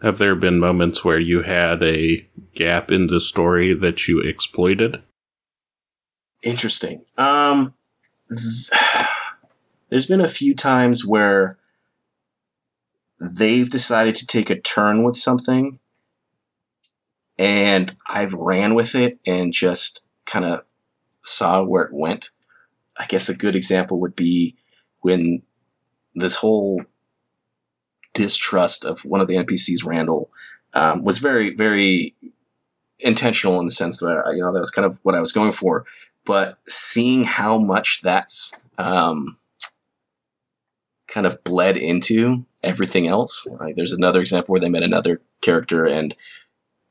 Have 0.02 0.18
there 0.18 0.36
been 0.36 0.60
moments 0.60 1.04
where 1.04 1.20
you 1.20 1.42
had 1.44 1.84
a 1.84 2.26
gap 2.56 2.92
in 2.92 3.08
the 3.08 3.20
story 3.20 3.74
that 3.74 4.08
you 4.08 4.22
exploited? 4.22 5.02
Interesting. 6.44 7.04
Um, 7.18 7.74
th- 8.30 8.70
there's 9.90 10.06
been 10.06 10.22
a 10.22 10.28
few 10.28 10.56
times 10.56 11.06
where 11.06 11.58
they've 13.20 13.70
decided 13.70 14.16
to 14.16 14.26
take 14.26 14.50
a 14.50 14.60
turn 14.60 15.04
with 15.04 15.18
something 15.18 15.80
and 17.40 17.96
I've 18.08 18.34
ran 18.34 18.76
with 18.76 18.96
it 18.96 19.18
and 19.26 19.54
just 19.54 20.06
kind 20.26 20.44
of 20.44 20.64
saw 21.24 21.64
where 21.64 21.84
it 21.84 21.94
went. 21.94 22.32
I 22.98 23.06
guess 23.06 23.30
a 23.30 23.36
good 23.36 23.56
example 23.56 24.02
would 24.02 24.16
be 24.16 24.58
when 25.00 25.42
this 26.16 26.36
whole 26.36 26.84
distrust 28.20 28.84
of 28.84 29.06
one 29.06 29.22
of 29.22 29.28
the 29.28 29.36
NPCs, 29.36 29.86
Randall, 29.86 30.30
um, 30.74 31.06
was 31.06 31.20
very, 31.20 31.56
very 31.56 32.14
intentional 33.00 33.62
in 33.62 33.66
the 33.66 33.72
sense 33.72 34.00
that 34.00 34.24
I, 34.26 34.32
you 34.32 34.42
know 34.42 34.52
that 34.52 34.60
was 34.60 34.72
kind 34.72 34.86
of 34.86 35.00
what 35.04 35.16
I 35.16 35.22
was 35.22 35.32
going 35.32 35.54
for. 35.54 35.86
But 36.26 36.60
seeing 36.68 37.24
how 37.24 37.58
much 37.58 38.02
that's 38.02 38.64
um, 38.78 39.38
kind 41.08 41.26
of 41.26 41.42
bled 41.46 41.78
into 41.78 42.46
everything 42.62 43.08
else, 43.08 43.48
like 43.60 43.76
there's 43.78 43.94
another 43.94 44.20
example 44.20 44.52
where 44.52 44.60
they 44.60 44.70
met 44.70 44.84
another 44.84 45.22
character 45.42 45.86
and 45.86 46.14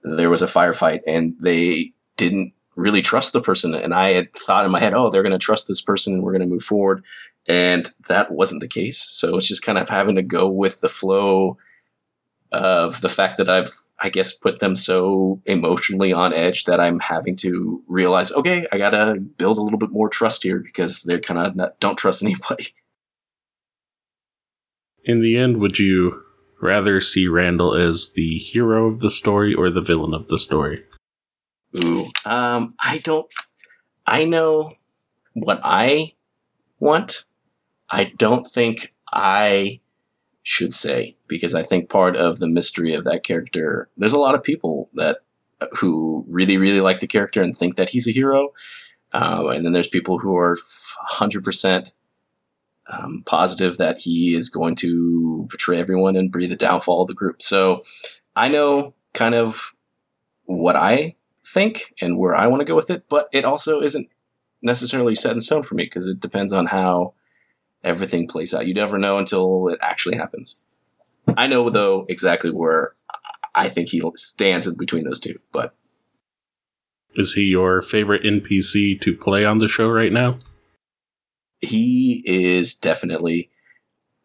there 0.02 0.30
was 0.30 0.40
a 0.40 0.46
firefight 0.46 1.00
and 1.06 1.36
they 1.40 1.92
didn't 2.16 2.54
really 2.74 3.02
trust 3.02 3.34
the 3.34 3.42
person. 3.42 3.74
And 3.74 3.92
I 3.92 4.10
had 4.10 4.32
thought 4.32 4.64
in 4.64 4.70
my 4.70 4.80
head, 4.80 4.94
oh, 4.94 5.10
they're 5.10 5.22
going 5.22 5.38
to 5.38 5.38
trust 5.38 5.68
this 5.68 5.82
person 5.82 6.14
and 6.14 6.22
we're 6.22 6.32
going 6.32 6.48
to 6.48 6.54
move 6.54 6.64
forward. 6.64 7.04
And 7.49 7.90
that 8.09 8.30
wasn't 8.30 8.61
the 8.61 8.68
case. 8.68 8.99
So 8.99 9.36
it's 9.36 9.49
just 9.49 9.64
kind 9.64 9.78
of 9.78 9.88
having 9.88 10.16
to 10.16 10.22
go 10.22 10.49
with 10.49 10.80
the 10.80 10.88
flow 10.88 11.57
of 12.53 13.01
the 13.01 13.09
fact 13.09 13.38
that 13.38 13.49
I've, 13.49 13.70
I 13.99 14.09
guess, 14.09 14.32
put 14.32 14.59
them 14.59 14.76
so 14.76 15.40
emotionally 15.44 16.12
on 16.12 16.32
edge 16.32 16.64
that 16.64 16.80
I'm 16.80 17.01
having 17.01 17.36
to 17.36 17.82
realize, 17.88 18.32
okay, 18.32 18.66
I 18.72 18.78
got 18.78 18.90
to 18.90 19.20
build 19.20 19.59
a 19.59 19.62
little 19.62 19.78
bit 19.78 19.90
more 19.92 20.09
trust 20.09 20.42
here 20.42 20.59
because 20.59 21.03
they're 21.03 21.20
kind 21.20 21.61
of 21.61 21.78
don't 21.80 21.99
trust 21.99 22.22
anybody. 22.24 22.74
In 25.05 25.22
the 25.22 25.38
end, 25.38 25.59
would 25.59 25.78
you 25.78 26.22
rather 26.61 27.01
see 27.01 27.28
Randall 27.28 27.74
as 27.74 28.12
the 28.14 28.38
hero 28.38 28.86
of 28.86 29.01
the 29.01 29.11
story 29.11 29.55
or 29.55 29.70
the 29.70 29.80
villain 29.80 30.12
of 30.12 30.28
the 30.28 30.38
story? 30.38 30.84
Ooh, 31.76 32.07
um, 32.24 32.74
I 32.80 32.99
don't. 32.99 33.32
I 34.07 34.24
know 34.24 34.72
what 35.34 35.61
I 35.62 36.14
want. 36.80 37.24
I 37.91 38.12
don't 38.16 38.47
think 38.47 38.95
I 39.12 39.80
should 40.43 40.72
say 40.72 41.16
because 41.26 41.55
I 41.55 41.62
think 41.62 41.91
part 41.91 42.16
of 42.16 42.39
the 42.39 42.49
mystery 42.49 42.95
of 42.95 43.05
that 43.05 43.22
character. 43.22 43.89
There's 43.97 44.14
a 44.14 44.18
lot 44.18 44.34
of 44.34 44.43
people 44.43 44.89
that 44.95 45.18
who 45.78 46.24
really 46.28 46.57
really 46.57 46.80
like 46.80 47.01
the 47.01 47.07
character 47.07 47.43
and 47.43 47.55
think 47.55 47.76
that 47.76 47.91
he's 47.91 48.09
a 48.09 48.12
hero, 48.12 48.51
uh, 49.12 49.49
and 49.49 49.64
then 49.64 49.72
there's 49.72 49.89
people 49.89 50.18
who 50.18 50.36
are 50.36 50.57
hundred 50.97 51.45
percent 51.45 51.95
um, 52.89 53.22
positive 53.26 53.76
that 53.76 54.01
he 54.01 54.34
is 54.34 54.49
going 54.49 54.74
to 54.76 55.47
betray 55.51 55.78
everyone 55.78 56.16
and 56.16 56.32
breathe 56.32 56.51
the 56.51 56.57
downfall 56.57 57.03
of 57.03 57.09
the 57.09 57.14
group. 57.14 57.43
So 57.43 57.82
I 58.34 58.49
know 58.49 58.95
kind 59.12 59.34
of 59.34 59.74
what 60.45 60.76
I 60.76 61.16
think 61.45 61.95
and 62.01 62.18
where 62.18 62.34
I 62.34 62.47
want 62.47 62.61
to 62.61 62.66
go 62.66 62.76
with 62.76 62.91
it, 62.91 63.05
but 63.09 63.28
it 63.32 63.45
also 63.45 63.82
isn't 63.82 64.09
necessarily 64.62 65.14
set 65.14 65.32
in 65.32 65.41
stone 65.41 65.62
for 65.62 65.74
me 65.74 65.84
because 65.84 66.07
it 66.07 66.20
depends 66.20 66.53
on 66.53 66.66
how 66.66 67.14
everything 67.84 68.26
plays 68.26 68.54
out. 68.54 68.66
You 68.66 68.74
never 68.74 68.98
know 68.98 69.18
until 69.18 69.68
it 69.68 69.78
actually 69.80 70.16
happens. 70.16 70.66
I 71.36 71.46
know 71.46 71.68
though 71.70 72.04
exactly 72.08 72.50
where 72.50 72.92
I 73.54 73.68
think 73.68 73.88
he 73.88 74.02
stands 74.16 74.66
in 74.66 74.76
between 74.76 75.04
those 75.04 75.20
two, 75.20 75.38
but 75.52 75.74
is 77.14 77.34
he 77.34 77.42
your 77.42 77.82
favorite 77.82 78.22
NPC 78.22 79.00
to 79.00 79.16
play 79.16 79.44
on 79.44 79.58
the 79.58 79.68
show 79.68 79.88
right 79.88 80.12
now? 80.12 80.38
he 81.60 82.22
is 82.24 82.74
definitely 82.76 83.50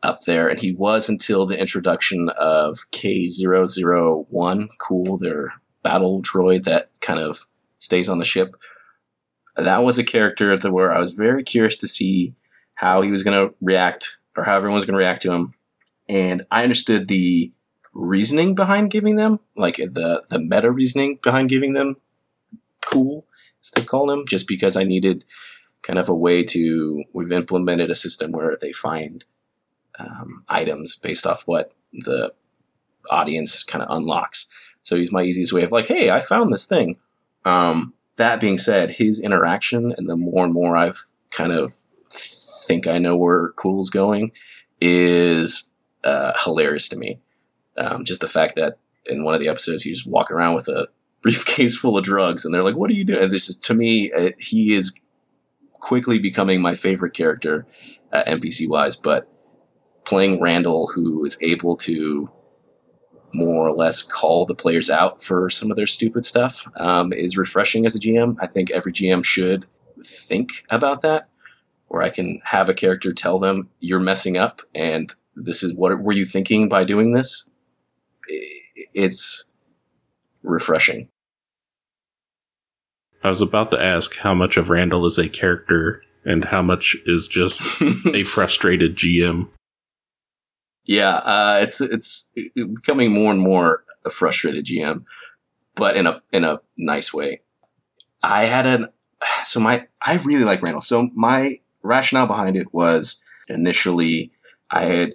up 0.02 0.22
there, 0.22 0.48
and 0.48 0.60
he 0.60 0.74
was 0.74 1.10
until 1.10 1.46
the 1.46 1.60
introduction 1.60 2.30
of 2.38 2.80
K001, 2.92 4.68
Cool, 4.80 5.18
their 5.18 5.54
battle 5.82 6.22
droid 6.22 6.64
that 6.64 6.90
kind 7.02 7.20
of 7.20 7.48
stays 7.80 8.10
on 8.10 8.20
the 8.20 8.26
ship. 8.26 8.56
That 9.56 9.84
was 9.84 9.98
a 9.98 10.04
character 10.04 10.58
that 10.58 10.72
where 10.72 10.92
I 10.92 11.00
was 11.00 11.12
very 11.12 11.44
curious 11.44 11.78
to 11.78 11.88
see 11.88 12.34
how 12.76 13.02
he 13.02 13.12
was 13.12 13.24
going 13.24 13.48
to 13.48 13.56
react, 13.62 14.18
or 14.36 14.44
how 14.44 14.58
everyone 14.58 14.76
was 14.76 14.86
going 14.86 14.94
to 14.94 15.00
react 15.00 15.22
to 15.24 15.34
him. 15.34 15.54
And 16.10 16.46
I 16.52 16.64
understood 16.64 17.08
the 17.08 17.52
reasoning 17.94 18.56
behind 18.56 18.92
giving 18.92 19.16
them, 19.16 19.40
like 19.56 19.78
the 19.78 20.24
the 20.30 20.40
meta 20.40 20.72
reasoning 20.72 21.20
behind 21.22 21.50
giving 21.50 21.74
them 21.74 21.96
cool, 22.86 23.26
as 23.62 23.72
they 23.72 23.84
call 23.84 24.08
them, 24.08 24.26
just 24.28 24.48
because 24.48 24.76
I 24.76 24.84
needed 24.84 25.26
kind 25.82 26.00
of 26.00 26.10
a 26.10 26.16
way 26.16 26.44
to 26.44 27.04
we've 27.14 27.32
implemented 27.32 27.90
a 27.90 27.96
system 27.96 28.32
where 28.32 28.58
they 28.60 28.72
find 28.72 29.26
um, 30.00 30.44
items 30.50 30.96
based 30.96 31.28
off 31.28 31.44
what 31.46 31.74
the 31.94 32.34
audience 33.10 33.64
kind 33.64 33.84
of 33.84 33.96
unlocks. 33.96 34.50
So 34.82 34.96
he's 34.96 35.12
my 35.12 35.22
easiest 35.22 35.54
way 35.54 35.64
of 35.64 35.72
like, 35.72 35.88
hey, 35.88 36.10
I 36.10 36.20
found 36.20 36.52
this 36.52 36.66
thing. 36.66 36.98
Um, 37.46 37.94
that 38.16 38.40
being 38.40 38.58
said, 38.58 38.92
his 38.92 39.20
interaction 39.20 39.94
and 39.98 40.10
the 40.10 40.16
more 40.16 40.44
and 40.46 40.54
more 40.54 40.76
I've 40.76 41.00
kind 41.32 41.52
of 41.52 41.74
think 42.14 42.88
I 42.88 42.98
know 42.98 43.16
where 43.16 43.50
Cool's 43.50 43.90
going 43.90 44.32
is 44.80 45.72
uh, 46.04 46.34
hilarious 46.44 46.88
to 46.90 46.98
me. 46.98 47.20
Um, 47.78 48.06
just 48.06 48.22
the 48.22 48.28
fact 48.28 48.56
that 48.56 48.78
in 49.06 49.24
one 49.24 49.34
of 49.34 49.40
the 49.40 49.48
episodes, 49.48 49.86
you 49.86 49.94
just 49.94 50.10
walk 50.10 50.32
around 50.32 50.56
with 50.56 50.68
a 50.68 50.88
briefcase 51.22 51.78
full 51.78 51.98
of 51.98 52.04
drugs, 52.04 52.44
and 52.44 52.54
they're 52.54 52.64
like, 52.64 52.76
"What 52.76 52.90
are 52.90 52.94
you 52.94 53.06
doing?" 53.06 53.24
And 53.24 53.32
this 53.32 53.50
is 53.50 53.58
to 53.60 53.74
me, 53.74 54.12
it, 54.14 54.36
he 54.40 54.74
is 54.74 55.00
quickly 55.74 56.20
becoming 56.20 56.62
my 56.62 56.76
favorite 56.76 57.14
character, 57.14 57.66
uh, 58.12 58.24
NPC 58.28 58.68
wise. 58.68 58.96
But 58.96 59.28
playing 60.06 60.42
Randall, 60.42 60.88
who 60.88 61.24
is 61.26 61.38
able 61.42 61.78
to 61.78 62.28
more 63.34 63.68
or 63.68 63.72
less 63.72 64.04
call 64.04 64.46
the 64.46 64.54
players 64.54 64.90
out 64.90 65.24
for 65.24 65.50
some 65.50 65.72
of 65.72 65.78
their 65.78 65.88
stupid 65.88 66.24
stuff, 66.26 66.68
um, 66.78 67.12
is 67.14 67.38
refreshing 67.38 67.86
as 67.86 67.96
a 67.96 68.00
GM. 68.00 68.36
I 68.40 68.48
think 68.48 68.70
every 68.72 68.92
GM 68.92 69.26
should 69.26 69.66
think 70.04 70.66
about 70.70 71.02
that, 71.02 71.30
where 71.94 72.02
I 72.02 72.10
can 72.10 72.42
have 72.44 72.70
a 72.70 72.74
character 72.74 73.14
tell 73.14 73.38
them, 73.38 73.70
"You're 73.80 74.00
messing 74.00 74.36
up," 74.36 74.62
and 74.74 75.14
this 75.36 75.62
is 75.62 75.76
what 75.76 76.02
were 76.02 76.14
you 76.14 76.26
thinking 76.26 76.68
by 76.68 76.84
doing 76.86 77.14
this. 77.14 77.48
It's 78.96 79.54
refreshing. 80.42 81.10
I 83.24 83.30
was 83.30 83.44
about 83.44 83.70
to 83.72 83.80
ask 83.80 84.16
how 84.18 84.34
much 84.34 84.58
of 84.58 84.72
Randall 84.72 85.06
is 85.06 85.20
a 85.20 85.30
character 85.30 86.02
and 86.26 86.46
how 86.46 86.64
much 86.64 86.98
is 87.06 87.28
just 87.28 87.62
a 88.08 88.24
frustrated 88.24 88.96
GM. 88.96 89.50
Yeah, 90.86 91.18
uh, 91.18 91.60
it's 91.62 91.80
it's 91.80 92.34
becoming 92.56 93.14
more 93.14 93.32
and 93.32 93.40
more 93.40 93.84
a 94.04 94.10
frustrated 94.10 94.66
GM, 94.66 95.04
but 95.76 95.96
in 95.96 96.08
a 96.08 96.24
in 96.32 96.44
a 96.44 96.60
nice 96.76 97.14
way. 97.14 97.42
I 98.24 98.46
had 98.46 98.66
an 98.66 98.88
so 99.46 99.60
my 99.60 99.86
I 100.02 100.18
really 100.24 100.44
like 100.44 100.64
Randall. 100.64 100.82
So 100.82 101.12
my 101.14 101.60
rationale 101.84 102.28
behind 102.28 102.58
it 102.58 102.74
was 102.74 103.24
initially 103.50 104.32
I 104.72 104.84
had 104.84 105.14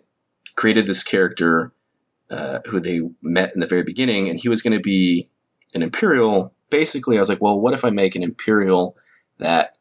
created 0.57 0.87
this 0.87 1.03
character 1.03 1.73
uh, 2.31 2.61
who 2.67 2.79
they 2.81 3.01
met 3.23 3.53
in 3.55 3.61
the 3.61 3.67
very 3.67 3.83
beginning, 3.83 4.29
and 4.29 4.39
he 4.39 4.49
was 4.49 4.63
going 4.63 4.77
to 4.77 4.83
be 4.83 5.29
an 5.75 5.83
Imperial 5.83 6.55
basically, 6.71 7.17
I 7.17 7.21
was 7.21 7.29
like, 7.29 7.41
well, 7.41 7.61
what 7.61 7.75
if 7.75 7.85
I 7.85 7.91
make 7.91 8.15
an 8.15 8.23
Imperial 8.23 8.97
that 9.39 9.77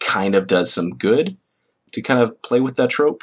kind 0.00 0.34
of 0.34 0.46
does 0.46 0.72
some 0.72 0.90
good 0.90 1.36
to 1.92 2.02
kind 2.02 2.20
of 2.20 2.40
play 2.42 2.60
with 2.60 2.76
that 2.76 2.90
trope? 2.90 3.22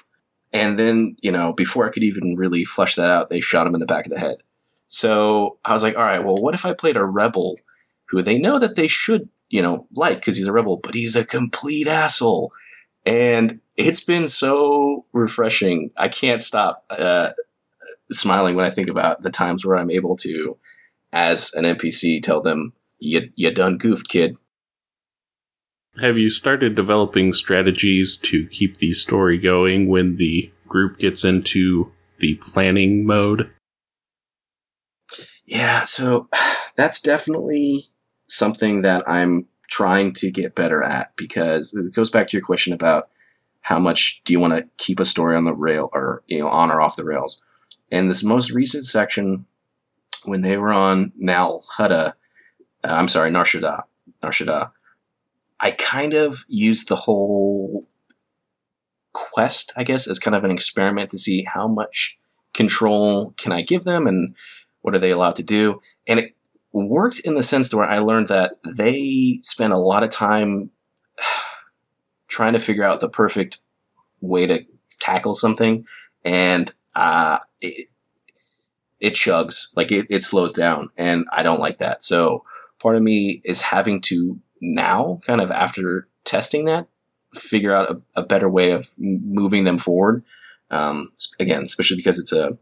And 0.52 0.78
then, 0.78 1.16
you 1.22 1.32
know, 1.32 1.54
before 1.54 1.86
I 1.86 1.90
could 1.90 2.04
even 2.04 2.36
really 2.36 2.64
flesh 2.64 2.96
that 2.96 3.10
out, 3.10 3.30
they 3.30 3.42
shot 3.42 3.66
him 3.68 3.74
in 3.74 3.80
the 3.80 3.86
back 3.86 4.06
of 4.06 4.12
the 4.12 4.20
head. 4.20 4.38
So 4.86 5.58
I 5.66 5.74
was 5.74 5.82
like, 5.82 5.98
all 5.98 6.04
right, 6.04 6.24
well, 6.24 6.36
what 6.40 6.54
if 6.54 6.66
I 6.66 6.74
played 6.74 6.96
a 6.96 7.06
rebel 7.06 7.58
who 8.10 8.22
they 8.22 8.38
know 8.38 8.60
that 8.60 8.76
they 8.76 8.88
should, 8.88 9.30
you 9.54 9.62
know, 9.62 9.86
like 9.94 10.18
because 10.18 10.36
he's 10.36 10.48
a 10.48 10.52
rebel, 10.52 10.78
but 10.78 10.96
he's 10.96 11.16
a 11.16 11.24
complete 11.24 11.88
asshole. 11.88 12.52
And 13.06 13.60
it's 13.78 14.04
been 14.04 14.28
so 14.28 15.06
refreshing. 15.14 15.92
I 15.96 16.08
can't 16.08 16.42
stop 16.42 16.84
uh, 16.90 17.34
smiling 18.12 18.56
when 18.56 18.66
I 18.66 18.72
think 18.72 18.90
about 18.90 19.22
the 19.22 19.30
times 19.30 19.64
where 19.64 19.78
I'm 19.78 19.92
able 19.92 20.16
to 20.18 20.58
as 21.12 21.54
an 21.54 21.66
NPC, 21.66 22.24
tell 22.24 22.42
them 22.42 22.74
you 22.98 23.30
you 23.36 23.52
done 23.52 23.78
goofed, 23.78 24.10
kid. 24.10 24.38
Have 26.02 26.18
you 26.18 26.32
started 26.32 26.74
developing 26.74 27.32
strategies 27.32 28.18
to 28.18 28.48
keep 28.48 28.78
the 28.78 28.94
story 28.94 29.38
going 29.38 29.88
when 29.88 30.16
the 30.16 30.52
group 30.68 30.98
gets 30.98 31.24
into 31.24 31.92
the 32.18 32.34
planning 32.36 33.06
mode? 33.06 33.52
Yeah, 35.46 35.84
so 35.84 36.28
that's 36.76 37.00
definitely 37.00 37.93
something 38.34 38.82
that 38.82 39.08
I'm 39.08 39.46
trying 39.68 40.14
to 40.14 40.32
get 40.32 40.56
better 40.56 40.84
at 40.84 41.16
because 41.16 41.74
it 41.74 41.94
goes 41.94 42.10
back 42.10 42.28
to 42.28 42.38
your 42.38 42.46
question 42.46 42.74
about 42.74 43.10
how 43.62 43.80
much 43.80 44.22
do 44.26 44.34
you 44.34 44.40
want 44.40 44.54
to 44.54 44.68
keep 44.78 45.00
a 45.00 45.06
story 45.06 45.36
on 45.36 45.46
the 45.46 45.54
rail 45.54 45.90
or 45.94 46.22
you 46.28 46.40
know 46.40 46.50
on 46.50 46.72
or 46.72 46.82
off 46.82 46.96
the 46.96 47.06
rails. 47.06 47.44
And 47.92 48.10
this 48.10 48.24
most 48.24 48.52
recent 48.52 48.86
section, 48.86 49.46
when 50.26 50.42
they 50.42 50.58
were 50.58 50.74
on 50.74 51.12
Nal 51.16 51.64
Hutta, 51.78 52.14
uh, 52.84 52.88
I'm 52.88 53.08
sorry, 53.08 53.30
Nar 53.30 53.44
Shaddaa, 53.44 53.84
Narshada, 54.22 54.72
I 55.60 55.72
kind 55.72 56.14
of 56.14 56.44
used 56.50 56.90
the 56.90 56.96
whole 56.96 57.88
quest, 59.14 59.72
I 59.78 59.84
guess, 59.84 60.08
as 60.08 60.20
kind 60.20 60.36
of 60.36 60.44
an 60.44 60.52
experiment 60.52 61.10
to 61.12 61.18
see 61.18 61.46
how 61.48 61.68
much 61.68 62.18
control 62.54 63.34
can 63.38 63.52
I 63.52 63.62
give 63.62 63.84
them 63.84 64.08
and 64.08 64.36
what 64.82 64.94
are 64.94 65.00
they 65.00 65.12
allowed 65.12 65.36
to 65.38 65.44
do. 65.44 65.80
And 66.08 66.20
it 66.20 66.36
worked 66.74 67.20
in 67.20 67.36
the 67.36 67.44
sense 67.44 67.74
where 67.74 67.88
I 67.88 68.00
learned 68.00 68.28
that 68.28 68.58
they 68.78 69.40
spend 69.42 69.74
a 69.74 69.78
lot 69.78 70.04
of 70.04 70.10
time 70.10 70.72
trying 72.28 72.54
to 72.54 72.60
figure 72.60 72.84
out 72.84 73.00
the 73.00 73.10
perfect 73.10 73.60
way 74.22 74.48
to 74.48 74.66
tackle 75.00 75.36
something, 75.36 75.86
and 76.26 76.74
uh, 76.96 77.40
it, 77.62 77.90
it 79.00 79.14
chugs 79.14 79.76
like 79.76 79.92
it, 79.92 80.08
it 80.10 80.24
slows 80.24 80.54
down, 80.54 80.90
and 80.98 81.26
I 81.32 81.44
don't 81.44 81.60
like 81.60 81.78
that. 81.78 82.04
So 82.04 82.44
part 82.82 82.96
of 82.96 83.04
me 83.04 83.42
is 83.44 83.62
having 83.62 84.02
to 84.02 84.40
now, 84.62 85.20
kind 85.26 85.42
of 85.42 85.52
after 85.52 86.08
testing 86.24 86.66
that, 86.66 86.88
figure 87.34 87.74
out 87.74 87.92
a, 87.92 88.22
a 88.22 88.24
better 88.24 88.50
way 88.50 88.72
of 88.72 88.88
moving 89.00 89.64
them 89.64 89.78
forward. 89.78 90.24
Um, 90.72 91.12
again, 91.40 91.62
especially 91.62 91.98
because 91.98 92.18
it's 92.18 92.32
a 92.32 92.58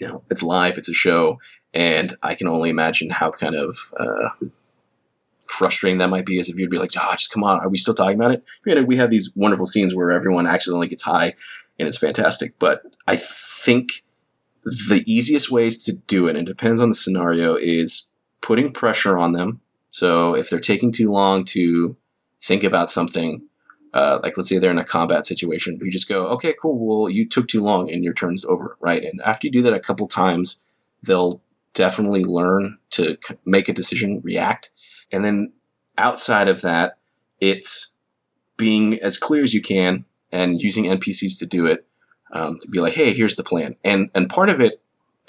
you 0.00 0.08
know 0.08 0.22
it's 0.30 0.42
live, 0.42 0.78
it's 0.78 0.88
a 0.88 0.94
show, 0.94 1.38
and 1.72 2.12
I 2.22 2.34
can 2.34 2.48
only 2.48 2.70
imagine 2.70 3.10
how 3.10 3.30
kind 3.30 3.54
of 3.54 3.76
uh, 3.98 4.46
frustrating 5.46 5.98
that 5.98 6.10
might 6.10 6.26
be 6.26 6.38
as 6.38 6.48
if 6.48 6.58
you'd 6.58 6.70
be 6.70 6.78
like, 6.78 6.92
oh, 6.98 7.12
just 7.12 7.32
come 7.32 7.44
on, 7.44 7.60
are 7.60 7.68
we 7.68 7.78
still 7.78 7.94
talking 7.94 8.18
about 8.18 8.32
it? 8.32 8.44
Granted, 8.62 8.86
we 8.86 8.96
have 8.96 9.10
these 9.10 9.34
wonderful 9.36 9.66
scenes 9.66 9.94
where 9.94 10.10
everyone 10.10 10.46
accidentally 10.46 10.88
gets 10.88 11.02
high 11.02 11.34
and 11.78 11.88
it's 11.88 11.98
fantastic, 11.98 12.58
but 12.58 12.82
I 13.06 13.16
think 13.16 14.04
the 14.64 15.02
easiest 15.06 15.50
ways 15.50 15.82
to 15.84 15.94
do 15.94 16.26
it, 16.26 16.36
and 16.36 16.48
it 16.48 16.50
depends 16.50 16.80
on 16.80 16.88
the 16.88 16.94
scenario, 16.94 17.56
is 17.56 18.10
putting 18.40 18.72
pressure 18.72 19.18
on 19.18 19.32
them. 19.32 19.60
So 19.90 20.34
if 20.34 20.50
they're 20.50 20.58
taking 20.58 20.92
too 20.92 21.08
long 21.10 21.44
to 21.46 21.96
think 22.40 22.64
about 22.64 22.90
something, 22.90 23.42
uh, 23.94 24.18
like 24.22 24.36
let's 24.36 24.48
say 24.48 24.58
they're 24.58 24.72
in 24.72 24.78
a 24.78 24.84
combat 24.84 25.24
situation, 25.24 25.78
you 25.80 25.90
just 25.90 26.08
go, 26.08 26.26
okay, 26.26 26.54
cool, 26.60 26.84
well, 26.84 27.08
you 27.08 27.26
took 27.26 27.46
too 27.46 27.62
long 27.62 27.90
and 27.90 28.02
your 28.02 28.12
turn's 28.12 28.44
over, 28.44 28.76
right? 28.80 29.04
And 29.04 29.20
after 29.24 29.46
you 29.46 29.52
do 29.52 29.62
that 29.62 29.72
a 29.72 29.80
couple 29.80 30.08
times, 30.08 30.64
they'll 31.04 31.40
definitely 31.74 32.24
learn 32.24 32.76
to 32.90 33.16
make 33.46 33.68
a 33.68 33.72
decision, 33.72 34.20
react, 34.24 34.70
and 35.12 35.24
then 35.24 35.52
outside 35.96 36.48
of 36.48 36.60
that, 36.62 36.98
it's 37.40 37.96
being 38.56 38.98
as 39.00 39.16
clear 39.16 39.44
as 39.44 39.54
you 39.54 39.62
can 39.62 40.04
and 40.32 40.60
using 40.60 40.84
NPCs 40.84 41.38
to 41.38 41.46
do 41.46 41.66
it. 41.66 41.86
Um, 42.32 42.58
to 42.62 42.68
be 42.68 42.80
like, 42.80 42.94
hey, 42.94 43.12
here's 43.12 43.36
the 43.36 43.44
plan. 43.44 43.76
And 43.84 44.10
and 44.12 44.28
part 44.28 44.48
of 44.48 44.60
it, 44.60 44.80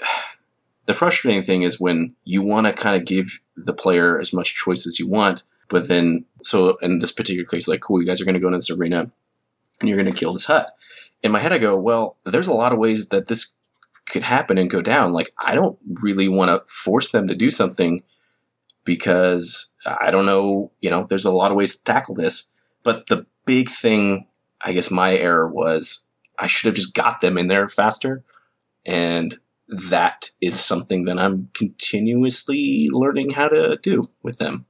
the 0.87 0.93
frustrating 0.93 1.43
thing 1.43 1.61
is 1.61 1.79
when 1.79 2.15
you 2.23 2.41
want 2.41 2.65
to 2.65 2.73
kind 2.73 2.99
of 2.99 3.05
give 3.05 3.41
the 3.55 3.73
player 3.73 4.19
as 4.19 4.33
much 4.33 4.55
choice 4.55 4.87
as 4.87 4.99
you 4.99 5.07
want, 5.07 5.43
but 5.67 5.87
then 5.87 6.25
so 6.41 6.77
in 6.77 6.99
this 6.99 7.11
particular 7.11 7.45
case, 7.45 7.67
like, 7.67 7.81
cool, 7.81 8.01
you 8.01 8.07
guys 8.07 8.21
are 8.21 8.25
going 8.25 8.35
to 8.35 8.39
go 8.39 8.47
into 8.47 8.57
this 8.57 8.71
arena 8.71 9.11
and 9.79 9.89
you're 9.89 10.01
going 10.01 10.11
to 10.11 10.17
kill 10.17 10.33
this 10.33 10.45
Hutt. 10.45 10.75
In 11.23 11.31
my 11.31 11.39
head, 11.39 11.53
I 11.53 11.57
go, 11.57 11.77
well, 11.77 12.17
there's 12.25 12.47
a 12.47 12.53
lot 12.53 12.71
of 12.71 12.79
ways 12.79 13.09
that 13.09 13.27
this 13.27 13.57
could 14.05 14.23
happen 14.23 14.57
and 14.57 14.69
go 14.69 14.81
down. 14.81 15.13
Like, 15.13 15.31
I 15.39 15.55
don't 15.55 15.77
really 16.01 16.27
want 16.27 16.49
to 16.49 16.71
force 16.71 17.09
them 17.09 17.27
to 17.27 17.35
do 17.35 17.49
something 17.49 18.03
because 18.83 19.75
I 19.85 20.11
don't 20.11 20.25
know, 20.25 20.71
you 20.81 20.89
know, 20.89 21.05
there's 21.09 21.25
a 21.25 21.31
lot 21.31 21.51
of 21.51 21.57
ways 21.57 21.75
to 21.75 21.83
tackle 21.83 22.15
this. 22.15 22.51
But 22.83 23.07
the 23.07 23.25
big 23.45 23.69
thing, 23.69 24.27
I 24.61 24.73
guess 24.73 24.91
my 24.91 25.15
error 25.15 25.47
was 25.49 26.09
I 26.37 26.47
should 26.47 26.67
have 26.67 26.75
just 26.75 26.93
got 26.93 27.21
them 27.21 27.37
in 27.37 27.47
there 27.47 27.67
faster. 27.67 28.23
And 28.85 29.35
that 29.67 30.29
is 30.41 30.59
something 30.59 31.05
that 31.05 31.17
I'm 31.17 31.49
continuously 31.53 32.89
learning 32.91 33.31
how 33.31 33.47
to 33.47 33.77
do 33.81 34.01
with 34.21 34.37
them. 34.37 34.65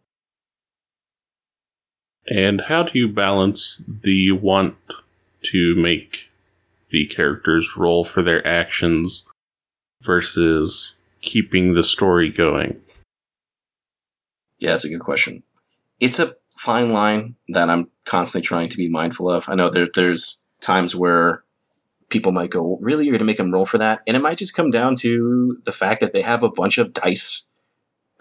And 2.28 2.62
how 2.62 2.84
do 2.84 2.98
you 2.98 3.08
balance 3.08 3.82
the 3.88 4.32
want 4.32 4.76
to 5.44 5.76
make 5.76 6.32
the 6.90 7.06
characters 7.06 7.78
roll 7.78 8.04
for 8.04 8.24
their 8.24 8.46
actions 8.48 9.26
versus 10.02 10.96
keeping 11.22 11.74
the 11.74 11.84
story 11.84 12.32
going? 12.32 12.80
Yeah, 14.58 14.72
that's 14.72 14.86
a 14.86 14.90
good 14.90 15.02
question. 15.02 15.44
It's 16.00 16.20
a 16.20 16.36
fine 16.56 16.92
line 16.92 17.36
that 17.50 17.70
I'm 17.70 17.90
constantly 18.06 18.46
trying 18.46 18.70
to 18.70 18.78
be 18.78 18.90
mindful 18.90 19.30
of. 19.30 19.48
I 19.50 19.56
know 19.56 19.70
there, 19.70 19.88
there's 19.94 20.46
times 20.62 20.96
where 20.96 21.44
people 22.10 22.32
might 22.32 22.50
go, 22.50 22.78
really, 22.82 23.06
you're 23.06 23.12
going 23.12 23.20
to 23.20 23.26
make 23.26 23.38
them 23.38 23.52
roll 23.52 23.66
for 23.66 23.78
that? 23.78 24.02
And 24.08 24.16
it 24.16 24.24
might 24.24 24.38
just 24.38 24.56
come 24.56 24.72
down 24.72 24.96
to 24.98 25.60
the 25.66 25.72
fact 25.72 26.02
that 26.02 26.14
they 26.14 26.22
have 26.22 26.44
a 26.44 26.52
bunch 26.52 26.78
of 26.78 26.94
dice 26.94 27.50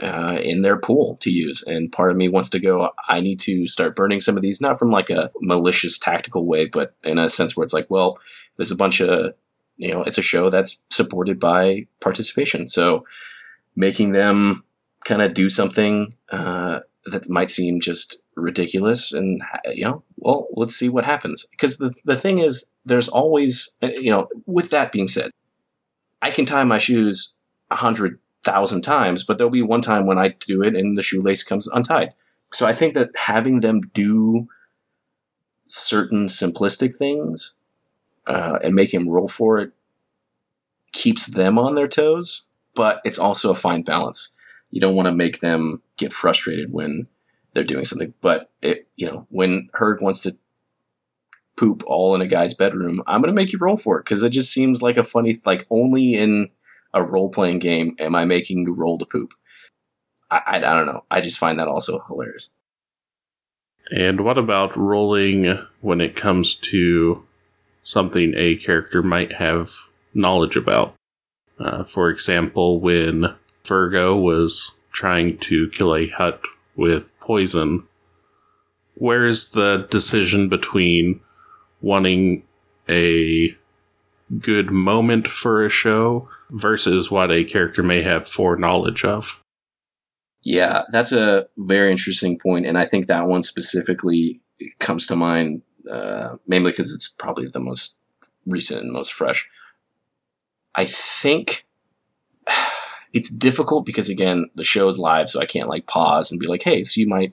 uh, 0.03 0.38
in 0.42 0.62
their 0.62 0.78
pool 0.78 1.16
to 1.20 1.30
use. 1.30 1.62
And 1.62 1.92
part 1.92 2.11
of 2.11 2.16
me 2.16 2.28
wants 2.28 2.51
to 2.51 2.61
go, 2.61 2.90
I 3.09 3.20
need 3.20 3.40
to 3.40 3.66
start 3.66 3.97
burning 3.97 4.20
some 4.20 4.36
of 4.36 4.42
these, 4.42 4.61
not 4.61 4.78
from 4.78 4.90
like 4.90 5.11
a 5.11 5.30
malicious 5.40 5.99
tactical 5.99 6.47
way, 6.47 6.66
but 6.66 6.95
in 7.05 7.18
a 7.18 7.30
sense 7.30 7.57
where 7.57 7.64
it's 7.64 7.72
like, 7.72 7.86
well, 7.88 8.18
there's 8.57 8.72
a 8.72 8.76
bunch 8.76 9.01
of, 9.01 9.34
you 9.76 9.92
know, 9.92 10.03
it's 10.03 10.18
a 10.18 10.22
show 10.22 10.51
that's 10.51 10.82
supported 10.90 11.38
by 11.38 11.86
participation. 12.01 12.66
So 12.66 13.05
making 13.76 14.12
them 14.12 14.62
kind 15.05 15.22
of 15.22 15.34
do 15.34 15.49
something 15.49 16.12
uh, 16.30 16.80
that 17.07 17.28
might 17.28 17.51
seem 17.51 17.80
just 17.80 18.22
ridiculous 18.36 19.12
and 19.12 19.42
you 19.74 19.84
know 19.84 20.03
well 20.16 20.49
let's 20.55 20.74
see 20.74 20.88
what 20.88 21.05
happens 21.05 21.47
because 21.53 21.78
the, 21.78 21.95
the 22.05 22.16
thing 22.16 22.38
is 22.38 22.68
there's 22.84 23.09
always 23.09 23.76
you 23.80 24.11
know 24.11 24.26
with 24.47 24.70
that 24.70 24.90
being 24.90 25.07
said 25.07 25.30
i 26.20 26.30
can 26.30 26.45
tie 26.45 26.64
my 26.64 26.78
shoes 26.78 27.36
a 27.70 27.76
hundred 27.76 28.18
thousand 28.45 28.82
times 28.82 29.24
but 29.24 29.38
there'll 29.38 29.51
be 29.51 29.62
one 29.62 29.80
time 29.80 30.07
when 30.07 30.18
i 30.18 30.28
do 30.28 30.62
it 30.62 30.76
and 30.76 30.97
the 30.97 31.03
shoelace 31.03 31.42
comes 31.42 31.66
untied 31.68 32.14
so 32.53 32.66
i 32.66 32.72
think 32.72 32.95
that 32.95 33.11
having 33.16 33.61
them 33.61 33.80
do 33.92 34.47
certain 35.68 36.26
simplistic 36.26 36.97
things 36.97 37.57
uh, 38.26 38.59
and 38.62 38.74
make 38.74 38.92
him 38.92 39.09
roll 39.09 39.28
for 39.28 39.59
it 39.59 39.72
keeps 40.92 41.26
them 41.26 41.59
on 41.59 41.74
their 41.74 41.88
toes 41.88 42.47
but 42.74 43.01
it's 43.05 43.18
also 43.18 43.51
a 43.51 43.57
fine 43.57 43.82
balance 43.82 44.38
you 44.70 44.80
don't 44.80 44.97
want 44.97 45.07
to 45.07 45.14
make 45.14 45.38
them 45.38 45.80
get 45.97 46.12
frustrated 46.12 46.72
when 46.72 47.07
they're 47.53 47.64
doing 47.64 47.84
something. 47.84 48.12
But 48.20 48.51
it, 48.61 48.88
you 48.97 49.07
know, 49.07 49.26
when 49.30 49.68
Herd 49.72 50.01
wants 50.01 50.20
to 50.22 50.36
poop 51.57 51.84
all 51.86 52.14
in 52.16 52.20
a 52.20 52.26
guy's 52.26 52.55
bedroom, 52.55 53.01
I'm 53.07 53.22
going 53.22 53.32
to 53.32 53.40
make 53.40 53.53
you 53.53 53.59
roll 53.61 53.76
for 53.76 53.99
it 53.99 54.05
because 54.05 54.22
it 54.24 54.30
just 54.30 54.53
seems 54.53 54.82
like 54.82 54.97
a 54.97 55.05
funny, 55.05 55.36
like 55.47 55.64
only 55.70 56.14
in 56.14 56.51
a 56.95 57.03
role 57.03 57.28
playing 57.28 57.59
game 57.59 57.95
am 57.99 58.14
I 58.14 58.24
making 58.24 58.66
you 58.66 58.72
roll 58.72 58.97
to 58.99 59.05
poop. 59.05 59.32
I, 60.30 60.40
I, 60.47 60.57
I 60.57 60.61
don't 60.61 60.86
know. 60.86 61.05
I 61.11 61.20
just 61.20 61.38
find 61.38 61.59
that 61.59 61.68
also 61.68 62.01
hilarious. 62.09 62.53
And 63.90 64.22
what 64.22 64.38
about 64.38 64.76
rolling 64.76 65.59
when 65.82 66.01
it 66.01 66.16
comes 66.16 66.55
to 66.55 67.26
something 67.82 68.32
a 68.34 68.57
character 68.57 69.03
might 69.03 69.32
have 69.32 69.72
knowledge 70.14 70.57
about? 70.57 70.95
Uh, 71.59 71.84
for 71.84 72.09
example, 72.09 72.80
when 72.80 73.34
Virgo 73.66 74.16
was 74.16 74.72
trying 74.92 75.36
to 75.38 75.68
kill 75.70 75.95
a 75.95 76.09
Hutt 76.09 76.40
with 76.76 77.12
poison. 77.20 77.84
Where's 78.95 79.51
the 79.51 79.86
decision 79.90 80.49
between 80.49 81.20
wanting 81.80 82.45
a 82.88 83.57
good 84.39 84.70
moment 84.70 85.28
for 85.28 85.64
a 85.64 85.68
show 85.68 86.28
versus 86.51 87.11
what 87.11 87.30
a 87.30 87.45
character 87.45 87.82
may 87.82 88.03
have 88.03 88.28
foreknowledge 88.28 89.05
of? 89.05 89.43
Yeah, 90.43 90.82
that's 90.91 91.12
a 91.12 91.47
very 91.57 91.91
interesting 91.91 92.39
point, 92.39 92.66
and 92.66 92.76
I 92.76 92.85
think 92.85 93.07
that 93.07 93.26
one 93.26 93.43
specifically 93.43 94.41
comes 94.78 95.07
to 95.07 95.16
mind 95.16 95.62
uh, 95.91 96.37
mainly 96.47 96.70
because 96.70 96.93
it's 96.93 97.09
probably 97.09 97.49
the 97.49 97.61
most 97.61 97.99
recent 98.47 98.82
and 98.82 98.93
most 98.93 99.12
fresh. 99.12 99.49
I 100.74 100.85
think 100.85 101.64
it's 103.12 103.30
difficult 103.30 103.87
because 103.87 104.09
again 104.09 104.51
the 104.57 104.64
show 104.64 104.89
is 104.89 104.99
live 104.99 105.30
so 105.30 105.41
i 105.41 105.47
can't 105.47 105.68
like 105.68 105.87
pause 105.87 106.30
and 106.32 106.41
be 106.41 106.49
like 106.49 106.62
hey 106.62 106.82
so 106.82 107.01
you 107.01 107.07
might 107.07 107.32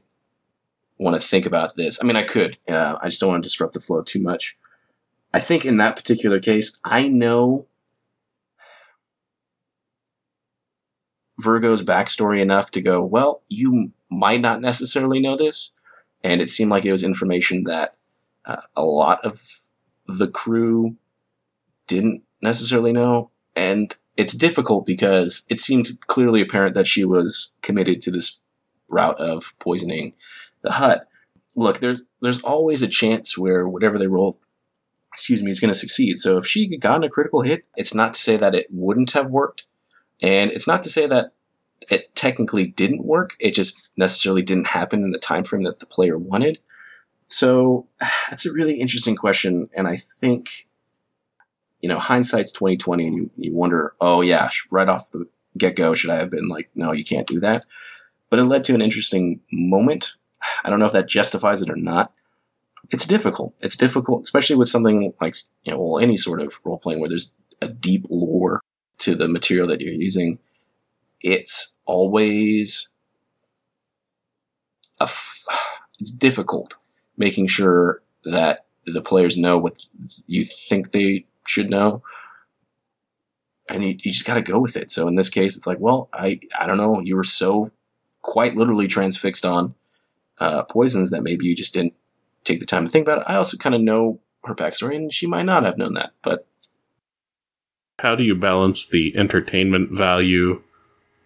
want 0.99 1.19
to 1.19 1.27
think 1.27 1.47
about 1.47 1.75
this 1.75 1.99
i 2.01 2.05
mean 2.05 2.15
i 2.15 2.21
could 2.21 2.55
uh, 2.69 2.97
i 3.01 3.07
just 3.07 3.19
don't 3.19 3.31
want 3.31 3.43
to 3.43 3.47
disrupt 3.47 3.73
the 3.73 3.79
flow 3.79 4.03
too 4.03 4.21
much 4.21 4.55
i 5.33 5.39
think 5.39 5.65
in 5.65 5.77
that 5.77 5.95
particular 5.95 6.39
case 6.39 6.79
i 6.83 7.07
know 7.07 7.65
Virgo's 11.41 11.83
backstory 11.83 12.39
enough 12.39 12.71
to 12.71 12.81
go, 12.81 13.03
well, 13.03 13.41
you 13.49 13.91
might 14.09 14.41
not 14.41 14.61
necessarily 14.61 15.19
know 15.19 15.35
this. 15.35 15.75
And 16.23 16.39
it 16.39 16.49
seemed 16.49 16.69
like 16.69 16.85
it 16.85 16.91
was 16.91 17.03
information 17.03 17.63
that 17.63 17.95
uh, 18.45 18.61
a 18.75 18.83
lot 18.83 19.25
of 19.25 19.41
the 20.07 20.27
crew 20.27 20.95
didn't 21.87 22.23
necessarily 22.41 22.93
know. 22.93 23.31
And 23.55 23.95
it's 24.17 24.33
difficult 24.33 24.85
because 24.85 25.45
it 25.49 25.59
seemed 25.59 25.99
clearly 26.07 26.41
apparent 26.41 26.75
that 26.75 26.87
she 26.87 27.03
was 27.05 27.55
committed 27.61 28.01
to 28.01 28.11
this 28.11 28.41
route 28.89 29.19
of 29.19 29.55
poisoning 29.59 30.13
the 30.61 30.71
Hutt. 30.71 31.07
Look, 31.55 31.79
there's 31.79 32.01
there's 32.21 32.41
always 32.43 32.81
a 32.81 32.87
chance 32.87 33.37
where 33.37 33.67
whatever 33.67 33.97
they 33.97 34.07
roll, 34.07 34.35
excuse 35.13 35.43
me, 35.43 35.51
is 35.51 35.59
going 35.59 35.73
to 35.73 35.79
succeed. 35.79 36.19
So 36.19 36.37
if 36.37 36.45
she 36.45 36.67
got 36.77 36.91
gotten 36.91 37.03
a 37.03 37.09
critical 37.09 37.41
hit, 37.41 37.65
it's 37.75 37.93
not 37.93 38.13
to 38.13 38.19
say 38.19 38.37
that 38.37 38.55
it 38.55 38.67
wouldn't 38.71 39.11
have 39.11 39.29
worked, 39.29 39.65
and 40.21 40.51
it's 40.51 40.67
not 40.67 40.83
to 40.83 40.89
say 40.89 41.07
that 41.07 41.33
it 41.89 42.13
technically 42.15 42.67
didn't 42.67 43.05
work. 43.05 43.35
It 43.39 43.51
just 43.51 43.89
necessarily 43.97 44.41
didn't 44.41 44.67
happen 44.67 45.03
in 45.03 45.11
the 45.11 45.17
time 45.17 45.43
frame 45.43 45.63
that 45.63 45.79
the 45.79 45.85
player 45.85 46.17
wanted. 46.17 46.59
So 47.27 47.87
that's 48.29 48.45
a 48.45 48.53
really 48.53 48.79
interesting 48.79 49.15
question, 49.15 49.69
and 49.75 49.87
I 49.87 49.95
think 49.95 50.67
you 51.81 51.89
know 51.89 51.99
hindsight's 51.99 52.51
twenty 52.51 52.77
twenty, 52.77 53.07
and 53.07 53.15
you, 53.15 53.31
you 53.37 53.53
wonder, 53.53 53.93
oh 53.99 54.21
yeah, 54.21 54.49
right 54.71 54.89
off 54.89 55.11
the 55.11 55.27
get 55.57 55.75
go, 55.75 55.93
should 55.93 56.11
I 56.11 56.17
have 56.17 56.29
been 56.29 56.47
like, 56.47 56.69
no, 56.75 56.93
you 56.93 57.03
can't 57.03 57.27
do 57.27 57.39
that? 57.41 57.65
But 58.29 58.39
it 58.39 58.45
led 58.45 58.63
to 58.65 58.75
an 58.75 58.81
interesting 58.81 59.41
moment. 59.51 60.13
I 60.63 60.69
don't 60.69 60.79
know 60.79 60.85
if 60.85 60.93
that 60.93 61.07
justifies 61.07 61.61
it 61.61 61.69
or 61.69 61.75
not. 61.75 62.13
It's 62.91 63.05
difficult. 63.05 63.53
It's 63.61 63.77
difficult, 63.77 64.23
especially 64.23 64.57
with 64.57 64.67
something 64.67 65.13
like 65.21 65.35
you 65.63 65.71
know, 65.71 65.81
well, 65.81 65.99
any 66.03 66.17
sort 66.17 66.41
of 66.41 66.53
role 66.65 66.77
playing 66.77 66.99
where 66.99 67.09
there's 67.09 67.37
a 67.61 67.67
deep 67.67 68.05
lore 68.09 68.61
to 68.99 69.15
the 69.15 69.27
material 69.27 69.67
that 69.67 69.81
you're 69.81 69.93
using. 69.93 70.39
It's 71.21 71.79
always 71.85 72.89
a 74.99 75.03
f- 75.03 75.45
it's 75.99 76.11
difficult 76.11 76.75
making 77.17 77.47
sure 77.47 78.01
that 78.25 78.65
the 78.85 79.01
players 79.01 79.37
know 79.37 79.57
what 79.57 79.77
you 80.27 80.43
think 80.43 80.91
they 80.91 81.25
should 81.47 81.69
know 81.69 82.03
and 83.69 83.83
you, 83.83 83.89
you 83.89 84.11
just 84.11 84.25
got 84.25 84.35
to 84.35 84.41
go 84.41 84.59
with 84.59 84.75
it 84.75 84.89
so 84.89 85.07
in 85.07 85.15
this 85.15 85.29
case 85.29 85.55
it's 85.55 85.67
like 85.67 85.79
well 85.79 86.09
i 86.13 86.39
i 86.59 86.65
don't 86.65 86.77
know 86.77 86.99
you 87.01 87.15
were 87.15 87.23
so 87.23 87.65
quite 88.21 88.55
literally 88.55 88.87
transfixed 88.87 89.45
on 89.45 89.73
uh, 90.39 90.63
poisons 90.63 91.11
that 91.11 91.21
maybe 91.23 91.45
you 91.45 91.55
just 91.55 91.73
didn't 91.73 91.93
take 92.43 92.59
the 92.59 92.65
time 92.65 92.85
to 92.85 92.91
think 92.91 93.07
about 93.07 93.19
it 93.19 93.25
i 93.27 93.35
also 93.35 93.57
kind 93.57 93.75
of 93.75 93.81
know 93.81 94.19
her 94.43 94.55
backstory 94.55 94.95
and 94.95 95.13
she 95.13 95.27
might 95.27 95.43
not 95.43 95.63
have 95.63 95.77
known 95.77 95.93
that 95.93 96.11
but 96.21 96.47
how 97.99 98.15
do 98.15 98.23
you 98.23 98.35
balance 98.35 98.85
the 98.85 99.15
entertainment 99.15 99.91
value 99.91 100.61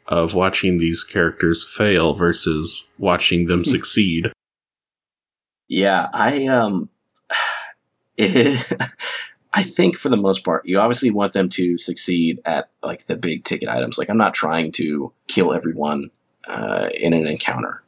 of 0.07 0.36
watching 0.36 0.78
these 0.78 1.03
characters 1.03 1.63
fail 1.63 2.13
versus 2.13 2.86
watching 2.97 3.47
them 3.47 3.63
succeed 3.63 4.32
yeah, 5.68 6.09
I 6.13 6.47
um, 6.47 6.89
it, 8.18 8.72
I 9.53 9.63
think 9.63 9.97
for 9.97 10.09
the 10.09 10.18
most 10.18 10.43
part, 10.43 10.66
you 10.66 10.80
obviously 10.80 11.11
want 11.11 11.34
them 11.34 11.49
to 11.49 11.78
succeed 11.78 12.41
at 12.45 12.70
like 12.84 13.05
the 13.05 13.16
big 13.16 13.43
ticket 13.43 13.70
items. 13.70 13.97
Like 13.97 14.09
I'm 14.09 14.18
not 14.18 14.34
trying 14.34 14.72
to 14.74 15.11
kill 15.28 15.53
everyone 15.53 16.11
uh, 16.47 16.89
in 16.93 17.13
an 17.13 17.26
encounter. 17.26 17.82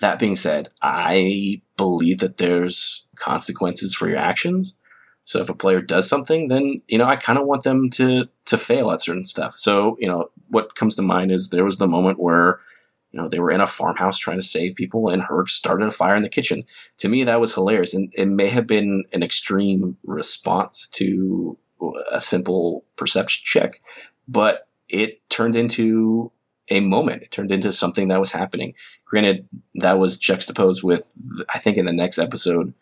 That 0.00 0.18
being 0.18 0.36
said, 0.36 0.68
I 0.82 1.62
believe 1.76 2.18
that 2.18 2.38
there's 2.38 3.10
consequences 3.16 3.94
for 3.94 4.08
your 4.08 4.18
actions. 4.18 4.78
So 5.24 5.40
if 5.40 5.48
a 5.48 5.54
player 5.54 5.80
does 5.80 6.08
something, 6.08 6.48
then 6.48 6.82
you 6.88 6.98
know 6.98 7.04
I 7.04 7.16
kind 7.16 7.38
of 7.38 7.46
want 7.46 7.62
them 7.62 7.90
to 7.90 8.28
to 8.46 8.58
fail 8.58 8.90
at 8.90 9.00
certain 9.00 9.24
stuff. 9.24 9.54
So 9.56 9.96
you 10.00 10.08
know 10.08 10.30
what 10.48 10.74
comes 10.74 10.96
to 10.96 11.02
mind 11.02 11.30
is 11.30 11.50
there 11.50 11.64
was 11.64 11.78
the 11.78 11.86
moment 11.86 12.18
where 12.18 12.60
you 13.12 13.20
know, 13.20 13.28
they 13.28 13.40
were 13.40 13.50
in 13.50 13.60
a 13.60 13.66
farmhouse 13.66 14.18
trying 14.18 14.38
to 14.38 14.42
save 14.42 14.76
people, 14.76 15.08
and 15.08 15.22
Herc 15.22 15.48
started 15.48 15.86
a 15.86 15.90
fire 15.90 16.14
in 16.14 16.22
the 16.22 16.28
kitchen. 16.28 16.64
To 16.98 17.08
me, 17.08 17.24
that 17.24 17.40
was 17.40 17.54
hilarious, 17.54 17.94
and 17.94 18.12
it 18.14 18.26
may 18.26 18.48
have 18.48 18.66
been 18.66 19.04
an 19.12 19.22
extreme 19.22 19.96
response 20.04 20.88
to 20.90 21.58
a 22.12 22.20
simple 22.20 22.84
perception 22.96 23.42
check, 23.44 23.80
but 24.28 24.68
it 24.88 25.28
turned 25.28 25.56
into 25.56 26.30
a 26.70 26.80
moment. 26.80 27.22
It 27.22 27.30
turned 27.30 27.52
into 27.52 27.72
something 27.72 28.08
that 28.08 28.20
was 28.20 28.32
happening. 28.32 28.74
Granted, 29.04 29.48
that 29.76 29.98
was 29.98 30.18
juxtaposed 30.18 30.82
with, 30.82 31.18
I 31.48 31.58
think, 31.58 31.76
in 31.76 31.86
the 31.86 31.92
next 31.92 32.18
episode, 32.18 32.72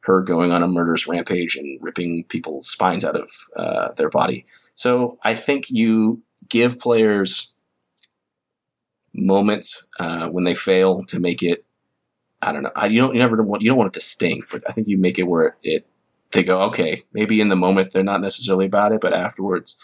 her 0.00 0.22
going 0.22 0.52
on 0.52 0.62
a 0.62 0.68
murderous 0.68 1.08
rampage 1.08 1.56
and 1.56 1.82
ripping 1.82 2.24
people's 2.24 2.68
spines 2.68 3.04
out 3.04 3.16
of 3.16 3.28
uh, 3.56 3.92
their 3.92 4.10
body. 4.10 4.46
So 4.74 5.18
I 5.22 5.34
think 5.34 5.70
you 5.70 6.22
give 6.48 6.78
players 6.78 7.56
moments 9.12 9.88
uh, 9.98 10.28
when 10.28 10.44
they 10.44 10.54
fail 10.54 11.02
to 11.04 11.18
make 11.18 11.42
it. 11.42 11.64
I 12.40 12.52
don't 12.52 12.62
know. 12.62 12.70
I, 12.76 12.86
you 12.86 13.00
don't. 13.00 13.14
You 13.14 13.18
never 13.18 13.42
want. 13.42 13.62
You 13.62 13.70
don't 13.70 13.78
want 13.78 13.88
it 13.88 13.98
to 13.98 14.00
sting, 14.00 14.42
but 14.52 14.62
I 14.68 14.72
think 14.72 14.86
you 14.86 14.96
make 14.96 15.18
it 15.18 15.24
where 15.24 15.56
it. 15.62 15.86
They 16.30 16.44
go, 16.44 16.60
okay. 16.64 17.02
Maybe 17.14 17.40
in 17.40 17.48
the 17.48 17.56
moment 17.56 17.92
they're 17.92 18.04
not 18.04 18.20
necessarily 18.20 18.66
about 18.66 18.92
it, 18.92 19.00
but 19.00 19.14
afterwards, 19.14 19.80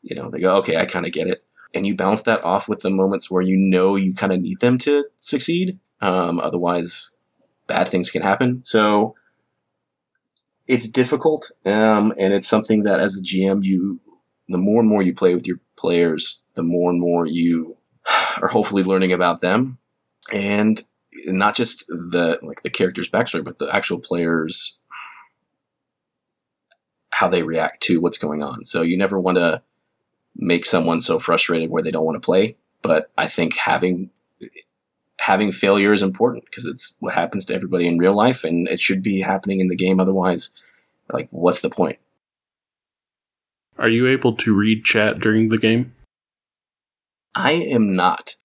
you 0.00 0.14
know, 0.14 0.30
they 0.30 0.38
go, 0.38 0.56
okay, 0.58 0.76
I 0.76 0.84
kind 0.84 1.04
of 1.04 1.12
get 1.12 1.26
it, 1.26 1.44
and 1.76 1.86
you 1.86 1.94
bounce 1.94 2.22
that 2.22 2.42
off 2.42 2.68
with 2.68 2.80
the 2.80 2.90
moments 2.90 3.30
where 3.30 3.42
you 3.42 3.56
know 3.56 3.96
you 3.96 4.14
kind 4.14 4.32
of 4.32 4.40
need 4.40 4.60
them 4.60 4.78
to 4.78 5.04
succeed. 5.18 5.78
Um, 6.00 6.40
otherwise, 6.40 7.16
bad 7.66 7.86
things 7.88 8.10
can 8.10 8.22
happen. 8.22 8.64
So 8.64 9.14
it's 10.66 10.88
difficult, 10.88 11.50
um, 11.64 12.12
and 12.18 12.32
it's 12.32 12.48
something 12.48 12.82
that 12.84 12.98
as 12.98 13.14
the 13.14 13.22
GM, 13.22 13.62
you 13.62 14.00
the 14.48 14.58
more 14.58 14.80
and 14.80 14.88
more 14.88 15.02
you 15.02 15.12
play 15.12 15.34
with 15.34 15.46
your 15.46 15.58
players, 15.76 16.44
the 16.54 16.62
more 16.62 16.90
and 16.90 17.00
more 17.00 17.26
you 17.26 17.76
are 18.42 18.48
hopefully 18.48 18.82
learning 18.82 19.12
about 19.12 19.40
them 19.40 19.78
and 20.32 20.82
not 21.26 21.54
just 21.54 21.86
the 21.88 22.38
like 22.42 22.62
the 22.62 22.70
character's 22.70 23.10
backstory, 23.10 23.44
but 23.44 23.58
the 23.58 23.74
actual 23.74 23.98
players 23.98 24.82
how 27.10 27.28
they 27.28 27.42
react 27.42 27.82
to 27.82 28.00
what's 28.00 28.18
going 28.18 28.42
on. 28.42 28.64
So 28.64 28.82
you 28.82 28.96
never 28.96 29.18
want 29.18 29.36
to 29.36 29.62
make 30.36 30.66
someone 30.66 31.00
so 31.00 31.18
frustrated 31.18 31.70
where 31.70 31.82
they 31.82 31.90
don't 31.90 32.04
want 32.04 32.20
to 32.20 32.24
play. 32.24 32.56
But 32.82 33.10
I 33.16 33.26
think 33.26 33.56
having 33.56 34.10
having 35.18 35.50
failure 35.50 35.92
is 35.92 36.02
important 36.02 36.44
because 36.44 36.66
it's 36.66 36.96
what 37.00 37.14
happens 37.14 37.44
to 37.46 37.54
everybody 37.54 37.86
in 37.86 37.98
real 37.98 38.14
life, 38.14 38.44
and 38.44 38.68
it 38.68 38.80
should 38.80 39.02
be 39.02 39.20
happening 39.20 39.60
in 39.60 39.68
the 39.68 39.76
game. 39.76 40.00
Otherwise, 40.00 40.62
like, 41.12 41.28
what's 41.30 41.60
the 41.60 41.70
point? 41.70 41.98
Are 43.78 43.88
you 43.88 44.06
able 44.06 44.34
to 44.36 44.54
read 44.54 44.84
chat 44.84 45.18
during 45.18 45.48
the 45.48 45.58
game? 45.58 45.94
I 47.34 47.52
am 47.52 47.94
not. 47.94 48.36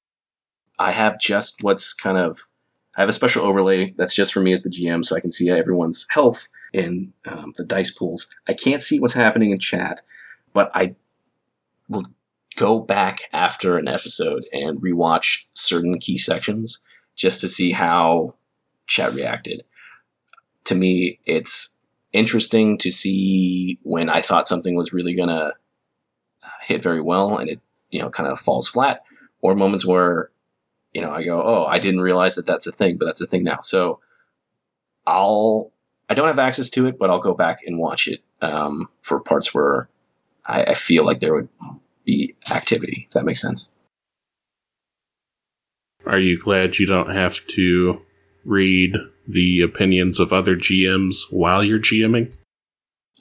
I 0.77 0.91
have 0.91 1.19
just 1.19 1.63
what's 1.63 1.93
kind 1.93 2.17
of 2.17 2.47
I 2.97 3.01
have 3.01 3.09
a 3.09 3.13
special 3.13 3.45
overlay 3.45 3.91
that's 3.91 4.15
just 4.15 4.33
for 4.33 4.41
me 4.41 4.51
as 4.51 4.63
the 4.63 4.69
GM, 4.69 5.05
so 5.05 5.15
I 5.15 5.21
can 5.21 5.31
see 5.31 5.49
everyone's 5.49 6.05
health 6.09 6.47
in 6.73 7.13
um, 7.29 7.53
the 7.55 7.63
dice 7.63 7.91
pools. 7.91 8.33
I 8.47 8.53
can't 8.53 8.81
see 8.81 8.99
what's 8.99 9.13
happening 9.13 9.51
in 9.51 9.59
chat, 9.59 10.01
but 10.53 10.71
I 10.73 10.95
will 11.91 12.05
go 12.57 12.81
back 12.81 13.29
after 13.33 13.77
an 13.77 13.87
episode 13.87 14.43
and 14.53 14.81
rewatch 14.81 15.49
certain 15.53 15.97
key 15.99 16.17
sections 16.17 16.83
just 17.15 17.41
to 17.41 17.49
see 17.49 17.71
how 17.71 18.33
chat 18.87 19.13
reacted. 19.13 19.63
To 20.65 20.75
me, 20.75 21.19
it's 21.25 21.79
interesting 22.13 22.77
to 22.79 22.91
see 22.91 23.79
when 23.83 24.09
I 24.09 24.21
thought 24.21 24.47
something 24.47 24.75
was 24.75 24.93
really 24.93 25.13
gonna 25.13 25.53
hit 26.61 26.81
very 26.81 27.01
well 27.01 27.37
and 27.37 27.49
it 27.49 27.59
you 27.89 28.01
know 28.01 28.09
kind 28.09 28.29
of 28.29 28.39
falls 28.39 28.67
flat, 28.67 29.03
or 29.41 29.55
moments 29.55 29.85
where 29.85 30.31
you 30.93 31.01
know 31.01 31.11
I 31.11 31.23
go, 31.23 31.41
oh, 31.41 31.65
I 31.65 31.79
didn't 31.79 32.01
realize 32.01 32.35
that 32.35 32.45
that's 32.45 32.67
a 32.67 32.71
thing, 32.71 32.97
but 32.97 33.05
that's 33.05 33.21
a 33.21 33.27
thing 33.27 33.43
now. 33.43 33.59
So 33.61 33.99
I'll 35.05 35.71
I 36.09 36.13
don't 36.13 36.27
have 36.27 36.39
access 36.39 36.69
to 36.71 36.87
it, 36.87 36.99
but 36.99 37.09
I'll 37.09 37.19
go 37.19 37.35
back 37.35 37.59
and 37.65 37.79
watch 37.79 38.07
it 38.07 38.21
um, 38.41 38.89
for 39.01 39.19
parts 39.19 39.53
where 39.53 39.89
I, 40.51 40.63
I 40.63 40.73
feel 40.73 41.05
like 41.05 41.19
there 41.19 41.33
would 41.33 41.49
be 42.05 42.35
activity. 42.49 43.05
If 43.07 43.13
that 43.13 43.25
makes 43.25 43.41
sense. 43.41 43.71
Are 46.05 46.19
you 46.19 46.39
glad 46.39 46.79
you 46.79 46.87
don't 46.87 47.11
have 47.11 47.45
to 47.47 48.01
read 48.43 48.95
the 49.27 49.61
opinions 49.61 50.19
of 50.19 50.33
other 50.33 50.55
GMs 50.55 51.31
while 51.31 51.63
you're 51.63 51.79
GMing? 51.79 52.31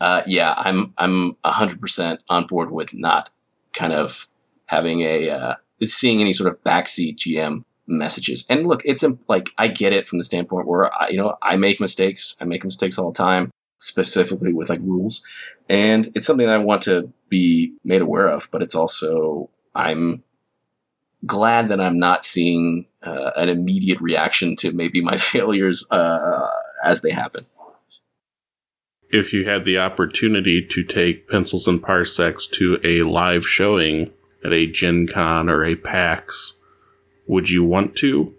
Uh, 0.00 0.22
yeah, 0.26 0.54
I'm 0.56 0.94
I'm 0.96 1.36
hundred 1.44 1.80
percent 1.80 2.22
on 2.28 2.46
board 2.46 2.70
with 2.70 2.94
not 2.94 3.28
kind 3.74 3.92
of 3.92 4.28
having 4.66 5.00
a 5.00 5.28
uh, 5.28 5.54
seeing 5.84 6.20
any 6.20 6.32
sort 6.32 6.52
of 6.52 6.62
backseat 6.64 7.16
GM 7.16 7.64
messages. 7.86 8.46
And 8.48 8.66
look, 8.66 8.82
it's 8.84 9.04
like 9.28 9.50
I 9.58 9.68
get 9.68 9.92
it 9.92 10.06
from 10.06 10.18
the 10.18 10.24
standpoint 10.24 10.66
where 10.66 10.92
I, 10.94 11.08
you 11.08 11.18
know 11.18 11.36
I 11.42 11.56
make 11.56 11.80
mistakes. 11.80 12.36
I 12.40 12.44
make 12.44 12.64
mistakes 12.64 12.98
all 12.98 13.12
the 13.12 13.18
time, 13.18 13.50
specifically 13.80 14.52
with 14.52 14.70
like 14.70 14.80
rules, 14.80 15.24
and 15.68 16.08
it's 16.14 16.26
something 16.26 16.46
that 16.46 16.54
I 16.54 16.58
want 16.58 16.82
to 16.82 17.12
be 17.28 17.74
made 17.84 18.02
aware 18.02 18.28
of. 18.28 18.48
But 18.52 18.62
it's 18.62 18.74
also 18.74 19.50
I'm 19.74 20.22
glad 21.26 21.68
that 21.68 21.80
I'm 21.80 21.98
not 21.98 22.24
seeing 22.24 22.86
uh, 23.02 23.32
an 23.36 23.48
immediate 23.48 24.00
reaction 24.00 24.56
to 24.56 24.72
maybe 24.72 25.00
my 25.00 25.16
failures 25.16 25.86
uh, 25.90 26.48
as 26.84 27.02
they 27.02 27.10
happen. 27.10 27.46
If 29.12 29.32
you 29.32 29.48
had 29.48 29.64
the 29.64 29.78
opportunity 29.78 30.64
to 30.64 30.84
take 30.84 31.28
pencils 31.28 31.66
and 31.66 31.82
parsecs 31.82 32.46
to 32.48 32.78
a 32.84 33.02
live 33.02 33.44
showing 33.44 34.12
at 34.44 34.52
a 34.52 34.66
Gen 34.66 35.08
Con 35.08 35.48
or 35.48 35.64
a 35.64 35.74
PAX, 35.74 36.52
would 37.26 37.50
you 37.50 37.64
want 37.64 37.96
to? 37.96 38.34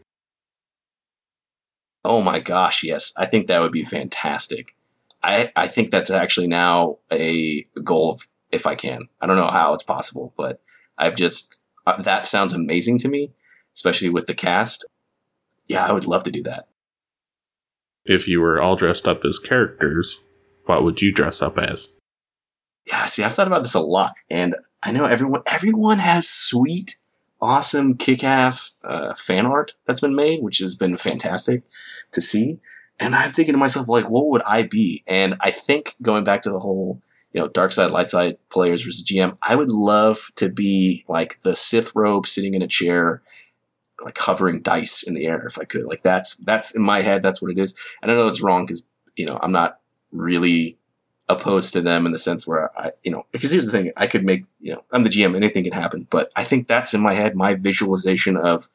Oh 2.05 2.21
my 2.21 2.39
gosh, 2.39 2.83
yes. 2.83 3.13
I 3.17 3.25
think 3.25 3.47
that 3.47 3.59
would 3.59 3.73
be 3.73 3.83
fantastic. 3.83 4.75
I, 5.23 5.51
I 5.55 5.67
think 5.67 5.91
that's 5.91 6.09
actually 6.09 6.47
now 6.47 6.97
a 7.11 7.63
goal 7.83 8.11
of 8.11 8.21
if 8.51 8.65
I 8.65 8.75
can. 8.75 9.07
I 9.21 9.27
don't 9.27 9.37
know 9.37 9.47
how 9.47 9.73
it's 9.73 9.83
possible, 9.83 10.33
but 10.37 10.61
I've 10.97 11.15
just 11.15 11.61
uh, 11.85 12.01
that 12.01 12.25
sounds 12.25 12.53
amazing 12.53 12.97
to 12.99 13.07
me, 13.07 13.31
especially 13.73 14.09
with 14.09 14.27
the 14.27 14.33
cast. 14.33 14.87
Yeah, 15.67 15.85
I 15.85 15.93
would 15.93 16.05
love 16.05 16.23
to 16.23 16.31
do 16.31 16.43
that. 16.43 16.67
If 18.03 18.27
you 18.27 18.41
were 18.41 18.61
all 18.61 18.75
dressed 18.75 19.07
up 19.07 19.23
as 19.25 19.39
characters, 19.39 20.19
what 20.65 20.83
would 20.83 21.01
you 21.01 21.11
dress 21.11 21.41
up 21.41 21.57
as? 21.57 21.93
Yeah, 22.87 23.05
see, 23.05 23.23
I've 23.23 23.33
thought 23.33 23.47
about 23.47 23.63
this 23.63 23.75
a 23.75 23.79
lot, 23.79 24.13
and 24.29 24.55
I 24.83 24.91
know 24.91 25.05
everyone 25.05 25.43
everyone 25.45 25.99
has 25.99 26.27
sweet, 26.27 26.97
awesome, 27.39 27.95
kick-ass 27.95 28.79
uh, 28.83 29.13
fan 29.13 29.45
art 29.45 29.75
that's 29.85 30.01
been 30.01 30.15
made, 30.15 30.41
which 30.41 30.57
has 30.59 30.75
been 30.75 30.97
fantastic 30.97 31.63
to 32.11 32.21
see. 32.21 32.59
And 33.01 33.15
I'm 33.15 33.31
thinking 33.31 33.53
to 33.53 33.59
myself, 33.59 33.89
like, 33.89 34.09
what 34.09 34.27
would 34.27 34.43
I 34.45 34.63
be? 34.63 35.03
And 35.07 35.35
I 35.41 35.49
think 35.49 35.95
going 36.01 36.23
back 36.23 36.43
to 36.43 36.51
the 36.51 36.59
whole, 36.59 37.01
you 37.33 37.41
know, 37.41 37.47
dark 37.47 37.71
side, 37.71 37.89
light 37.89 38.11
side 38.11 38.37
players 38.49 38.83
versus 38.83 39.03
GM, 39.03 39.37
I 39.41 39.55
would 39.55 39.71
love 39.71 40.29
to 40.35 40.49
be 40.49 41.03
like 41.09 41.39
the 41.39 41.55
Sith 41.55 41.95
robe 41.95 42.27
sitting 42.27 42.53
in 42.53 42.61
a 42.61 42.67
chair, 42.67 43.23
like 44.05 44.17
hovering 44.17 44.61
dice 44.61 45.01
in 45.01 45.15
the 45.15 45.25
air 45.25 45.43
if 45.47 45.57
I 45.57 45.63
could. 45.63 45.85
Like 45.85 46.03
that's 46.03 46.37
that's 46.37 46.75
in 46.75 46.83
my 46.83 47.01
head, 47.01 47.23
that's 47.23 47.41
what 47.41 47.51
it 47.51 47.57
is. 47.57 47.77
And 48.01 48.11
I 48.11 48.15
know 48.15 48.27
it's 48.27 48.43
wrong 48.43 48.65
because 48.65 48.89
you 49.15 49.25
know 49.25 49.39
I'm 49.41 49.51
not 49.51 49.79
really 50.11 50.77
opposed 51.27 51.73
to 51.73 51.81
them 51.81 52.05
in 52.05 52.11
the 52.11 52.17
sense 52.17 52.45
where 52.45 52.69
I, 52.77 52.91
you 53.03 53.11
know, 53.11 53.25
because 53.31 53.51
here's 53.51 53.65
the 53.65 53.71
thing, 53.71 53.91
I 53.95 54.05
could 54.05 54.25
make, 54.25 54.45
you 54.59 54.73
know, 54.73 54.83
I'm 54.91 55.03
the 55.03 55.09
GM, 55.09 55.35
anything 55.35 55.63
can 55.63 55.73
happen, 55.73 56.05
but 56.09 56.31
I 56.35 56.43
think 56.43 56.67
that's 56.67 56.93
in 56.93 57.01
my 57.01 57.13
head. 57.13 57.35
My 57.35 57.55
visualization 57.55 58.35
of 58.37 58.67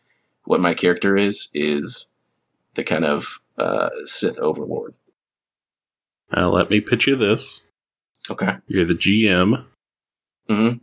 what 0.45 0.63
my 0.63 0.75
character 0.75 1.17
is 1.17 1.51
is 1.55 2.13
the 2.75 2.83
kind 2.83 3.05
of 3.05 3.43
uh, 3.59 3.91
Sith 4.05 4.39
overlord. 4.39 4.95
Now, 6.35 6.51
let 6.51 6.71
me 6.71 6.81
pitch 6.81 7.07
you 7.07 7.17
this. 7.17 7.63
Okay. 8.31 8.57
You're 8.67 8.85
the 8.85 8.95
GM. 8.95 9.65
Mm-hmm. 10.49 10.79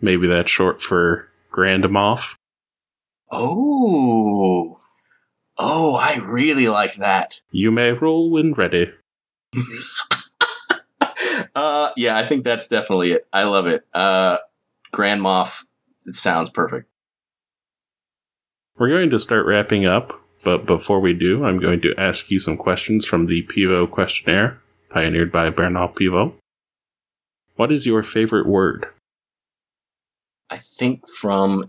Maybe 0.00 0.26
that's 0.26 0.50
short 0.50 0.82
for 0.82 1.28
Grand 1.50 1.84
Moff. 1.84 2.34
Oh. 3.30 4.80
Oh, 5.58 5.96
I 5.96 6.20
really 6.32 6.68
like 6.68 6.94
that. 6.96 7.40
You 7.50 7.70
may 7.70 7.92
roll 7.92 8.30
when 8.30 8.52
ready. 8.52 8.92
uh, 11.54 11.90
yeah, 11.96 12.16
I 12.16 12.24
think 12.24 12.44
that's 12.44 12.66
definitely 12.68 13.12
it. 13.12 13.26
I 13.32 13.44
love 13.44 13.66
it. 13.66 13.84
Uh, 13.92 14.38
Grand 14.92 15.20
Moff, 15.20 15.64
it 16.06 16.14
sounds 16.14 16.50
perfect. 16.50 16.88
We're 18.76 18.88
going 18.88 19.10
to 19.10 19.18
start 19.18 19.46
wrapping 19.46 19.84
up, 19.84 20.12
but 20.44 20.66
before 20.66 21.00
we 21.00 21.14
do, 21.14 21.44
I'm 21.44 21.60
going 21.60 21.80
to 21.82 21.94
ask 21.96 22.30
you 22.30 22.38
some 22.38 22.56
questions 22.56 23.06
from 23.06 23.26
the 23.26 23.42
Pivot 23.42 23.90
questionnaire, 23.90 24.60
pioneered 24.90 25.30
by 25.30 25.50
Bernard 25.50 25.94
Pivot. 25.96 26.32
What 27.56 27.70
is 27.70 27.86
your 27.86 28.02
favorite 28.02 28.46
word? 28.46 28.86
I 30.50 30.56
think 30.56 31.06
from 31.06 31.64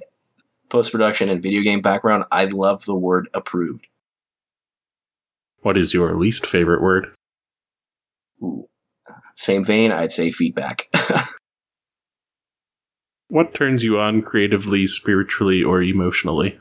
post 0.70 0.92
production 0.92 1.30
and 1.30 1.42
video 1.42 1.62
game 1.62 1.82
background, 1.82 2.26
I 2.32 2.46
love 2.46 2.86
the 2.86 2.96
word 2.96 3.30
approved. 3.34 3.88
What 5.62 5.78
is 5.78 5.94
your 5.94 6.18
least 6.18 6.46
favorite 6.46 6.82
word? 6.82 7.14
Ooh. 8.42 8.68
Same 9.36 9.64
vein, 9.64 9.92
I'd 9.92 10.12
say 10.12 10.32
feedback. 10.32 10.90
what 13.30 13.54
turns 13.54 13.84
you 13.84 14.00
on 14.00 14.22
creatively, 14.22 14.86
spiritually, 14.88 15.64
or 15.64 15.82
emotionally? 15.82 16.60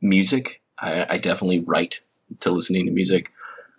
Music. 0.00 0.62
I, 0.78 1.06
I 1.10 1.18
definitely 1.18 1.64
write 1.66 2.00
to 2.40 2.50
listening 2.50 2.86
to 2.86 2.92
music. 2.92 3.30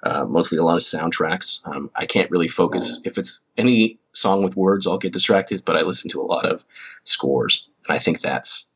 Uh, 0.03 0.25
mostly 0.25 0.57
a 0.57 0.63
lot 0.63 0.75
of 0.75 0.81
soundtracks. 0.81 1.65
Um, 1.67 1.91
I 1.95 2.05
can't 2.05 2.31
really 2.31 2.47
focus. 2.47 3.01
If 3.05 3.17
it's 3.17 3.45
any 3.57 3.99
song 4.13 4.43
with 4.43 4.57
words, 4.57 4.87
I'll 4.87 4.97
get 4.97 5.13
distracted, 5.13 5.63
but 5.63 5.77
I 5.77 5.81
listen 5.81 6.09
to 6.11 6.21
a 6.21 6.25
lot 6.25 6.45
of 6.45 6.65
scores. 7.03 7.69
And 7.87 7.95
I 7.95 7.99
think 7.99 8.19
that's 8.19 8.73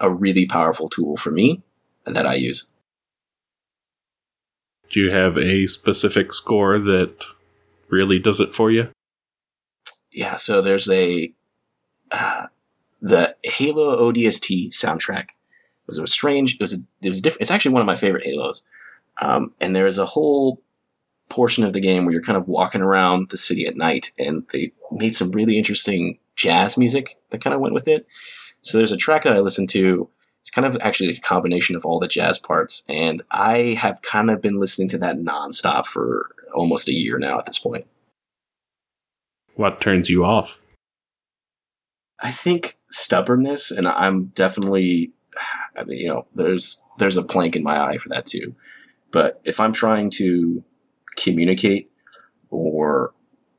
a 0.00 0.12
really 0.12 0.46
powerful 0.46 0.88
tool 0.88 1.16
for 1.16 1.30
me 1.30 1.62
that 2.04 2.26
I 2.26 2.34
use. 2.34 2.72
Do 4.90 5.00
you 5.00 5.10
have 5.10 5.36
a 5.36 5.66
specific 5.66 6.32
score 6.32 6.78
that 6.78 7.24
really 7.88 8.18
does 8.18 8.40
it 8.40 8.52
for 8.52 8.70
you? 8.70 8.90
Yeah, 10.12 10.36
so 10.36 10.62
there's 10.62 10.88
a 10.90 11.32
uh, 12.10 12.46
the 13.02 13.36
Halo 13.44 14.10
ODST 14.10 14.70
soundtrack. 14.70 15.28
It 15.88 15.92
was 15.92 15.98
a 15.98 16.06
strange. 16.06 16.54
It 16.54 16.60
was 16.60 16.74
a, 16.74 16.76
it 17.02 17.08
was 17.08 17.20
different. 17.20 17.42
It's 17.42 17.50
actually 17.50 17.72
one 17.72 17.80
of 17.80 17.86
my 17.86 17.96
favorite 17.96 18.24
Halos. 18.24 18.66
Um, 19.20 19.54
and 19.60 19.74
there's 19.74 19.98
a 19.98 20.06
whole 20.06 20.62
portion 21.28 21.64
of 21.64 21.72
the 21.72 21.80
game 21.80 22.04
where 22.04 22.12
you're 22.12 22.22
kind 22.22 22.36
of 22.38 22.46
walking 22.46 22.82
around 22.82 23.30
the 23.30 23.36
city 23.36 23.66
at 23.66 23.76
night, 23.76 24.12
and 24.18 24.46
they 24.52 24.72
made 24.92 25.16
some 25.16 25.30
really 25.32 25.58
interesting 25.58 26.18
jazz 26.36 26.76
music 26.78 27.18
that 27.30 27.42
kind 27.42 27.54
of 27.54 27.60
went 27.60 27.74
with 27.74 27.88
it. 27.88 28.06
So 28.60 28.78
there's 28.78 28.92
a 28.92 28.96
track 28.96 29.24
that 29.24 29.32
I 29.32 29.40
listened 29.40 29.70
to 29.70 30.08
it's 30.48 30.54
kind 30.54 30.66
of 30.66 30.78
actually 30.80 31.10
a 31.10 31.20
combination 31.20 31.76
of 31.76 31.84
all 31.84 32.00
the 32.00 32.08
jazz 32.08 32.38
parts, 32.38 32.84
and 32.88 33.22
I 33.30 33.76
have 33.78 34.00
kind 34.02 34.30
of 34.30 34.40
been 34.40 34.58
listening 34.58 34.88
to 34.90 34.98
that 34.98 35.16
nonstop 35.16 35.84
for 35.84 36.30
almost 36.54 36.88
a 36.88 36.94
year 36.94 37.18
now 37.18 37.36
at 37.36 37.44
this 37.44 37.58
point. 37.58 37.86
What 39.56 39.80
turns 39.80 40.08
you 40.08 40.24
off? 40.24 40.58
I 42.20 42.30
think 42.30 42.78
stubbornness, 42.90 43.70
and 43.70 43.86
I'm 43.86 44.26
definitely, 44.26 45.12
I 45.76 45.84
mean, 45.84 45.98
you 45.98 46.08
know, 46.08 46.26
there's 46.34 46.84
there's 46.98 47.16
a 47.16 47.24
plank 47.24 47.56
in 47.56 47.62
my 47.62 47.80
eye 47.80 47.96
for 47.96 48.08
that 48.10 48.26
too. 48.26 48.54
But 49.10 49.40
if 49.44 49.60
I'm 49.60 49.72
trying 49.72 50.10
to 50.10 50.62
communicate 51.16 51.90
or 52.50 53.12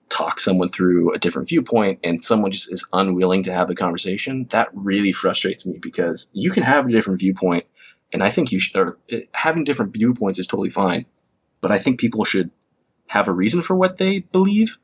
talk 0.10 0.40
someone 0.40 0.70
through 0.70 1.14
a 1.14 1.20
different 1.20 1.48
viewpoint 1.48 2.00
and 2.04 2.24
someone 2.24 2.52
just 2.52 2.72
is 2.72 2.88
unwilling 2.94 3.44
to 3.44 3.54
have 3.54 3.68
the 3.68 3.76
conversation, 3.76 4.46
that 4.50 4.70
really 4.74 5.12
frustrates 5.12 5.66
me 5.66 5.78
because 5.80 6.32
you 6.34 6.52
can 6.52 6.64
have 6.64 6.88
a 6.88 6.92
different 6.92 7.20
viewpoint. 7.20 7.66
And 8.12 8.24
I 8.24 8.30
think 8.30 8.52
you 8.52 8.60
should, 8.60 8.76
or 8.78 8.98
uh, 9.14 9.18
having 9.34 9.64
different 9.64 9.94
viewpoints 9.94 10.40
is 10.40 10.48
totally 10.48 10.72
fine. 10.72 11.06
But 11.62 11.72
I 11.72 11.78
think 11.78 12.00
people 12.00 12.26
should 12.26 12.50
have 13.08 13.28
a 13.28 13.34
reason 13.34 13.62
for 13.62 13.76
what 13.76 13.98
they 13.98 14.20
believe 14.20 14.78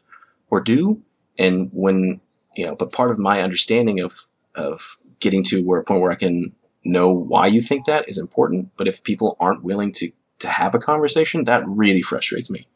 or 0.49 0.61
do. 0.61 1.01
And 1.37 1.69
when, 1.73 2.21
you 2.55 2.65
know, 2.65 2.75
but 2.75 2.91
part 2.91 3.11
of 3.11 3.17
my 3.17 3.41
understanding 3.41 3.99
of, 3.99 4.13
of 4.53 4.97
getting 5.19 5.43
to 5.45 5.63
where 5.63 5.79
a 5.79 5.83
point 5.83 6.01
where 6.01 6.11
I 6.11 6.15
can 6.15 6.53
know 6.86 7.11
why 7.11 7.47
you 7.47 7.61
think 7.61 7.86
that 7.86 8.07
is 8.07 8.17
important. 8.17 8.69
But 8.77 8.88
if 8.88 9.03
people 9.03 9.36
aren't 9.39 9.63
willing 9.63 9.91
to, 9.93 10.11
to 10.39 10.47
have 10.47 10.75
a 10.75 10.79
conversation, 10.79 11.43
that 11.45 11.63
really 11.67 12.01
frustrates 12.01 12.49
me. 12.49 12.67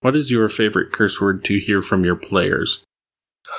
What 0.00 0.16
is 0.16 0.30
your 0.30 0.48
favorite 0.48 0.92
curse 0.92 1.20
word 1.20 1.44
to 1.46 1.58
hear 1.58 1.82
from 1.82 2.04
your 2.04 2.16
players? 2.16 2.84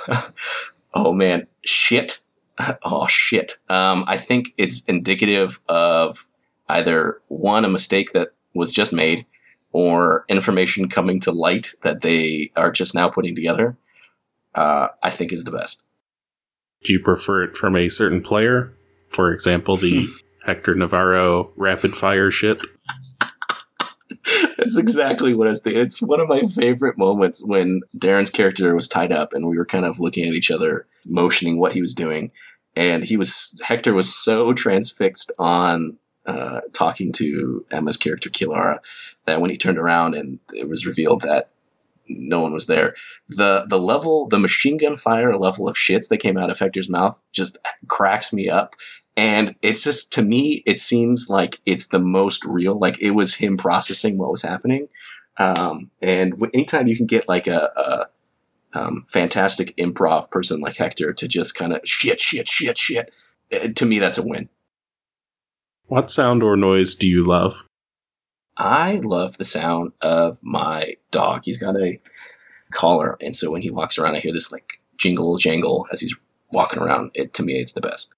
oh 0.93 1.13
man, 1.13 1.47
shit. 1.63 2.21
Oh 2.83 3.07
shit. 3.07 3.53
Um, 3.69 4.03
I 4.05 4.17
think 4.17 4.53
it's 4.57 4.83
indicative 4.83 5.61
of 5.69 6.27
either 6.67 7.17
one, 7.29 7.63
a 7.63 7.69
mistake 7.69 8.11
that 8.11 8.33
was 8.53 8.73
just 8.73 8.91
made, 8.91 9.25
or 9.71 10.25
information 10.27 10.89
coming 10.89 11.21
to 11.21 11.31
light 11.31 11.73
that 11.83 12.01
they 12.01 12.51
are 12.57 12.69
just 12.69 12.93
now 12.93 13.07
putting 13.07 13.33
together. 13.33 13.77
Uh, 14.55 14.89
I 15.01 15.09
think 15.09 15.31
is 15.31 15.45
the 15.45 15.51
best. 15.51 15.85
Do 16.83 16.93
you 16.93 16.99
prefer 16.99 17.43
it 17.43 17.57
from 17.57 17.75
a 17.75 17.89
certain 17.89 18.21
player? 18.21 18.73
For 19.09 19.31
example, 19.31 19.75
the 19.75 20.07
Hector 20.45 20.75
Navarro 20.75 21.51
rapid 21.55 21.93
fire 21.93 22.31
shit? 22.31 22.61
That's 24.57 24.77
exactly 24.77 25.33
what 25.33 25.47
I 25.47 25.51
was 25.51 25.61
thinking. 25.61 25.81
It's 25.81 26.01
one 26.01 26.19
of 26.19 26.27
my 26.27 26.41
favorite 26.41 26.97
moments 26.97 27.45
when 27.45 27.81
Darren's 27.97 28.29
character 28.29 28.75
was 28.75 28.87
tied 28.87 29.11
up 29.11 29.33
and 29.33 29.47
we 29.47 29.57
were 29.57 29.65
kind 29.65 29.85
of 29.85 29.99
looking 29.99 30.27
at 30.27 30.33
each 30.33 30.51
other, 30.51 30.85
motioning 31.05 31.59
what 31.59 31.73
he 31.73 31.81
was 31.81 31.93
doing. 31.93 32.31
And 32.75 33.03
he 33.03 33.17
was, 33.17 33.59
Hector 33.65 33.93
was 33.93 34.13
so 34.13 34.53
transfixed 34.53 35.31
on 35.39 35.97
uh, 36.25 36.61
talking 36.73 37.11
to 37.13 37.65
Emma's 37.71 37.97
character, 37.97 38.29
Kilara, 38.29 38.79
that 39.25 39.41
when 39.41 39.49
he 39.49 39.57
turned 39.57 39.77
around 39.77 40.13
and 40.13 40.39
it 40.53 40.67
was 40.67 40.85
revealed 40.85 41.21
that 41.21 41.49
no 42.09 42.41
one 42.41 42.53
was 42.53 42.67
there, 42.67 42.95
the, 43.27 43.65
the 43.67 43.79
level, 43.79 44.27
the 44.27 44.39
machine 44.39 44.77
gun 44.77 44.95
fire 44.95 45.35
level 45.37 45.67
of 45.69 45.75
shits 45.75 46.09
that 46.09 46.17
came 46.17 46.37
out 46.37 46.49
of 46.49 46.59
Hector's 46.59 46.89
mouth 46.89 47.21
just 47.31 47.57
cracks 47.87 48.33
me 48.33 48.49
up. 48.49 48.75
And 49.15 49.55
it's 49.61 49.83
just 49.83 50.13
to 50.13 50.21
me 50.21 50.63
it 50.65 50.79
seems 50.79 51.29
like 51.29 51.59
it's 51.65 51.87
the 51.87 51.99
most 51.99 52.45
real 52.45 52.77
like 52.79 53.01
it 53.01 53.11
was 53.11 53.35
him 53.35 53.57
processing 53.57 54.17
what 54.17 54.31
was 54.31 54.41
happening. 54.41 54.87
Um, 55.37 55.91
and 56.01 56.41
anytime 56.53 56.87
you 56.87 56.97
can 56.97 57.05
get 57.05 57.27
like 57.27 57.47
a, 57.47 57.69
a 57.75 58.79
um, 58.79 59.03
fantastic 59.07 59.75
improv 59.77 60.29
person 60.31 60.59
like 60.59 60.77
hector 60.77 61.11
to 61.13 61.27
just 61.27 61.55
kind 61.55 61.73
of 61.73 61.81
shit 61.85 62.19
shit 62.19 62.47
shit 62.47 62.77
shit 62.77 63.11
uh, 63.53 63.69
to 63.75 63.85
me 63.85 63.99
that's 63.99 64.17
a 64.17 64.23
win. 64.23 64.49
What 65.87 66.11
sound 66.11 66.43
or 66.43 66.55
noise 66.55 66.93
do 66.93 67.07
you 67.07 67.25
love 67.25 67.63
i 68.59 68.99
love 69.03 69.37
the 69.37 69.45
sound 69.45 69.91
of 70.01 70.37
my 70.43 70.93
dog 71.11 71.41
he's 71.45 71.57
got 71.57 71.75
a 71.75 71.99
collar. 72.71 73.17
And 73.21 73.35
so 73.35 73.51
when 73.51 73.61
he 73.61 73.69
walks 73.69 73.97
around, 73.97 74.15
I 74.15 74.19
hear 74.19 74.33
this 74.33 74.51
like 74.51 74.79
jingle 74.97 75.37
jangle 75.37 75.87
as 75.91 76.01
he's 76.01 76.15
walking 76.51 76.81
around. 76.81 77.11
It 77.13 77.33
to 77.35 77.43
me, 77.43 77.53
it's 77.53 77.73
the 77.73 77.81
best. 77.81 78.15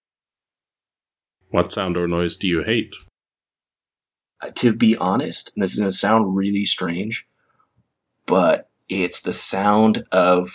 What 1.50 1.72
sound 1.72 1.98
or 1.98 2.08
noise 2.08 2.38
do 2.38 2.48
you 2.48 2.64
hate? 2.64 2.96
Uh, 4.42 4.52
to 4.56 4.76
be 4.76 4.96
honest, 4.98 5.52
and 5.54 5.62
this 5.62 5.74
is 5.74 5.80
going 5.80 5.90
to 5.90 5.96
sound 5.96 6.36
really 6.36 6.66
strange, 6.66 7.28
but 8.26 8.70
it's 8.90 9.22
the 9.22 9.34
sound 9.34 10.04
of 10.12 10.50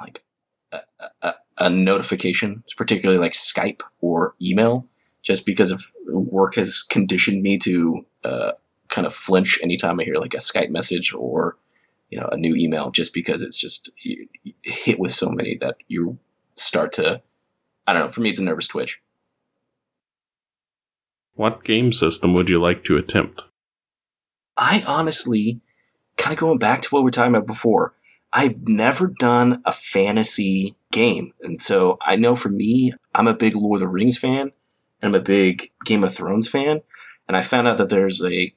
like 0.00 0.22
a, 0.72 0.80
a, 1.22 1.34
a 1.58 1.70
notification, 1.70 2.62
particularly 2.76 3.20
like 3.20 3.32
Skype 3.32 3.82
or 4.00 4.34
email, 4.40 4.86
just 5.22 5.44
because 5.44 5.70
of 5.70 5.82
work 6.06 6.54
has 6.54 6.82
conditioned 6.82 7.42
me 7.42 7.58
to 7.58 8.06
uh, 8.24 8.52
kind 8.98 9.06
of 9.06 9.14
flinch 9.14 9.60
anytime 9.62 10.00
I 10.00 10.04
hear 10.04 10.16
like 10.16 10.34
a 10.34 10.38
Skype 10.38 10.70
message 10.70 11.14
or 11.14 11.56
you 12.10 12.18
know 12.18 12.28
a 12.32 12.36
new 12.36 12.56
email, 12.56 12.90
just 12.90 13.14
because 13.14 13.42
it's 13.42 13.60
just 13.60 13.92
hit 14.62 14.98
with 14.98 15.14
so 15.14 15.30
many 15.30 15.56
that 15.58 15.76
you 15.86 16.18
start 16.56 16.90
to 16.94 17.22
I 17.86 17.92
don't 17.92 18.02
know. 18.02 18.08
For 18.08 18.20
me, 18.20 18.30
it's 18.30 18.40
a 18.40 18.44
nervous 18.44 18.66
twitch. 18.66 19.00
What 21.34 21.62
game 21.62 21.92
system 21.92 22.34
would 22.34 22.50
you 22.50 22.60
like 22.60 22.82
to 22.84 22.96
attempt? 22.96 23.44
I 24.56 24.82
honestly, 24.88 25.60
kind 26.16 26.32
of 26.32 26.40
going 26.40 26.58
back 26.58 26.82
to 26.82 26.88
what 26.88 27.00
we 27.00 27.04
were 27.04 27.10
talking 27.12 27.36
about 27.36 27.46
before, 27.46 27.94
I've 28.32 28.66
never 28.66 29.06
done 29.20 29.62
a 29.64 29.70
fantasy 29.70 30.74
game. 30.90 31.32
And 31.40 31.62
so 31.62 31.98
I 32.02 32.16
know 32.16 32.34
for 32.34 32.48
me, 32.48 32.92
I'm 33.14 33.28
a 33.28 33.34
big 33.34 33.54
Lord 33.54 33.76
of 33.76 33.80
the 33.82 33.88
Rings 33.88 34.18
fan 34.18 34.50
and 35.00 35.14
I'm 35.14 35.14
a 35.14 35.22
big 35.22 35.70
Game 35.84 36.02
of 36.02 36.12
Thrones 36.12 36.48
fan. 36.48 36.82
And 37.28 37.36
I 37.36 37.42
found 37.42 37.68
out 37.68 37.78
that 37.78 37.90
there's 37.90 38.24
a 38.24 38.52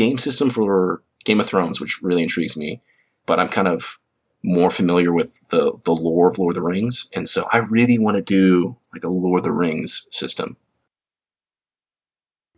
game 0.00 0.16
system 0.16 0.48
for 0.48 1.02
Game 1.26 1.40
of 1.40 1.46
Thrones, 1.46 1.78
which 1.78 2.00
really 2.00 2.22
intrigues 2.22 2.56
me. 2.56 2.80
But 3.26 3.38
I'm 3.38 3.50
kind 3.50 3.68
of 3.68 3.98
more 4.42 4.70
familiar 4.70 5.12
with 5.12 5.46
the, 5.48 5.72
the 5.84 5.92
lore 5.92 6.28
of 6.28 6.38
Lord 6.38 6.56
of 6.56 6.62
the 6.62 6.66
Rings. 6.66 7.10
And 7.14 7.28
so 7.28 7.46
I 7.52 7.58
really 7.58 7.98
want 7.98 8.16
to 8.16 8.22
do 8.22 8.78
like 8.94 9.04
a 9.04 9.10
Lord 9.10 9.40
of 9.40 9.44
the 9.44 9.52
Rings 9.52 10.08
system. 10.10 10.56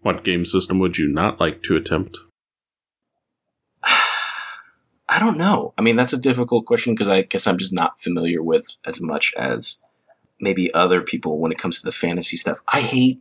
What 0.03 0.22
game 0.22 0.45
system 0.45 0.78
would 0.78 0.99
you 0.99 1.09
not 1.09 1.40
like 1.40 1.64
to 1.64 1.74
attempt? 1.74 2.18
I 3.84 5.18
don't 5.18 5.36
know. 5.36 5.74
I 5.76 5.82
mean, 5.82 5.97
that's 5.97 6.12
a 6.12 6.20
difficult 6.20 6.64
question 6.64 6.95
because 6.95 7.09
I 7.09 7.22
guess 7.22 7.49
I'm 7.49 7.59
just 7.59 7.72
not 7.72 7.99
familiar 7.99 8.40
with 8.40 8.76
as 8.86 9.01
much 9.01 9.34
as 9.36 9.84
maybe 10.40 10.72
other 10.74 11.01
people 11.01 11.40
when 11.40 11.51
it 11.51 11.59
comes 11.59 11.80
to 11.80 11.84
the 11.84 11.90
fantasy 11.90 12.36
stuff. 12.36 12.59
I 12.72 12.82
hate 12.82 13.20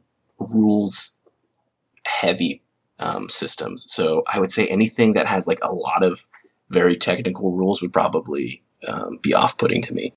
rules 0.54 1.20
heavy 2.06 2.62
um, 3.02 3.28
systems. 3.30 3.92
So 3.92 4.24
I 4.28 4.40
would 4.40 4.52
say 4.52 4.68
anything 4.68 5.14
that 5.14 5.26
has 5.26 5.48
like 5.48 5.60
a 5.64 5.74
lot 5.74 6.06
of 6.06 6.28
very 6.70 6.96
technical 6.96 7.52
rules 7.52 7.82
would 7.82 7.92
probably 7.92 8.64
um, 8.88 9.20
be 9.22 9.34
off 9.34 9.58
putting 9.58 9.82
to 9.84 9.94
me. 9.94 10.14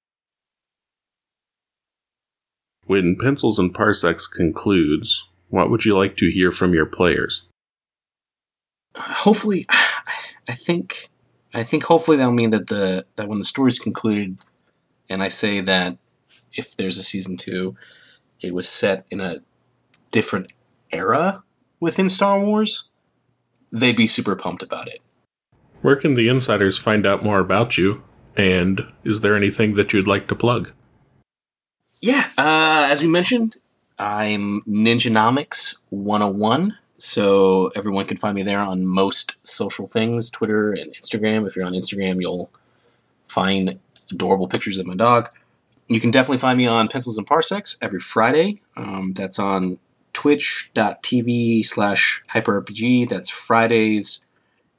When 2.87 3.17
Pencils 3.17 3.59
and 3.59 3.75
Parsecs 3.75 4.27
concludes, 4.27 5.27
what 5.49 5.71
would 5.71 5.85
you 5.85 5.97
like 5.97 6.17
to 6.19 6.31
hear 6.31 6.53
from 6.53 6.75
your 6.75 6.87
players? 6.87 7.49
Hopefully, 8.97 9.67
I 10.49 10.53
think 10.53 11.09
I 11.55 11.63
think 11.63 11.85
hopefully 11.85 12.19
that'll 12.19 12.33
mean 12.33 12.51
that 12.51 12.67
the 12.67 13.07
that 13.17 13.29
when 13.29 13.39
the 13.39 13.45
story's 13.45 13.79
concluded, 13.79 14.39
and 15.09 15.23
I 15.23 15.29
say 15.29 15.61
that 15.61 15.97
if 16.53 16.77
there's 16.77 16.99
a 16.99 17.03
season 17.03 17.37
two, 17.37 17.77
it 18.41 18.55
was 18.55 18.69
set 18.69 19.07
in 19.11 19.21
a 19.21 19.41
different 20.11 20.53
era 20.93 21.43
within 21.85 22.09
Star 22.09 22.41
Wars, 22.41 22.89
they'd 23.71 23.95
be 23.95 24.07
super 24.07 24.35
pumped 24.35 24.63
about 24.63 24.89
it. 24.89 25.03
Where 25.83 25.97
can 25.97 26.15
the 26.15 26.29
insiders 26.29 26.79
find 26.79 27.05
out 27.07 27.23
more 27.23 27.41
about 27.41 27.77
you? 27.77 28.03
And 28.37 28.87
is 29.05 29.21
there 29.21 29.37
anything 29.37 29.75
that 29.75 29.93
you'd 29.93 30.09
like 30.09 30.27
to 30.29 30.35
plug? 30.35 30.73
Yeah, 32.01 32.25
uh, 32.39 32.89
as 32.91 33.03
we 33.03 33.09
mentioned, 33.09 33.59
I'm 33.99 34.63
Ninjanomics 34.63 35.79
101. 35.91 36.79
So 36.97 37.71
everyone 37.77 38.07
can 38.07 38.17
find 38.17 38.35
me 38.35 38.43
there 38.43 38.61
on 38.61 38.87
most 38.87 39.47
social 39.47 39.87
things 39.87 40.31
Twitter 40.31 40.73
and 40.73 40.91
Instagram. 40.95 41.47
If 41.47 41.55
you're 41.55 41.67
on 41.67 41.75
Instagram, 41.75 42.19
you'll 42.19 42.51
find 43.27 43.79
adorable 44.11 44.49
pictures 44.49 44.79
of 44.79 44.87
my 44.87 44.95
dog. 44.95 45.29
You 45.89 46.01
can 46.01 46.11
definitely 46.11 46.39
find 46.39 46.57
me 46.57 46.67
on 46.67 46.89
Pencils 46.89 47.19
and 47.19 47.27
Parsecs 47.27 47.77
every 47.83 48.01
Friday. 48.01 48.63
Um, 48.75 49.13
that's 49.13 49.39
on 49.39 49.79
twitch.tv 50.15 51.65
slash 51.65 52.23
hyperrpg. 52.31 53.09
That's 53.09 53.29
Fridays 53.29 54.25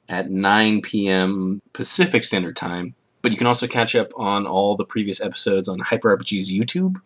at 0.08 0.30
9 0.30 0.82
p.m. 0.82 1.62
Pacific 1.72 2.24
Standard 2.24 2.56
Time. 2.56 2.94
But 3.22 3.32
you 3.32 3.38
can 3.38 3.46
also 3.46 3.66
catch 3.66 3.94
up 3.94 4.12
on 4.16 4.46
all 4.46 4.76
the 4.76 4.84
previous 4.84 5.20
episodes 5.20 5.68
on 5.68 5.78
HyperRPG's 5.78 6.52
YouTube. 6.52 7.00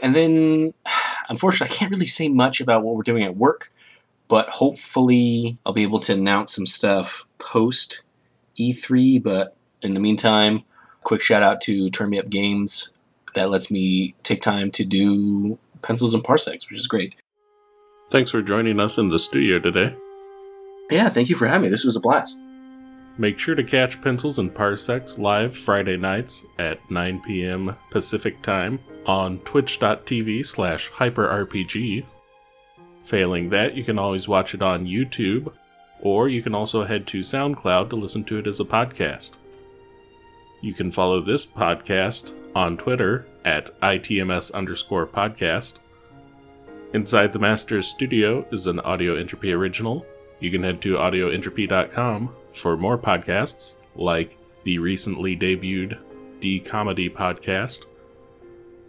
And 0.00 0.14
then, 0.14 0.74
unfortunately, 1.28 1.74
I 1.74 1.78
can't 1.78 1.90
really 1.90 2.06
say 2.06 2.28
much 2.28 2.60
about 2.60 2.82
what 2.82 2.94
we're 2.94 3.02
doing 3.02 3.22
at 3.22 3.36
work, 3.36 3.72
but 4.28 4.48
hopefully 4.48 5.58
I'll 5.64 5.72
be 5.72 5.82
able 5.82 6.00
to 6.00 6.12
announce 6.14 6.54
some 6.54 6.66
stuff 6.66 7.28
post 7.38 8.04
E3. 8.58 9.22
But 9.22 9.56
in 9.82 9.94
the 9.94 10.00
meantime, 10.00 10.62
quick 11.04 11.20
shout 11.20 11.42
out 11.42 11.60
to 11.62 11.90
Turn 11.90 12.10
Me 12.10 12.18
Up 12.18 12.28
Games 12.28 12.96
that 13.34 13.50
lets 13.50 13.70
me 13.70 14.14
take 14.22 14.42
time 14.42 14.70
to 14.72 14.84
do 14.84 15.58
pencils 15.82 16.14
and 16.14 16.24
parsecs, 16.24 16.68
which 16.68 16.78
is 16.78 16.86
great. 16.86 17.14
Thanks 18.10 18.30
for 18.30 18.42
joining 18.42 18.78
us 18.78 18.98
in 18.98 19.08
the 19.08 19.18
studio 19.18 19.58
today. 19.58 19.94
Yeah, 20.90 21.08
thank 21.08 21.28
you 21.28 21.34
for 21.36 21.46
having 21.46 21.62
me. 21.62 21.68
This 21.68 21.84
was 21.84 21.96
a 21.96 22.00
blast. 22.00 22.40
Make 23.18 23.38
sure 23.38 23.54
to 23.54 23.64
catch 23.64 24.00
Pencils 24.02 24.38
and 24.38 24.54
Parsecs 24.54 25.18
live 25.18 25.56
Friday 25.56 25.96
nights 25.96 26.44
at 26.58 26.90
9 26.90 27.22
p.m. 27.22 27.76
Pacific 27.90 28.42
Time 28.42 28.78
on 29.06 29.38
twitch.tv 29.40 30.46
slash 30.46 30.90
hyperrpg. 30.90 32.04
Failing 33.02 33.48
that, 33.50 33.74
you 33.74 33.84
can 33.84 33.98
always 33.98 34.28
watch 34.28 34.54
it 34.54 34.62
on 34.62 34.86
YouTube, 34.86 35.52
or 36.00 36.28
you 36.28 36.42
can 36.42 36.54
also 36.54 36.84
head 36.84 37.06
to 37.08 37.20
SoundCloud 37.20 37.90
to 37.90 37.96
listen 37.96 38.22
to 38.24 38.38
it 38.38 38.46
as 38.46 38.60
a 38.60 38.64
podcast. 38.64 39.32
You 40.60 40.74
can 40.74 40.90
follow 40.90 41.20
this 41.20 41.46
podcast 41.46 42.32
on 42.54 42.76
Twitter 42.76 43.26
at 43.44 43.78
ITMS 43.80 44.52
underscore 44.52 45.06
podcast. 45.06 45.74
Inside 46.92 47.32
the 47.32 47.38
Master's 47.38 47.88
Studio 47.88 48.46
is 48.52 48.66
an 48.66 48.80
Audio 48.80 49.16
Entropy 49.16 49.52
original. 49.52 50.06
You 50.38 50.50
can 50.50 50.62
head 50.62 50.80
to 50.82 50.94
audioentropy.com 50.96 52.34
for 52.52 52.76
more 52.76 52.96
podcasts, 52.96 53.74
like 53.96 54.38
the 54.64 54.78
recently 54.78 55.36
debuted 55.36 55.98
D 56.40 56.60
Comedy 56.60 57.10
podcast, 57.10 57.86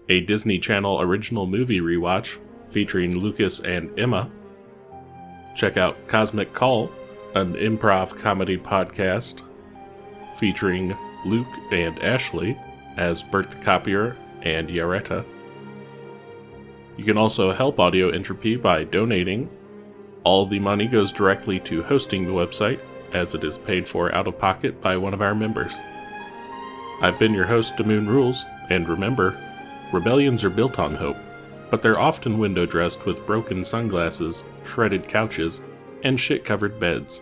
a 0.09 0.21
Disney 0.21 0.59
Channel 0.59 1.01
original 1.01 1.47
movie 1.47 1.79
rewatch 1.81 2.37
featuring 2.69 3.17
Lucas 3.17 3.59
and 3.61 3.97
Emma. 3.99 4.29
Check 5.55 5.75
out 5.75 6.07
Cosmic 6.07 6.53
Call, 6.53 6.91
an 7.33 7.55
improv 7.55 8.15
comedy 8.15 8.57
podcast 8.57 9.41
featuring 10.37 10.95
Luke 11.25 11.47
and 11.71 12.01
Ashley 12.03 12.57
as 12.95 13.23
Bert 13.23 13.49
the 13.49 13.57
Copier 13.57 14.15
and 14.43 14.69
Yaretta. 14.69 15.25
You 16.97 17.03
can 17.03 17.17
also 17.17 17.53
help 17.53 17.79
Audio 17.79 18.09
Entropy 18.09 18.55
by 18.55 18.83
donating. 18.83 19.49
All 20.23 20.47
the 20.47 20.59
money 20.59 20.87
goes 20.87 21.13
directly 21.13 21.59
to 21.61 21.83
hosting 21.83 22.25
the 22.25 22.33
website, 22.33 22.79
as 23.13 23.35
it 23.35 23.43
is 23.43 23.59
paid 23.59 23.87
for 23.87 24.13
out 24.13 24.27
of 24.27 24.39
pocket 24.39 24.81
by 24.81 24.97
one 24.97 25.13
of 25.13 25.21
our 25.21 25.35
members. 25.35 25.79
I've 26.99 27.19
been 27.19 27.35
your 27.35 27.45
host, 27.45 27.75
Damoon 27.77 28.07
Rules, 28.07 28.45
and 28.71 28.89
remember, 28.89 29.37
rebellions 29.93 30.43
are 30.43 30.49
built 30.49 30.79
on 30.79 30.95
hope, 30.95 31.17
but 31.69 31.83
they're 31.83 31.99
often 31.99 32.39
window 32.39 32.65
dressed 32.65 33.05
with 33.05 33.27
broken 33.27 33.63
sunglasses, 33.63 34.43
shredded 34.65 35.07
couches, 35.07 35.61
and 36.03 36.19
shit 36.19 36.43
covered 36.43 36.79
beds. 36.79 37.21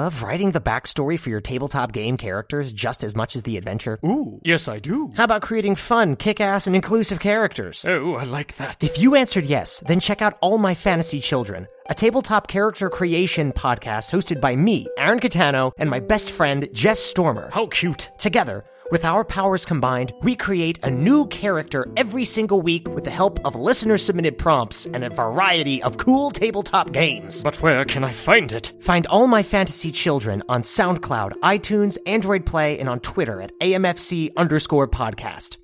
Love 0.00 0.22
writing 0.22 0.52
the 0.52 0.60
backstory 0.62 1.18
for 1.18 1.28
your 1.28 1.42
tabletop 1.42 1.92
game 1.92 2.16
characters 2.16 2.72
just 2.72 3.04
as 3.04 3.14
much 3.14 3.36
as 3.36 3.42
the 3.42 3.58
adventure? 3.58 3.98
Ooh, 4.02 4.40
yes, 4.42 4.66
I 4.66 4.78
do. 4.78 5.12
How 5.14 5.24
about 5.24 5.42
creating 5.42 5.74
fun, 5.74 6.16
kick 6.16 6.40
ass, 6.40 6.66
and 6.66 6.74
inclusive 6.74 7.20
characters? 7.20 7.84
Oh, 7.86 8.14
I 8.14 8.24
like 8.24 8.56
that. 8.56 8.82
If 8.82 8.98
you 8.98 9.14
answered 9.14 9.44
yes, 9.44 9.80
then 9.80 10.00
check 10.00 10.22
out 10.22 10.38
All 10.40 10.56
My 10.56 10.74
Fantasy 10.74 11.20
Children, 11.20 11.66
a 11.90 11.94
tabletop 11.94 12.48
character 12.48 12.88
creation 12.88 13.52
podcast 13.52 14.10
hosted 14.10 14.40
by 14.40 14.56
me, 14.56 14.86
Aaron 14.96 15.20
Catano, 15.20 15.72
and 15.76 15.90
my 15.90 16.00
best 16.00 16.30
friend, 16.30 16.66
Jeff 16.72 16.96
Stormer. 16.96 17.50
How 17.52 17.66
cute. 17.66 18.10
Together, 18.16 18.64
with 18.90 19.04
our 19.04 19.24
powers 19.24 19.64
combined, 19.64 20.12
we 20.22 20.34
create 20.34 20.78
a 20.82 20.90
new 20.90 21.26
character 21.26 21.86
every 21.96 22.24
single 22.24 22.60
week 22.60 22.88
with 22.88 23.04
the 23.04 23.10
help 23.10 23.44
of 23.44 23.54
listener 23.54 23.96
submitted 23.96 24.36
prompts 24.38 24.86
and 24.86 25.04
a 25.04 25.10
variety 25.10 25.82
of 25.82 25.96
cool 25.96 26.30
tabletop 26.30 26.92
games. 26.92 27.42
But 27.42 27.62
where 27.62 27.84
can 27.84 28.04
I 28.04 28.10
find 28.10 28.52
it? 28.52 28.72
Find 28.80 29.06
All 29.06 29.26
My 29.26 29.42
Fantasy 29.42 29.90
Children 29.90 30.42
on 30.48 30.62
SoundCloud, 30.62 31.32
iTunes, 31.40 31.98
Android 32.06 32.44
Play, 32.44 32.78
and 32.78 32.88
on 32.88 33.00
Twitter 33.00 33.40
at 33.40 33.58
AMFC 33.60 34.30
underscore 34.36 34.88
podcast. 34.88 35.59